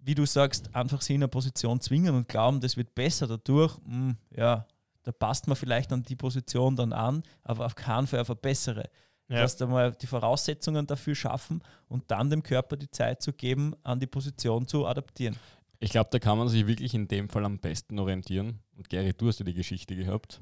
wie 0.00 0.14
du 0.14 0.26
sagst, 0.26 0.74
einfach 0.74 1.00
sie 1.00 1.14
in 1.14 1.22
eine 1.22 1.28
Position 1.28 1.80
zwingen 1.80 2.14
und 2.14 2.28
glauben, 2.28 2.60
das 2.60 2.76
wird 2.76 2.94
besser 2.94 3.26
dadurch, 3.26 3.76
hm, 3.84 4.16
ja, 4.36 4.66
da 5.02 5.12
passt 5.12 5.46
man 5.48 5.56
vielleicht 5.56 5.92
an 5.92 6.02
die 6.02 6.16
Position 6.16 6.76
dann 6.76 6.92
an, 6.92 7.22
aber 7.42 7.66
auf 7.66 7.74
keinen 7.74 8.06
Fall 8.06 8.20
auf 8.20 8.30
eine 8.30 8.36
bessere. 8.36 8.88
Ja. 9.28 9.38
Erst 9.38 9.62
einmal 9.62 9.92
die 9.92 10.06
Voraussetzungen 10.06 10.86
dafür 10.86 11.14
schaffen 11.14 11.62
und 11.88 12.10
dann 12.10 12.28
dem 12.28 12.42
Körper 12.42 12.76
die 12.76 12.90
Zeit 12.90 13.22
zu 13.22 13.32
geben, 13.32 13.74
an 13.82 14.00
die 14.00 14.06
Position 14.06 14.66
zu 14.66 14.86
adaptieren. 14.86 15.36
Ich 15.78 15.90
glaube, 15.90 16.10
da 16.10 16.18
kann 16.18 16.38
man 16.38 16.48
sich 16.48 16.66
wirklich 16.66 16.94
in 16.94 17.08
dem 17.08 17.28
Fall 17.28 17.44
am 17.44 17.58
besten 17.58 17.98
orientieren. 17.98 18.60
Und 18.76 18.88
Gary, 18.88 19.12
du 19.12 19.28
hast 19.28 19.38
ja 19.38 19.44
die 19.44 19.54
Geschichte 19.54 19.96
gehabt, 19.96 20.40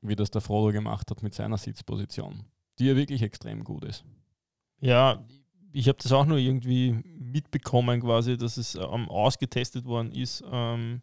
wie 0.00 0.16
das 0.16 0.30
der 0.30 0.40
Frodo 0.40 0.72
gemacht 0.72 1.10
hat 1.10 1.22
mit 1.22 1.34
seiner 1.34 1.58
Sitzposition, 1.58 2.44
die 2.78 2.86
ja 2.86 2.96
wirklich 2.96 3.22
extrem 3.22 3.64
gut 3.64 3.84
ist. 3.84 4.04
Ja, 4.80 5.24
ich 5.72 5.88
habe 5.88 5.98
das 6.02 6.12
auch 6.12 6.24
nur 6.26 6.38
irgendwie 6.38 6.92
mitbekommen, 7.18 8.00
quasi, 8.00 8.36
dass 8.36 8.56
es 8.56 8.74
ähm, 8.74 9.08
ausgetestet 9.08 9.84
worden 9.84 10.12
ist, 10.12 10.42
ähm, 10.50 11.02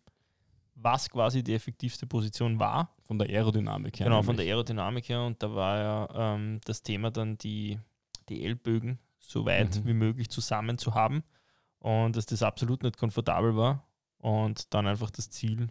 was 0.76 1.10
quasi 1.10 1.44
die 1.44 1.54
effektivste 1.54 2.08
Position 2.08 2.60
war. 2.60 2.96
Von 3.04 3.18
der 3.20 3.28
Aerodynamik 3.28 4.00
her. 4.00 4.06
genau, 4.06 4.22
von 4.22 4.36
der 4.38 4.46
nämlich. 4.46 4.54
Aerodynamik 4.54 5.10
her. 5.10 5.24
Und 5.24 5.42
da 5.42 5.54
war 5.54 5.78
ja 5.78 6.36
ähm, 6.36 6.62
das 6.66 6.84
Thema 6.84 7.12
dann, 7.12 7.38
die, 7.38 7.80
die 8.30 8.46
Ellbögen 8.46 9.00
so 9.18 9.46
weit 9.46 9.76
Mhm. 9.78 9.86
wie 9.88 9.94
möglich 9.94 10.30
zusammen 10.30 10.78
zu 10.78 10.94
haben. 10.94 11.24
Und 11.80 12.16
dass 12.16 12.26
das 12.26 12.44
absolut 12.44 12.84
nicht 12.84 12.98
komfortabel 12.98 13.56
war. 13.56 13.88
Und 14.18 14.74
dann 14.74 14.86
einfach 14.88 15.10
das 15.12 15.30
Ziel, 15.30 15.70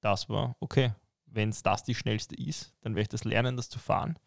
das 0.00 0.28
war, 0.28 0.56
okay, 0.60 0.92
wenn 1.26 1.48
es 1.48 1.62
das 1.62 1.84
die 1.84 1.94
schnellste 1.94 2.34
ist, 2.36 2.74
dann 2.82 2.94
werde 2.94 3.02
ich 3.02 3.08
das 3.08 3.24
lernen, 3.24 3.56
das 3.56 3.68
zu 3.68 3.78
fahren. 3.78 4.18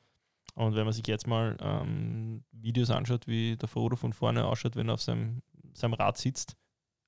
Und 0.53 0.75
wenn 0.75 0.85
man 0.85 0.93
sich 0.93 1.05
jetzt 1.07 1.27
mal 1.27 1.57
ähm, 1.59 2.43
Videos 2.51 2.89
anschaut, 2.89 3.27
wie 3.27 3.57
der 3.57 3.67
Frodo 3.67 3.95
von 3.95 4.13
vorne 4.13 4.45
ausschaut, 4.45 4.75
wenn 4.75 4.87
er 4.87 4.93
auf 4.93 5.01
seinem, 5.01 5.41
seinem 5.73 5.93
Rad 5.95 6.17
sitzt, 6.17 6.55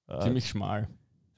äh, 0.08 0.19
Ziemlich 0.19 0.47
schmal. 0.50 0.88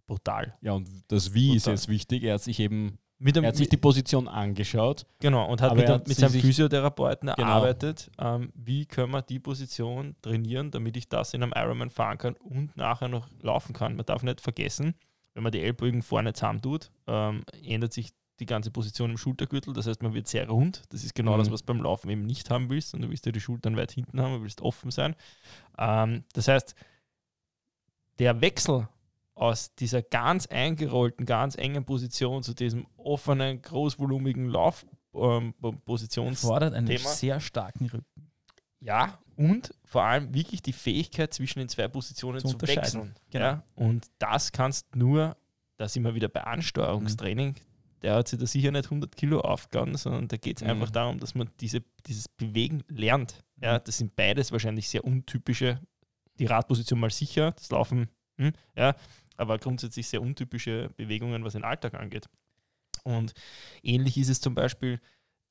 brutal. 0.07 0.57
Ja, 0.61 0.71
und 0.73 0.87
das 1.09 1.33
Wie 1.33 1.55
ist 1.55 1.63
Total. 1.63 1.75
jetzt 1.75 1.87
wichtig. 1.87 2.23
Er 2.23 2.35
hat 2.35 2.41
sich 2.41 2.59
eben, 2.59 2.97
dem, 3.19 3.43
er 3.43 3.49
hat 3.49 3.55
sich 3.57 3.69
die 3.69 3.77
Position 3.77 4.27
angeschaut. 4.27 5.05
Genau, 5.19 5.45
und 5.51 5.61
hat 5.61 5.75
mit, 5.75 5.87
hat 5.87 6.07
mit 6.07 6.17
seinem 6.17 6.39
Physiotherapeuten 6.41 7.29
Genau. 7.35 7.47
erarbeitet, 7.47 8.09
ähm, 8.17 8.51
wie 8.55 8.85
können 8.87 9.11
wir 9.11 9.21
die 9.21 9.39
Position 9.39 10.15
trainieren, 10.21 10.71
damit 10.71 10.97
ich 10.97 11.09
das 11.09 11.33
in 11.35 11.43
einem 11.43 11.53
Ironman 11.55 11.89
fahren 11.91 12.17
kann 12.17 12.33
und 12.35 12.75
nachher 12.75 13.07
noch 13.07 13.27
laufen 13.41 13.73
kann. 13.73 13.95
Man 13.95 14.05
darf 14.05 14.23
nicht 14.23 14.41
vergessen, 14.41 14.95
wenn 15.35 15.43
man 15.43 15.51
die 15.51 15.61
Ellbogen 15.61 16.01
vorne 16.01 16.33
zusammen 16.33 16.61
tut, 16.61 16.91
ähm, 17.07 17.43
ändert 17.63 17.93
sich 17.93 18.09
die 18.39 18.45
ganze 18.45 18.71
Position 18.71 19.09
im 19.11 19.17
Schultergürtel. 19.17 19.73
Das 19.73 19.87
heißt, 19.87 20.01
man 20.03 20.13
wird 20.13 20.27
sehr 20.27 20.47
rund. 20.49 20.83
Das 20.89 21.03
ist 21.03 21.15
genau 21.15 21.33
Mhm. 21.35 21.39
das, 21.39 21.51
was 21.51 21.61
du 21.61 21.65
beim 21.67 21.81
Laufen 21.81 22.09
eben 22.09 22.25
nicht 22.25 22.49
haben 22.49 22.69
willst. 22.69 22.93
Und 22.93 23.01
du 23.01 23.09
willst 23.09 23.25
ja 23.25 23.31
die 23.31 23.41
Schultern 23.41 23.75
weit 23.77 23.91
hinten 23.91 24.19
haben, 24.21 24.35
du 24.35 24.41
willst 24.43 24.61
offen 24.61 24.91
sein. 24.91 25.15
Ähm, 25.77 26.23
das 26.33 26.47
heißt, 26.47 26.75
der 28.19 28.41
Wechsel 28.41 28.87
aus 29.35 29.73
dieser 29.75 30.01
ganz 30.01 30.47
eingerollten, 30.47 31.25
ganz 31.25 31.55
engen 31.55 31.85
Position 31.85 32.43
zu 32.43 32.53
diesem 32.53 32.85
offenen, 32.97 33.61
großvolumigen 33.61 34.49
Laufpositions. 34.49 36.41
Fordert 36.41 36.73
einen 36.73 36.87
Thema. 36.87 37.07
sehr 37.09 37.39
starken 37.39 37.85
Rücken. 37.87 38.31
ja, 38.79 39.19
und 39.37 39.73
vor 39.85 40.03
allem 40.03 40.33
wirklich 40.33 40.61
die 40.61 40.73
Fähigkeit 40.73 41.33
zwischen 41.33 41.59
den 41.59 41.69
zwei 41.69 41.87
Positionen 41.87 42.41
Zu 42.41 42.57
zu, 42.57 42.67
wechseln. 42.67 43.15
Genau. 43.29 43.45
Ja, 43.45 43.63
und 43.75 44.07
das 44.19 44.51
kannst 44.51 44.93
nur, 44.97 45.37
da 45.77 45.87
sind 45.87 46.03
wir 46.03 46.13
wieder 46.13 46.27
bei 46.27 46.43
Ansteuerungstraining, 46.43 47.55
der 48.01 48.15
hat 48.15 48.27
sich 48.27 48.39
da 48.39 48.45
sicher 48.45 48.71
nicht 48.71 48.85
100 48.85 49.15
Kilo 49.15 49.41
aufgegangen, 49.41 49.95
sondern 49.95 50.27
da 50.27 50.37
geht 50.37 50.57
es 50.57 50.63
Mhm. 50.63 50.69
einfach 50.71 50.89
darum, 50.91 51.19
dass 51.19 51.35
man 51.35 51.49
diese, 51.59 51.83
dieses 52.07 52.27
Bewegen 52.27 52.83
lernt. 52.87 53.43
Ja, 53.61 53.79
das 53.79 53.97
sind 53.97 54.15
beides 54.15 54.51
wahrscheinlich 54.51 54.87
sehr 54.89 55.03
untypische, 55.03 55.81
die 56.39 56.45
Radposition 56.45 56.99
mal 56.99 57.09
sicher, 57.09 57.51
das 57.51 57.69
Laufen, 57.71 58.07
hm, 58.37 58.53
ja, 58.75 58.95
aber 59.35 59.57
grundsätzlich 59.57 60.07
sehr 60.07 60.21
untypische 60.21 60.89
Bewegungen, 60.95 61.43
was 61.43 61.53
den 61.53 61.63
Alltag 61.65 61.93
angeht. 61.95 62.27
Und 63.03 63.33
ähnlich 63.83 64.17
ist 64.17 64.29
es 64.29 64.39
zum 64.41 64.55
Beispiel 64.55 64.99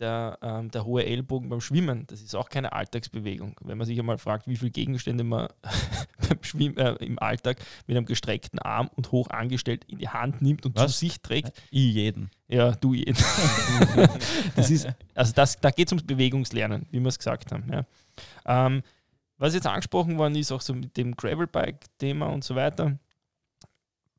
der, 0.01 0.39
ähm, 0.43 0.71
der 0.71 0.85
hohe 0.85 1.05
Ellbogen 1.05 1.49
beim 1.49 1.61
Schwimmen, 1.61 2.07
das 2.07 2.23
ist 2.23 2.35
auch 2.35 2.49
keine 2.49 2.73
Alltagsbewegung. 2.73 3.57
Wenn 3.63 3.79
man 3.79 3.87
sich 3.87 3.99
einmal 3.99 4.19
fragt, 4.19 4.47
wie 4.47 4.57
viele 4.57 4.71
Gegenstände 4.71 5.25
man 5.25 5.49
beim 6.29 6.43
Schwimmen, 6.43 6.77
äh, 6.77 6.93
im 7.05 7.19
Alltag 7.19 7.59
mit 7.87 7.97
einem 7.97 8.07
gestreckten 8.07 8.59
Arm 8.61 8.91
und 8.97 9.13
hoch 9.13 9.29
angestellt 9.31 9.85
in 9.89 9.99
die 9.99 10.09
Hand 10.09 10.41
nimmt 10.41 10.65
und 10.67 10.77
Was? 10.77 10.93
zu 10.93 10.99
sich 10.99 11.21
trägt, 11.21 11.53
Ich 11.71 11.95
jeden. 11.95 12.31
ja, 12.47 12.73
du 12.73 12.95
jeden. 12.95 13.17
das 14.57 14.71
ist, 14.71 14.89
also 15.15 15.33
das, 15.33 15.57
da 15.57 15.71
geht 15.71 15.89
es 15.89 15.93
ums 15.93 16.07
Bewegungslernen, 16.07 16.87
wie 16.91 17.01
wir 17.01 17.09
es 17.09 17.19
gesagt 17.19 17.53
haben. 17.53 17.71
Ja. 17.73 18.67
Ähm, 18.67 18.83
was 19.37 19.55
jetzt 19.55 19.67
angesprochen 19.67 20.19
worden 20.19 20.35
ist, 20.37 20.51
auch 20.53 20.61
so 20.61 20.75
mit 20.75 20.97
dem 20.97 21.15
Gravelbike-Thema 21.17 22.27
und 22.27 22.45
so 22.45 22.57
weiter. 22.57 22.99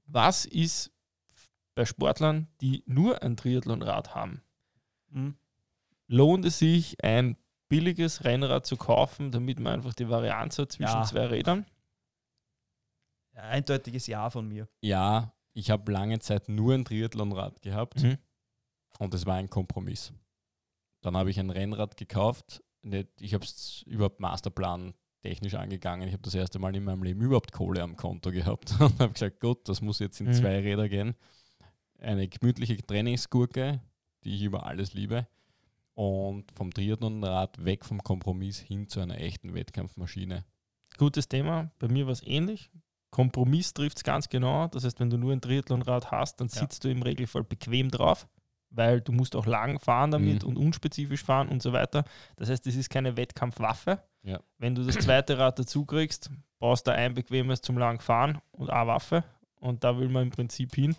Was 0.08 0.46
ist 0.46 0.92
bei 1.76 1.86
Sportlern, 1.86 2.48
die 2.62 2.84
nur 2.86 3.22
ein 3.22 3.38
Triathlonrad 3.38 4.16
haben? 4.16 4.42
Mhm. 5.12 5.36
Lohnt 6.12 6.44
es 6.46 6.58
sich, 6.60 7.02
ein 7.04 7.38
billiges 7.70 8.24
Rennrad 8.24 8.66
zu 8.66 8.78
kaufen, 8.78 9.32
damit 9.32 9.60
man 9.60 9.74
einfach 9.76 9.94
die 9.94 10.10
Varianz 10.10 10.58
hat 10.58 10.72
zwischen 10.72 10.90
Ja. 10.92 11.04
zwei 11.04 11.28
Rädern? 11.28 11.66
Eindeutiges 13.36 14.08
Ja 14.08 14.30
von 14.30 14.48
mir. 14.48 14.68
Ja, 14.82 15.34
ich 15.54 15.70
habe 15.72 15.92
lange 15.92 16.20
Zeit 16.20 16.50
nur 16.50 16.74
ein 16.74 16.84
Triathlonrad 16.84 17.62
gehabt 17.62 18.02
Mhm. 18.04 18.18
und 18.98 19.14
es 19.14 19.26
war 19.26 19.36
ein 19.36 19.50
Kompromiss. 19.50 20.12
Dann 21.02 21.16
habe 21.16 21.30
ich 21.30 21.40
ein 21.40 21.50
Rennrad 21.50 21.96
gekauft. 21.96 22.62
Ich 23.20 23.34
habe 23.34 23.46
es 23.46 23.84
überhaupt 23.86 24.20
Masterplan 24.20 24.94
technisch 25.22 25.54
angegangen. 25.56 26.08
Ich 26.08 26.14
habe 26.14 26.24
das 26.24 26.34
erste 26.36 26.60
Mal 26.60 26.76
in 26.76 26.84
meinem 26.84 27.04
Leben 27.04 27.22
überhaupt 27.22 27.52
Kohle 27.52 27.82
am 27.84 27.96
Konto 27.96 28.32
gehabt 28.32 28.72
und 28.82 29.00
habe 29.00 29.14
gesagt, 29.14 29.40
gut, 29.40 29.68
das 29.70 29.82
muss 29.82 30.00
jetzt 30.00 30.20
in 30.20 30.28
Mhm. 30.28 30.34
zwei 30.34 30.60
Räder 30.60 30.90
gehen. 30.90 31.16
Eine 32.00 32.28
gemütliche 32.28 32.78
Trainingsgurke, 32.78 33.82
die 34.24 34.36
ich 34.36 34.42
über 34.44 34.66
alles 34.66 34.94
liebe. 34.94 35.28
Und 36.00 36.46
vom 36.56 36.72
Triathlonrad 36.74 37.66
weg 37.66 37.84
vom 37.84 38.02
Kompromiss 38.02 38.58
hin 38.58 38.88
zu 38.88 39.02
einer 39.02 39.20
echten 39.20 39.54
Wettkampfmaschine. 39.54 40.46
Gutes 40.98 41.28
Thema. 41.28 41.72
Bei 41.78 41.90
mir 41.90 42.06
war 42.06 42.14
es 42.14 42.26
ähnlich. 42.26 42.72
Kompromiss 43.12 43.74
trifft 43.74 43.98
es 43.98 44.04
ganz 44.06 44.30
genau. 44.30 44.68
Das 44.70 44.86
heißt, 44.86 45.02
wenn 45.02 45.10
du 45.10 45.18
nur 45.18 45.34
ein 45.34 45.42
Triathlonrad 45.42 46.10
hast, 46.10 46.40
dann 46.40 46.48
Ja. 46.48 46.54
sitzt 46.62 46.86
du 46.86 46.90
im 46.90 47.02
Regelfall 47.02 47.44
bequem 47.44 47.92
drauf, 47.92 48.30
weil 48.70 49.02
du 49.02 49.12
musst 49.12 49.36
auch 49.36 49.46
lang 49.46 49.78
fahren 49.82 50.12
damit 50.12 50.44
Mhm. 50.44 50.48
und 50.52 50.58
unspezifisch 50.58 51.22
fahren 51.22 51.50
und 51.50 51.62
so 51.62 51.74
weiter. 51.74 52.06
Das 52.38 52.50
heißt, 52.50 52.66
es 52.68 52.78
ist 52.78 52.90
keine 52.90 53.18
Wettkampfwaffe. 53.18 54.02
Ja. 54.24 54.40
Wenn 54.58 54.76
du 54.76 54.86
das 54.86 54.96
zweite 55.00 55.38
Rad 55.38 55.60
dazu 55.60 55.84
kriegst, 55.84 56.32
brauchst 56.60 56.88
du 56.88 56.94
ein 56.94 57.14
bequemes 57.14 57.62
zum 57.62 57.78
lang 57.78 58.00
fahren 58.00 58.38
und 58.54 58.70
eine 58.70 58.88
Waffe. 58.88 59.26
Und 59.60 59.84
da 59.84 60.00
will 60.00 60.08
man 60.08 60.24
im 60.24 60.30
Prinzip 60.30 60.76
hin. 60.76 60.96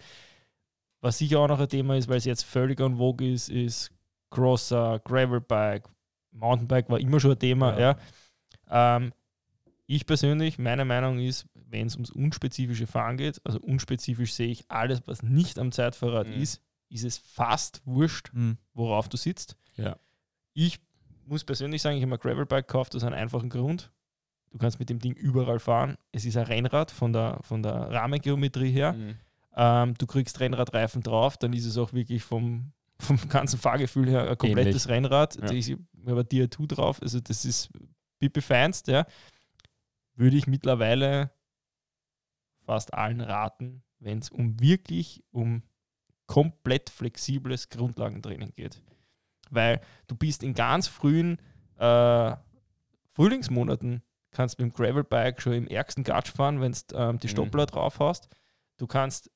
Was 1.01 1.17
sicher 1.17 1.39
auch 1.41 1.49
noch 1.49 1.59
ein 1.61 1.69
Thema 1.71 1.97
ist, 1.97 2.07
weil 2.09 2.19
es 2.19 2.27
jetzt 2.27 2.43
völlig 2.45 2.79
en 2.81 2.99
vogue 2.99 3.27
ist, 3.27 3.49
ist 3.49 3.91
Crosser, 4.31 5.01
Gravelbike, 5.05 5.89
Mountainbike 6.33 6.89
war 6.89 6.99
immer 7.01 7.19
schon 7.21 7.33
ein 7.33 7.39
Thema. 7.39 7.79
Ja. 7.79 7.97
Ähm, 8.71 9.13
ich 9.87 10.07
persönlich, 10.07 10.59
meine 10.59 10.85
Meinung 10.85 11.19
ist, 11.19 11.47
wenn 11.55 11.87
es 11.89 11.95
ums 11.97 12.11
unspezifische 12.11 12.87
Fahren 12.87 13.17
geht, 13.17 13.41
also 13.45 13.59
unspezifisch 13.61 14.33
sehe 14.35 14.49
ich 14.49 14.71
alles, 14.71 15.03
was 15.07 15.23
nicht 15.23 15.59
am 15.59 15.73
Zeitfahrrad 15.73 16.29
Mhm. 16.29 16.35
ist, 16.35 16.63
ist 16.89 17.05
es 17.05 17.19
fast 17.19 17.83
wurscht, 17.85 18.31
Mhm. 18.33 18.57
worauf 18.73 19.09
du 19.09 19.17
sitzt. 19.17 19.57
Ja. 19.77 19.97
Ich 20.55 20.79
muss 21.27 21.45
persönlich 21.45 21.83
sagen, 21.83 21.97
ich 21.97 22.03
habe 22.03 22.11
mir 22.11 22.17
ein 22.17 22.21
Gravelbike 22.21 22.67
gekauft 22.69 22.95
aus 22.95 23.05
einem 23.05 23.15
einfachen 23.15 23.49
Grund. 23.51 23.91
Du 24.53 24.59
kannst 24.59 24.79
mit 24.81 24.91
dem 24.91 24.99
Ding 24.99 25.13
überall 25.15 25.61
fahren. 25.61 25.97
Es 26.11 26.25
ist 26.25 26.37
ein 26.37 26.47
Rennrad 26.47 26.91
von 26.91 27.13
der, 27.13 27.39
von 27.43 27.63
der 27.63 27.73
Rahmengeometrie 27.73 28.71
her. 28.73 28.93
Mhm. 28.95 29.17
Ähm, 29.57 29.95
du 29.99 30.07
kriegst 30.07 30.39
Rennradreifen 30.41 31.03
drauf, 31.03 31.37
dann 31.37 31.53
ist 31.53 31.67
es 31.67 31.79
auch 31.79 31.93
wirklich 31.93 32.23
vom, 32.25 32.73
vom 33.01 33.29
ganzen 33.29 33.59
Fahrgefühl 33.59 34.09
her 34.09 34.29
ein 34.31 34.39
komplettes 34.39 34.89
Rennrad. 34.89 35.37
Ja. 35.37 35.47
Da 35.47 35.55
ist 35.55 35.73
aber 36.07 36.23
Dia2 36.23 36.67
drauf, 36.67 37.03
also 37.03 37.21
das 37.21 37.45
ist 37.45 37.71
Pipi 38.19 38.41
feinst, 38.41 38.89
ja. 38.89 39.07
Würde 40.15 40.37
ich 40.37 40.47
mittlerweile 40.47 41.31
fast 42.65 42.95
allen 42.95 43.21
raten, 43.21 43.83
wenn 43.99 44.19
es 44.19 44.29
um 44.31 44.61
wirklich 44.61 45.23
um 45.31 45.63
komplett 46.27 46.91
flexibles 46.91 47.69
Grundlagentraining 47.71 48.53
geht. 48.55 48.83
Weil 49.51 49.81
du 50.07 50.15
bist 50.15 50.43
in 50.43 50.55
ganz 50.55 50.87
frühen 50.87 51.39
äh, 51.79 52.37
Frühlingsmonaten, 53.11 54.03
kannst 54.31 54.59
mit 54.59 54.67
dem 54.71 54.73
Gravelbike 54.73 55.43
schon 55.43 55.55
im 55.55 55.67
ärgsten 55.67 56.05
Gatsch 56.05 56.31
fahren, 56.31 56.61
wenn 56.61 56.73
du 56.73 56.79
ähm, 56.95 57.19
die 57.19 57.27
Mhm. 57.27 57.31
Stoppler 57.31 57.67
drauf 57.67 57.99
hast. 57.99 58.29
Du 58.77 58.87
kannst 58.87 59.31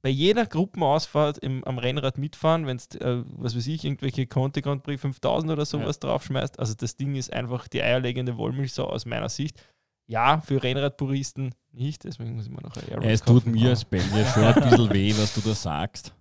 bei 0.00 0.08
jeder 0.10 0.46
Gruppenausfahrt 0.46 1.38
im, 1.38 1.64
am 1.64 1.78
Rennrad 1.78 2.18
mitfahren, 2.18 2.66
wenn 2.66 2.78
du, 2.92 2.98
äh, 3.00 3.24
was 3.36 3.56
weiß 3.56 3.66
ich, 3.66 3.84
irgendwelche 3.84 4.26
Conti 4.26 4.60
Grand 4.60 4.82
Prix 4.84 5.00
5000 5.00 5.52
oder 5.52 5.64
sowas 5.64 5.98
draufschmeißt. 5.98 6.58
Also 6.58 6.74
das 6.74 6.96
Ding 6.96 7.16
ist 7.16 7.32
einfach 7.32 7.66
die 7.68 7.82
eierlegende 7.82 8.36
Wollmilchsau 8.36 8.84
aus 8.84 9.06
meiner 9.06 9.28
Sicht. 9.28 9.60
Ja, 10.06 10.40
für 10.40 10.62
Rennradpuristen 10.62 11.54
nicht, 11.72 12.04
deswegen 12.04 12.34
muss 12.36 12.46
ich 12.46 12.50
mir 12.50 12.62
noch 12.62 12.74
ein 12.76 12.82
Aero 12.90 13.02
Es 13.02 13.20
tut 13.22 13.44
kaufen. 13.44 13.52
mir 13.52 13.70
als 13.70 13.84
Belgier 13.84 14.24
schon 14.26 14.44
ein 14.44 14.54
bisschen 14.70 14.92
weh, 14.92 15.12
was 15.18 15.34
du 15.34 15.40
da 15.42 15.54
sagst. 15.54 16.14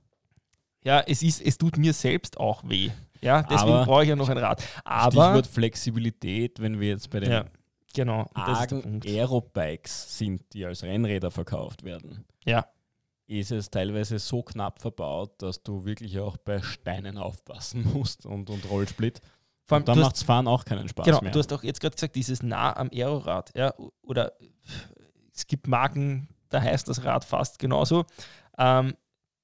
Ja, 0.84 1.00
es, 1.02 1.22
ist, 1.24 1.42
es 1.42 1.58
tut 1.58 1.78
mir 1.78 1.94
selbst 1.94 2.38
auch 2.38 2.64
weh. 2.68 2.90
Ja, 3.22 3.44
deswegen 3.44 3.72
Aber- 3.74 3.86
brauche 3.86 4.04
ich 4.04 4.10
ja 4.10 4.16
noch 4.16 4.30
ein 4.30 4.38
Rad. 4.38 4.64
Aber, 4.84 5.12
Stichwort 5.12 5.48
Flexibilität, 5.48 6.60
wenn 6.60 6.80
wir 6.80 6.90
jetzt 6.90 7.10
bei 7.10 7.20
den 7.20 7.32
ja, 7.32 7.46
genau. 7.94 8.30
argen. 8.34 9.02
Aerobikes 9.06 10.18
sind, 10.18 10.42
die 10.54 10.66
als 10.66 10.84
Rennräder 10.84 11.32
verkauft 11.32 11.84
werden, 11.84 12.26
Ja, 12.46 12.68
ist 13.28 13.52
es 13.52 13.70
teilweise 13.70 14.20
so 14.20 14.42
knapp 14.42 14.80
verbaut, 14.80 15.42
dass 15.42 15.62
du 15.62 15.86
wirklich 15.86 16.20
auch 16.20 16.38
bei 16.38 16.62
Steinen 16.62 17.18
aufpassen 17.18 17.84
musst 17.94 18.26
und, 18.26 18.50
und 18.50 18.70
Rollsplit. 18.70 19.22
vor 19.66 19.76
allem, 19.76 19.82
Und 19.84 19.90
dann 19.90 20.00
macht 20.00 20.16
es 20.16 20.24
Fahren 20.24 20.48
auch 20.48 20.66
keinen 20.66 20.88
Spaß 20.88 21.06
Genau, 21.06 21.22
mehr. 21.22 21.32
du 21.32 21.40
hast 21.40 21.52
auch 21.54 21.64
jetzt 21.64 21.82
gerade 21.82 21.96
gesagt, 21.96 22.16
dieses 22.16 22.42
nah 22.42 22.76
am 22.76 22.90
Aerorad, 22.94 23.52
ja, 23.56 23.74
oder 24.02 24.34
es 25.34 25.46
gibt 25.48 25.68
Marken, 25.68 26.30
da 26.50 26.62
heißt 26.62 26.88
das 26.88 27.04
Rad 27.04 27.26
fast 27.26 27.60
genauso. 27.60 28.06
Ähm, 28.58 28.96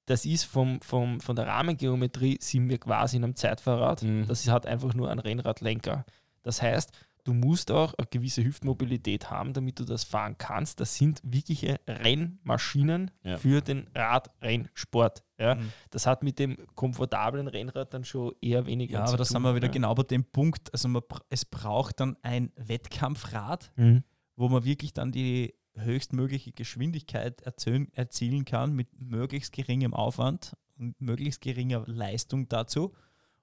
das 0.06 0.26
ist 0.26 0.44
vom, 0.46 0.82
vom, 0.82 1.20
von 1.22 1.36
der 1.36 1.48
Rahmengeometrie 1.48 2.38
sind 2.42 2.68
wir 2.70 2.78
quasi 2.78 3.18
in 3.18 3.24
einem 3.24 3.36
Zeitfahrrad. 3.36 4.04
Mhm. 4.04 4.28
Das 4.28 4.48
hat 4.50 4.66
einfach 4.66 4.94
nur 4.94 5.10
einen 5.10 5.20
Rennradlenker. 5.20 6.06
Das 6.42 6.62
heißt, 6.62 6.92
du 7.24 7.34
musst 7.34 7.72
auch 7.72 7.94
eine 7.96 8.08
gewisse 8.08 8.44
Hüftmobilität 8.44 9.30
haben, 9.32 9.54
damit 9.54 9.80
du 9.80 9.86
das 9.86 10.04
fahren 10.04 10.36
kannst. 10.38 10.80
Das 10.80 10.96
sind 10.96 11.22
wirkliche 11.24 11.80
Rennmaschinen 11.88 13.12
Ja. 13.24 13.38
für 13.38 13.62
den 13.62 13.88
Radrennsport. 13.96 15.24
Ja. 15.38 15.56
Mhm. 15.56 15.72
Das 15.90 16.06
hat 16.06 16.24
mit 16.24 16.40
dem 16.40 16.58
komfortablen 16.76 17.48
Rennrad 17.48 17.94
dann 17.94 18.04
schon 18.04 18.34
eher 18.42 18.66
weniger 18.66 19.00
Ja, 19.00 19.06
zu 19.06 19.12
aber 19.14 19.18
da 19.20 19.26
sind 19.26 19.42
wir 19.42 19.56
wieder 19.56 19.68
ja. 19.68 19.74
genau 19.74 19.96
bei 19.96 20.04
dem 20.04 20.24
Punkt. 20.26 20.72
Also 20.74 20.88
man, 20.88 21.02
es 21.30 21.46
braucht 21.46 22.00
dann 22.00 22.18
ein 22.22 22.52
Wettkampfrad, 22.56 23.72
Mhm. 23.76 24.04
wo 24.36 24.50
man 24.50 24.64
wirklich 24.64 24.94
dann 24.94 25.12
die 25.12 25.54
höchstmögliche 25.76 26.52
Geschwindigkeit 26.52 27.42
erzählen, 27.42 27.88
erzielen 27.94 28.46
kann 28.46 28.74
mit 28.74 28.90
möglichst 29.00 29.54
geringem 29.54 29.94
Aufwand 29.94 30.56
und 30.78 31.00
möglichst 31.02 31.42
geringer 31.42 31.84
Leistung 31.88 32.48
dazu. 32.48 32.94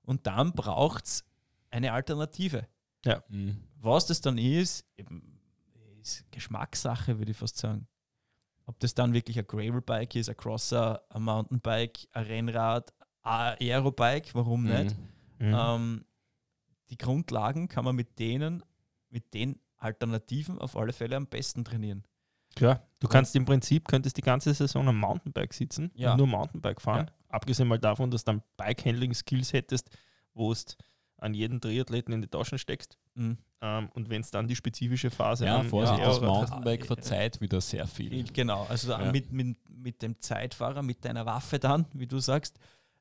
Und 0.03 0.27
dann 0.27 0.53
braucht 0.53 1.07
es 1.07 1.25
eine 1.71 1.93
Alternative. 1.93 2.67
Mhm. 3.29 3.57
Was 3.81 4.07
das 4.07 4.21
dann 4.21 4.39
ist, 4.39 4.85
ist 6.03 6.25
Geschmackssache, 6.31 7.19
würde 7.19 7.31
ich 7.33 7.37
fast 7.37 7.57
sagen. 7.59 7.87
Ob 8.67 8.79
das 8.81 8.95
dann 8.95 9.13
wirklich 9.15 9.39
ein 9.39 9.47
Gravelbike 9.47 10.15
ist, 10.17 10.29
ein 10.29 10.37
Crosser, 10.37 11.03
ein 11.09 11.23
Mountainbike, 11.23 12.07
ein 12.13 12.25
Rennrad, 12.25 12.93
ein 13.23 13.57
Aerobike, 13.61 14.31
warum 14.35 14.65
nicht? 14.65 14.97
Mhm. 15.39 15.55
Ähm, 15.59 16.05
die 16.91 16.99
Grundlagen 16.99 17.69
kann 17.69 17.85
man 17.85 17.97
mit 17.97 18.19
denen, 18.19 18.63
mit 19.09 19.33
den 19.35 19.59
Alternativen 19.79 20.59
auf 20.59 20.77
alle 20.77 20.93
Fälle 20.93 21.17
am 21.17 21.27
besten 21.27 21.65
trainieren. 21.65 22.05
Ja, 22.59 22.83
du 22.99 23.09
kannst 23.09 23.35
im 23.37 23.45
Prinzip, 23.45 23.87
könntest 23.89 24.17
die 24.17 24.23
ganze 24.23 24.53
Saison 24.53 24.87
am 24.89 24.99
Mountainbike 24.99 25.55
sitzen 25.55 25.91
Ja. 25.95 26.13
und 26.13 26.19
nur 26.19 26.27
Mountainbike 26.27 26.81
fahren. 26.81 27.11
Abgesehen 27.29 27.69
mal 27.69 27.79
davon, 27.79 28.11
dass 28.11 28.25
du 28.25 28.33
dann 28.33 28.43
Bike-Handling-Skills 28.57 29.53
hättest, 29.53 29.89
wo 30.35 30.53
du 30.53 30.61
an 31.21 31.35
jeden 31.35 31.61
Triathleten 31.61 32.13
in 32.15 32.23
die 32.23 32.29
Taschen 32.29 32.59
steckst. 32.59 32.99
Mhm. 33.15 33.39
Ähm, 33.61 33.91
und 33.95 34.09
wenn 34.09 34.23
es 34.23 34.31
dann 34.31 34.49
die 34.49 34.57
spezifische 34.57 35.11
Phase 35.11 35.45
Ja, 35.45 35.63
Vorsicht, 35.63 35.99
ja, 35.99 36.07
das 36.07 36.21
Mountainbike 36.21 36.87
verzeiht 36.87 37.41
wieder 37.41 37.61
sehr 37.61 37.87
viel. 37.87 38.25
Genau, 38.33 38.67
also 38.69 38.93
Ja. 38.93 39.13
mit, 39.13 39.33
mit, 39.33 39.57
mit 39.69 40.03
dem 40.03 40.19
Zeitfahrer, 40.21 40.83
mit 40.83 41.05
deiner 41.05 41.27
Waffe 41.27 41.59
dann, 41.59 41.87
wie 41.93 42.07
du 42.07 42.19
sagst, 42.19 42.59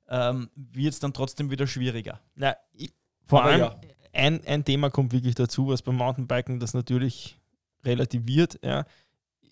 ähm, 0.09 0.49
wird 0.55 0.93
es 0.93 0.99
dann 0.99 1.13
trotzdem 1.13 1.49
wieder 1.49 1.67
schwieriger. 1.67 2.20
Na, 2.36 2.55
ich, 2.74 2.93
vor 3.26 3.41
Aber 3.43 3.51
allem 3.51 3.59
ja. 3.61 3.80
ein, 4.13 4.45
ein 4.45 4.65
Thema 4.65 4.89
kommt 4.89 5.13
wirklich 5.13 5.36
dazu, 5.36 5.67
was 5.67 5.82
beim 5.82 5.95
Mountainbiken 5.95 6.59
das 6.59 6.74
natürlich 6.74 7.39
relativiert. 7.86 8.59
Ja. 8.63 8.86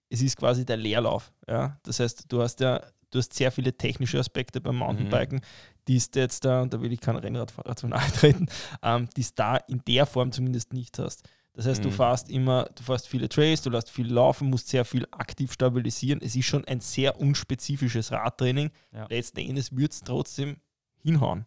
Es 0.09 0.22
ist 0.22 0.36
quasi 0.38 0.65
der 0.65 0.78
Leerlauf. 0.78 1.32
Ja. 1.47 1.80
Das 1.84 1.99
heißt, 1.99 2.26
du 2.32 2.41
hast 2.41 2.59
ja 2.59 2.82
du 3.11 3.20
hast 3.20 3.34
sehr 3.34 3.51
viele 3.51 3.74
technische 3.74 4.20
Aspekte 4.20 4.61
beim 4.61 4.78
Mountainbiken, 4.78 5.41
die 5.88 5.95
ist 5.95 6.15
jetzt 6.15 6.43
da, 6.45 6.61
und 6.61 6.73
da 6.73 6.81
will 6.81 6.91
ich 6.91 6.99
kein 7.01 7.15
Rennradfahrer 7.15 7.75
zu 7.77 7.88
nahe 7.88 8.11
treten, 8.11 8.47
ähm, 8.83 9.09
die 9.15 9.21
es 9.21 9.33
da 9.35 9.57
in 9.57 9.81
der 9.88 10.05
Form 10.05 10.31
zumindest 10.31 10.73
nicht 10.73 10.99
hast. 10.99 11.27
Das 11.53 11.65
heißt, 11.65 11.83
du 11.83 11.89
Mhm. 11.89 11.93
fährst 11.93 12.29
immer, 12.29 12.65
du 12.75 12.83
fährst 12.83 13.07
viele 13.07 13.27
Trails, 13.29 13.63
du 13.63 13.71
lässt 13.71 13.89
viel 13.89 14.11
laufen, 14.13 14.49
musst 14.49 14.67
sehr 14.67 14.85
viel 14.85 15.07
aktiv 15.11 15.51
stabilisieren. 15.51 16.21
Es 16.21 16.35
ist 16.35 16.45
schon 16.45 16.63
ein 16.65 16.81
sehr 16.81 17.19
unspezifisches 17.19 18.11
Radtraining. 18.11 18.69
Ja. 18.91 19.07
Letzten 19.09 19.39
Endes 19.39 19.75
wird 19.75 19.91
es 19.93 20.01
trotzdem 20.01 20.57
hinhauen. 21.01 21.45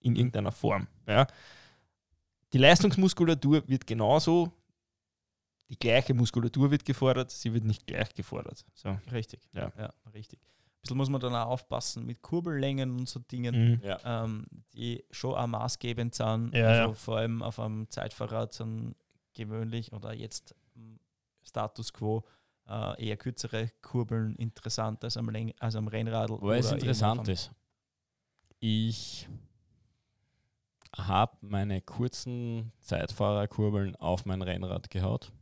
in 0.00 0.16
irgendeiner 0.16 0.50
Form. 0.50 0.88
Ja. 1.06 1.28
Die 2.52 2.58
Leistungsmuskulatur 2.58 3.62
wird 3.68 3.86
genauso, 3.86 4.50
die 5.68 5.78
gleiche 5.78 6.12
Muskulatur 6.12 6.72
wird 6.72 6.84
gefordert, 6.84 7.30
sie 7.30 7.54
wird 7.54 7.64
nicht 7.64 7.86
gleich 7.86 8.12
gefordert. 8.14 8.64
So. 8.74 8.98
Richtig. 9.12 9.40
Ja. 9.52 9.72
ja, 9.78 9.92
richtig. 10.12 10.40
Bisschen 10.82 10.96
muss 10.96 11.08
man 11.08 11.20
dann 11.20 11.34
auch 11.34 11.46
aufpassen 11.46 12.04
mit 12.04 12.22
Kurbellängen 12.22 12.90
und 12.90 13.08
so 13.08 13.20
Dingen, 13.20 13.74
Mhm. 13.74 13.80
Ja. 13.84 14.24
ähm, 14.24 14.46
die 14.74 15.04
schon 15.12 15.34
auch 15.34 15.46
maßgebend 15.46 16.14
sind. 16.14 16.52
Ja, 16.54 16.66
also 16.66 16.88
ja. 16.88 16.92
vor 16.94 17.16
allem 17.18 17.42
auf 17.42 17.60
einem 17.60 17.88
Zeitfahrrad 17.88 18.52
sind 18.52 18.96
gewöhnlich 19.32 19.92
oder 19.92 20.12
jetzt 20.12 20.54
Status 21.44 21.92
quo 21.92 22.24
äh, 22.68 23.06
eher 23.06 23.16
kürzere 23.16 23.70
Kurbeln 23.80 24.34
interessant 24.36 25.02
als 25.04 25.16
am, 25.16 25.28
Läng 25.30 25.52
als 25.60 25.76
am 25.76 25.86
Rennradl. 25.88 26.38
Weil 26.40 26.58
es 26.60 26.72
interessant 26.72 27.28
ist. 27.28 27.52
Ich 28.58 29.28
habe 30.96 31.36
meine 31.40 31.80
kurzen 31.80 32.72
Zeitfahrerkurbeln 32.80 33.96
auf 33.96 34.24
mein 34.26 34.42
Rennrad 34.42 34.90
gehaut. 34.90 35.32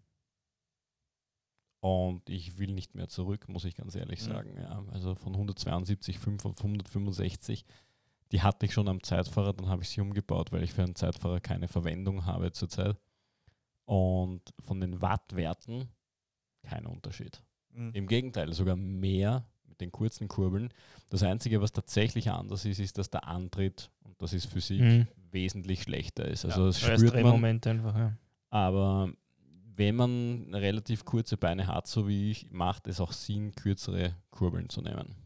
Und 1.81 2.29
ich 2.29 2.59
will 2.59 2.73
nicht 2.73 2.95
mehr 2.95 3.09
zurück, 3.09 3.49
muss 3.49 3.65
ich 3.65 3.75
ganz 3.75 3.95
ehrlich 3.95 4.21
Mhm. 4.21 4.25
sagen. 4.25 4.55
Ja, 4.61 4.85
also 4.93 5.15
von 5.15 5.35
172,5 5.35 6.45
auf 6.47 6.63
165, 6.63 7.65
die 8.33 8.43
hatte 8.43 8.67
ich 8.67 8.73
schon 8.75 8.87
am 8.89 9.03
Zeitfahrer, 9.03 9.55
dann 9.55 9.69
habe 9.69 9.83
ich 9.83 9.89
sie 9.89 10.01
umgebaut, 10.03 10.53
weil 10.53 10.63
ich 10.63 10.73
für 10.73 10.83
einen 10.83 10.95
Zeitfahrer 10.95 11.41
keine 11.41 11.69
Verwendung 11.69 12.27
habe 12.27 12.53
zurzeit. 12.53 12.97
Und 13.87 14.43
von 14.61 14.81
den 14.81 15.01
Wattwerten 15.03 15.89
kein 16.63 16.87
Unterschied. 16.87 17.43
Mhm. 17.73 17.91
Im 17.95 18.07
Gegenteil, 18.07 18.53
sogar 18.53 18.77
mehr 18.77 19.47
mit 19.67 19.81
den 19.81 19.91
kurzen 19.91 20.29
Kurbeln. 20.29 20.73
Das 21.09 21.23
Einzige, 21.23 21.61
was 21.61 21.73
tatsächlich 21.73 22.31
anders 22.31 22.65
ist, 22.67 22.79
ist, 22.79 22.99
dass 22.99 23.11
der 23.11 23.27
Antritt, 23.27 23.91
und 24.05 24.21
das 24.21 24.33
ist 24.33 24.47
Physik, 24.47 24.81
Mhm. 24.83 25.07
wesentlich 25.33 25.83
schlechter 25.83 26.27
ist. 26.27 26.45
Ja, 26.45 26.51
Also 26.51 26.67
das 26.67 26.83
Weil 26.83 26.93
es 26.95 27.01
spürt 27.01 27.23
man, 27.25 27.45
einfach. 27.45 27.97
Ja. 27.97 28.17
aber 28.51 29.13
wenn 29.81 29.97
man 29.97 30.55
relativ 30.55 31.05
kurze 31.07 31.37
Beine 31.39 31.67
hat, 31.67 31.87
so 31.87 32.07
wie 32.07 32.31
ich, 32.31 32.51
macht 32.51 32.87
es 32.87 33.01
auch 33.01 33.13
Sinn, 33.13 33.53
kürzere 33.55 34.15
Kurbeln 34.31 34.69
zu 34.69 34.83
nehmen. 34.83 35.17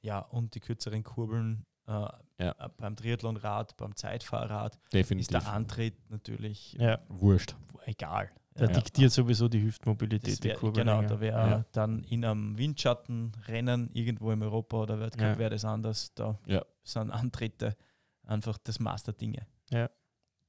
Ja, 0.00 0.20
und 0.20 0.54
die 0.54 0.60
kürzeren 0.60 1.02
Kurbeln 1.02 1.66
äh, 1.88 2.06
Ja. 2.38 2.54
beim 2.76 2.94
Triathlonrad, 2.96 3.76
beim 3.76 3.94
Zeitfahrrad 3.96 4.74
ist 4.76 4.92
Definitiv. 4.92 5.28
der 5.42 5.52
Antritt 5.52 6.08
natürlich 6.10 6.72
ja. 6.74 6.98
Wurscht. 7.08 7.56
egal. 7.84 8.30
Da 8.54 8.66
Ja. 8.66 8.72
diktiert 8.72 9.10
sowieso 9.12 9.48
die 9.48 9.62
Hüftmobilität, 9.62 10.32
Das 10.34 10.40
die 10.40 10.48
wär, 10.48 10.56
Kurbel. 10.56 10.84
genau, 10.84 11.02
da 11.02 11.20
wäre 11.20 11.50
Ja. 11.50 11.64
dann 11.72 12.02
in 12.04 12.24
einem 12.24 12.56
Windschattenrennen 12.58 13.90
irgendwo 13.92 14.30
im 14.32 14.42
Europa 14.42 14.76
oder 14.78 14.98
Weltcup 15.00 15.20
Ja. 15.22 15.38
wäre 15.38 15.50
das 15.50 15.64
anders. 15.64 16.14
Da 16.14 16.38
Ja. 16.46 16.64
sind 16.84 17.10
Antritte 17.10 17.76
einfach 18.22 18.58
das 18.58 18.78
Maß 18.80 19.02
der 19.04 19.14
Dinge. 19.14 19.46
Ja. 19.70 19.90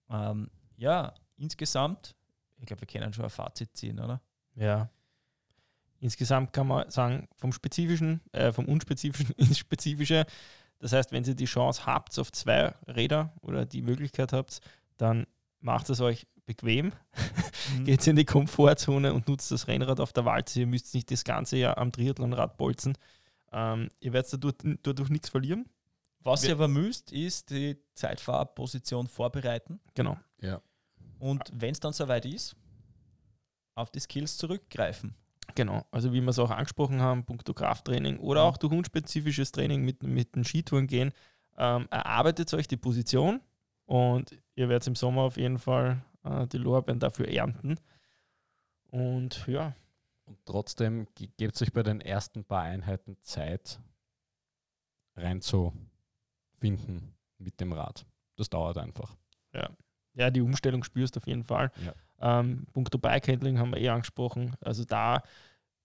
Ähm, 0.10 0.50
ja, 0.78 1.14
insgesamt, 1.36 2.16
ich 2.60 2.66
glaube, 2.66 2.82
wir 2.82 2.88
können 2.88 3.14
schon 3.14 3.24
ein 3.26 3.30
Fazit 3.30 3.76
ziehen, 3.76 4.00
oder? 4.00 4.22
Ja. 4.56 4.90
Insgesamt 6.00 6.54
kann 6.54 6.68
man 6.68 6.90
sagen, 6.92 7.28
vom 7.36 7.52
Spezifischen, 7.52 8.22
äh, 8.32 8.52
vom 8.52 8.66
Unspezifischen 8.66 9.36
ins 9.38 9.58
Spezifische. 9.58 10.26
Das 10.80 10.94
heißt, 10.94 11.12
wenn 11.12 11.24
ihr 11.24 11.36
die 11.36 11.46
Chance 11.46 11.86
habt 11.86 12.18
auf 12.20 12.32
zwei 12.32 12.74
Räder 12.88 13.34
oder 13.42 13.66
die 13.66 13.82
Möglichkeit 13.82 14.32
habt, 14.34 14.60
dann 14.98 15.26
macht 15.60 15.90
es 15.90 16.02
euch 16.02 16.28
bequem, 16.46 16.94
Mhm. 17.76 17.84
geht 17.86 18.06
in 18.08 18.16
die 18.16 18.26
Komfortzone 18.26 19.14
und 19.14 19.28
nutzt 19.28 19.52
das 19.52 19.68
Rennrad 19.68 20.00
auf 20.00 20.14
der 20.14 20.26
Walze. 20.26 20.62
Ihr 20.62 20.68
müsst 20.68 20.94
nicht 20.94 21.12
das 21.12 21.24
ganze 21.24 21.58
Jahr 21.58 21.78
am 21.78 21.92
Triathlonrad 21.92 22.58
bolzen. 22.58 22.98
Ähm, 23.52 23.90
ihr 24.00 24.14
werdet 24.14 24.34
dadurch, 24.34 24.56
dadurch 24.84 25.10
nichts 25.10 25.30
verlieren. 25.30 25.68
Was 26.22 26.44
ihr 26.44 26.54
aber 26.54 26.68
müsst, 26.68 27.12
ist 27.12 27.50
die 27.50 27.78
Zeitfahrposition 27.94 29.08
vorbereiten. 29.08 29.80
Genau. 29.94 30.18
Ja. 30.42 30.62
Und 31.20 31.52
wenn 31.54 31.72
es 31.72 31.80
dann 31.80 31.94
soweit 31.94 32.26
ist, 32.26 32.56
auf 33.76 33.92
die 33.92 34.00
Skills 34.00 34.38
zurückgreifen. 34.38 35.16
Genau, 35.56 35.86
also 35.92 36.12
wie 36.14 36.22
wir 36.22 36.30
es 36.30 36.40
auch 36.40 36.52
angesprochen 36.52 37.02
haben, 37.02 37.26
punkto 37.26 37.54
Krafttraining 37.54 38.20
oder 38.20 38.44
auch 38.44 38.58
durch 38.58 38.74
unspezifisches 38.74 39.52
Training 39.52 39.84
mit, 39.84 40.04
mit 40.04 40.36
den 40.36 40.44
Skitouren 40.44 40.88
gehen, 40.88 41.12
ähm, 41.58 41.88
erarbeitet 41.90 42.54
euch 42.54 42.68
die 42.68 42.78
Position 42.78 43.42
und 43.86 44.38
ihr 44.56 44.70
werdet 44.70 44.88
im 44.88 44.96
Sommer 44.96 45.22
auf 45.24 45.38
jeden 45.38 45.58
Fall 45.58 46.04
äh, 46.24 46.46
die 46.48 46.58
Lorbeeren 46.58 47.00
dafür 47.00 47.28
ernten. 47.30 47.80
Und 48.92 49.46
ja, 49.48 49.74
Und 50.26 50.38
trotzdem 50.46 51.08
ge- 51.16 51.30
gebt 51.38 51.60
euch 51.62 51.72
bei 51.72 51.84
den 51.84 52.02
ersten 52.02 52.44
paar 52.44 52.64
Einheiten 52.64 53.18
Zeit, 53.22 53.80
reinzufinden 55.16 57.16
mit 57.38 57.60
dem 57.60 57.74
Rad. 57.74 58.06
Das 58.36 58.50
dauert 58.50 58.78
einfach. 58.78 59.16
ja, 59.54 59.70
die 60.32 60.42
Umstellung 60.42 60.84
spürst 60.84 61.16
du 61.16 61.20
auf 61.20 61.28
jeden 61.28 61.44
Fall. 61.44 61.72
Ja. 62.20 62.40
Ähm, 62.40 62.66
punkto 62.74 62.98
Bikehandling 62.98 63.60
haben 63.60 63.72
wir 63.72 63.80
eh 63.82 63.90
angesprochen. 63.90 64.56
Also 64.62 64.84
da 64.86 65.22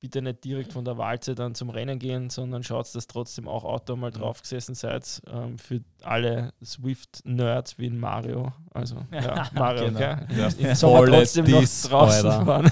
bitte 0.01 0.21
nicht 0.21 0.43
direkt 0.43 0.73
von 0.73 0.85
der 0.85 0.99
Walze 0.99 1.37
dann 1.37 1.55
zum 1.55 1.71
Rennen 1.71 1.97
gehen, 2.01 2.29
sondern 2.29 2.65
schaut, 2.65 2.93
dass 2.93 3.07
trotzdem 3.07 3.47
auch 3.47 3.63
Auto 3.63 3.95
mal 3.95 4.11
drauf 4.11 4.43
gesessen 4.43 4.75
seid. 4.75 5.23
Ähm, 5.33 5.59
für 5.59 5.81
alle 6.03 6.53
Swift-Nerds 6.65 7.79
wie 7.79 7.87
in 7.87 8.01
Mario. 8.01 8.53
Also 8.75 8.97
ja, 9.13 9.49
Mario, 9.55 9.85
Genau. 9.87 9.99
gell? 10.01 10.27
Der 10.29 10.59
Im 10.71 10.75
Sommer 10.75 10.97
volle 10.99 11.13
trotzdem 11.19 11.45
noch 11.45 11.61
draußen 11.61 12.31
Alter. 12.31 12.65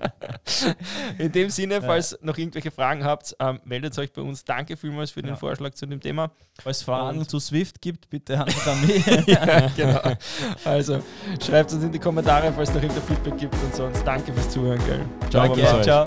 In 1.18 1.32
dem 1.32 1.50
Sinne, 1.50 1.82
falls 1.82 2.18
noch 2.22 2.36
irgendwelche 2.38 2.70
Fragen 2.70 3.04
habt, 3.04 3.36
ähm, 3.40 3.60
meldet 3.64 3.98
euch 3.98 4.12
bei 4.12 4.22
uns. 4.22 4.44
Danke 4.44 4.76
vielmals 4.76 5.10
für 5.10 5.22
den 5.22 5.30
Ja. 5.30 5.36
Vorschlag 5.36 5.74
zu 5.74 5.86
dem 5.86 6.00
Thema. 6.00 6.30
Falls 6.62 6.78
es 6.78 6.82
Fragen 6.84 7.26
zu 7.28 7.38
Swift 7.40 7.80
gibt, 7.80 8.10
bitte 8.10 8.40
einfach 8.40 8.66
an 8.72 8.86
mich. 8.86 9.06
ja, 9.26 9.68
genau. 9.76 10.00
Also 10.64 11.02
schreibt 11.44 11.72
uns 11.72 11.84
in 11.84 11.92
die 11.92 11.98
Kommentare, 11.98 12.52
falls 12.52 12.70
es 12.70 12.74
noch 12.74 12.82
irgendein 12.82 13.06
Feedback 13.06 13.38
gibt 13.38 13.54
und 13.54 13.74
sonst 13.74 14.02
danke 14.04 14.32
fürs 14.32 14.50
Zuhören. 14.50 14.80
Gell? 14.86 15.00
Ciao. 15.30 15.54
Danke. 15.54 15.82
Ciao. 15.82 16.06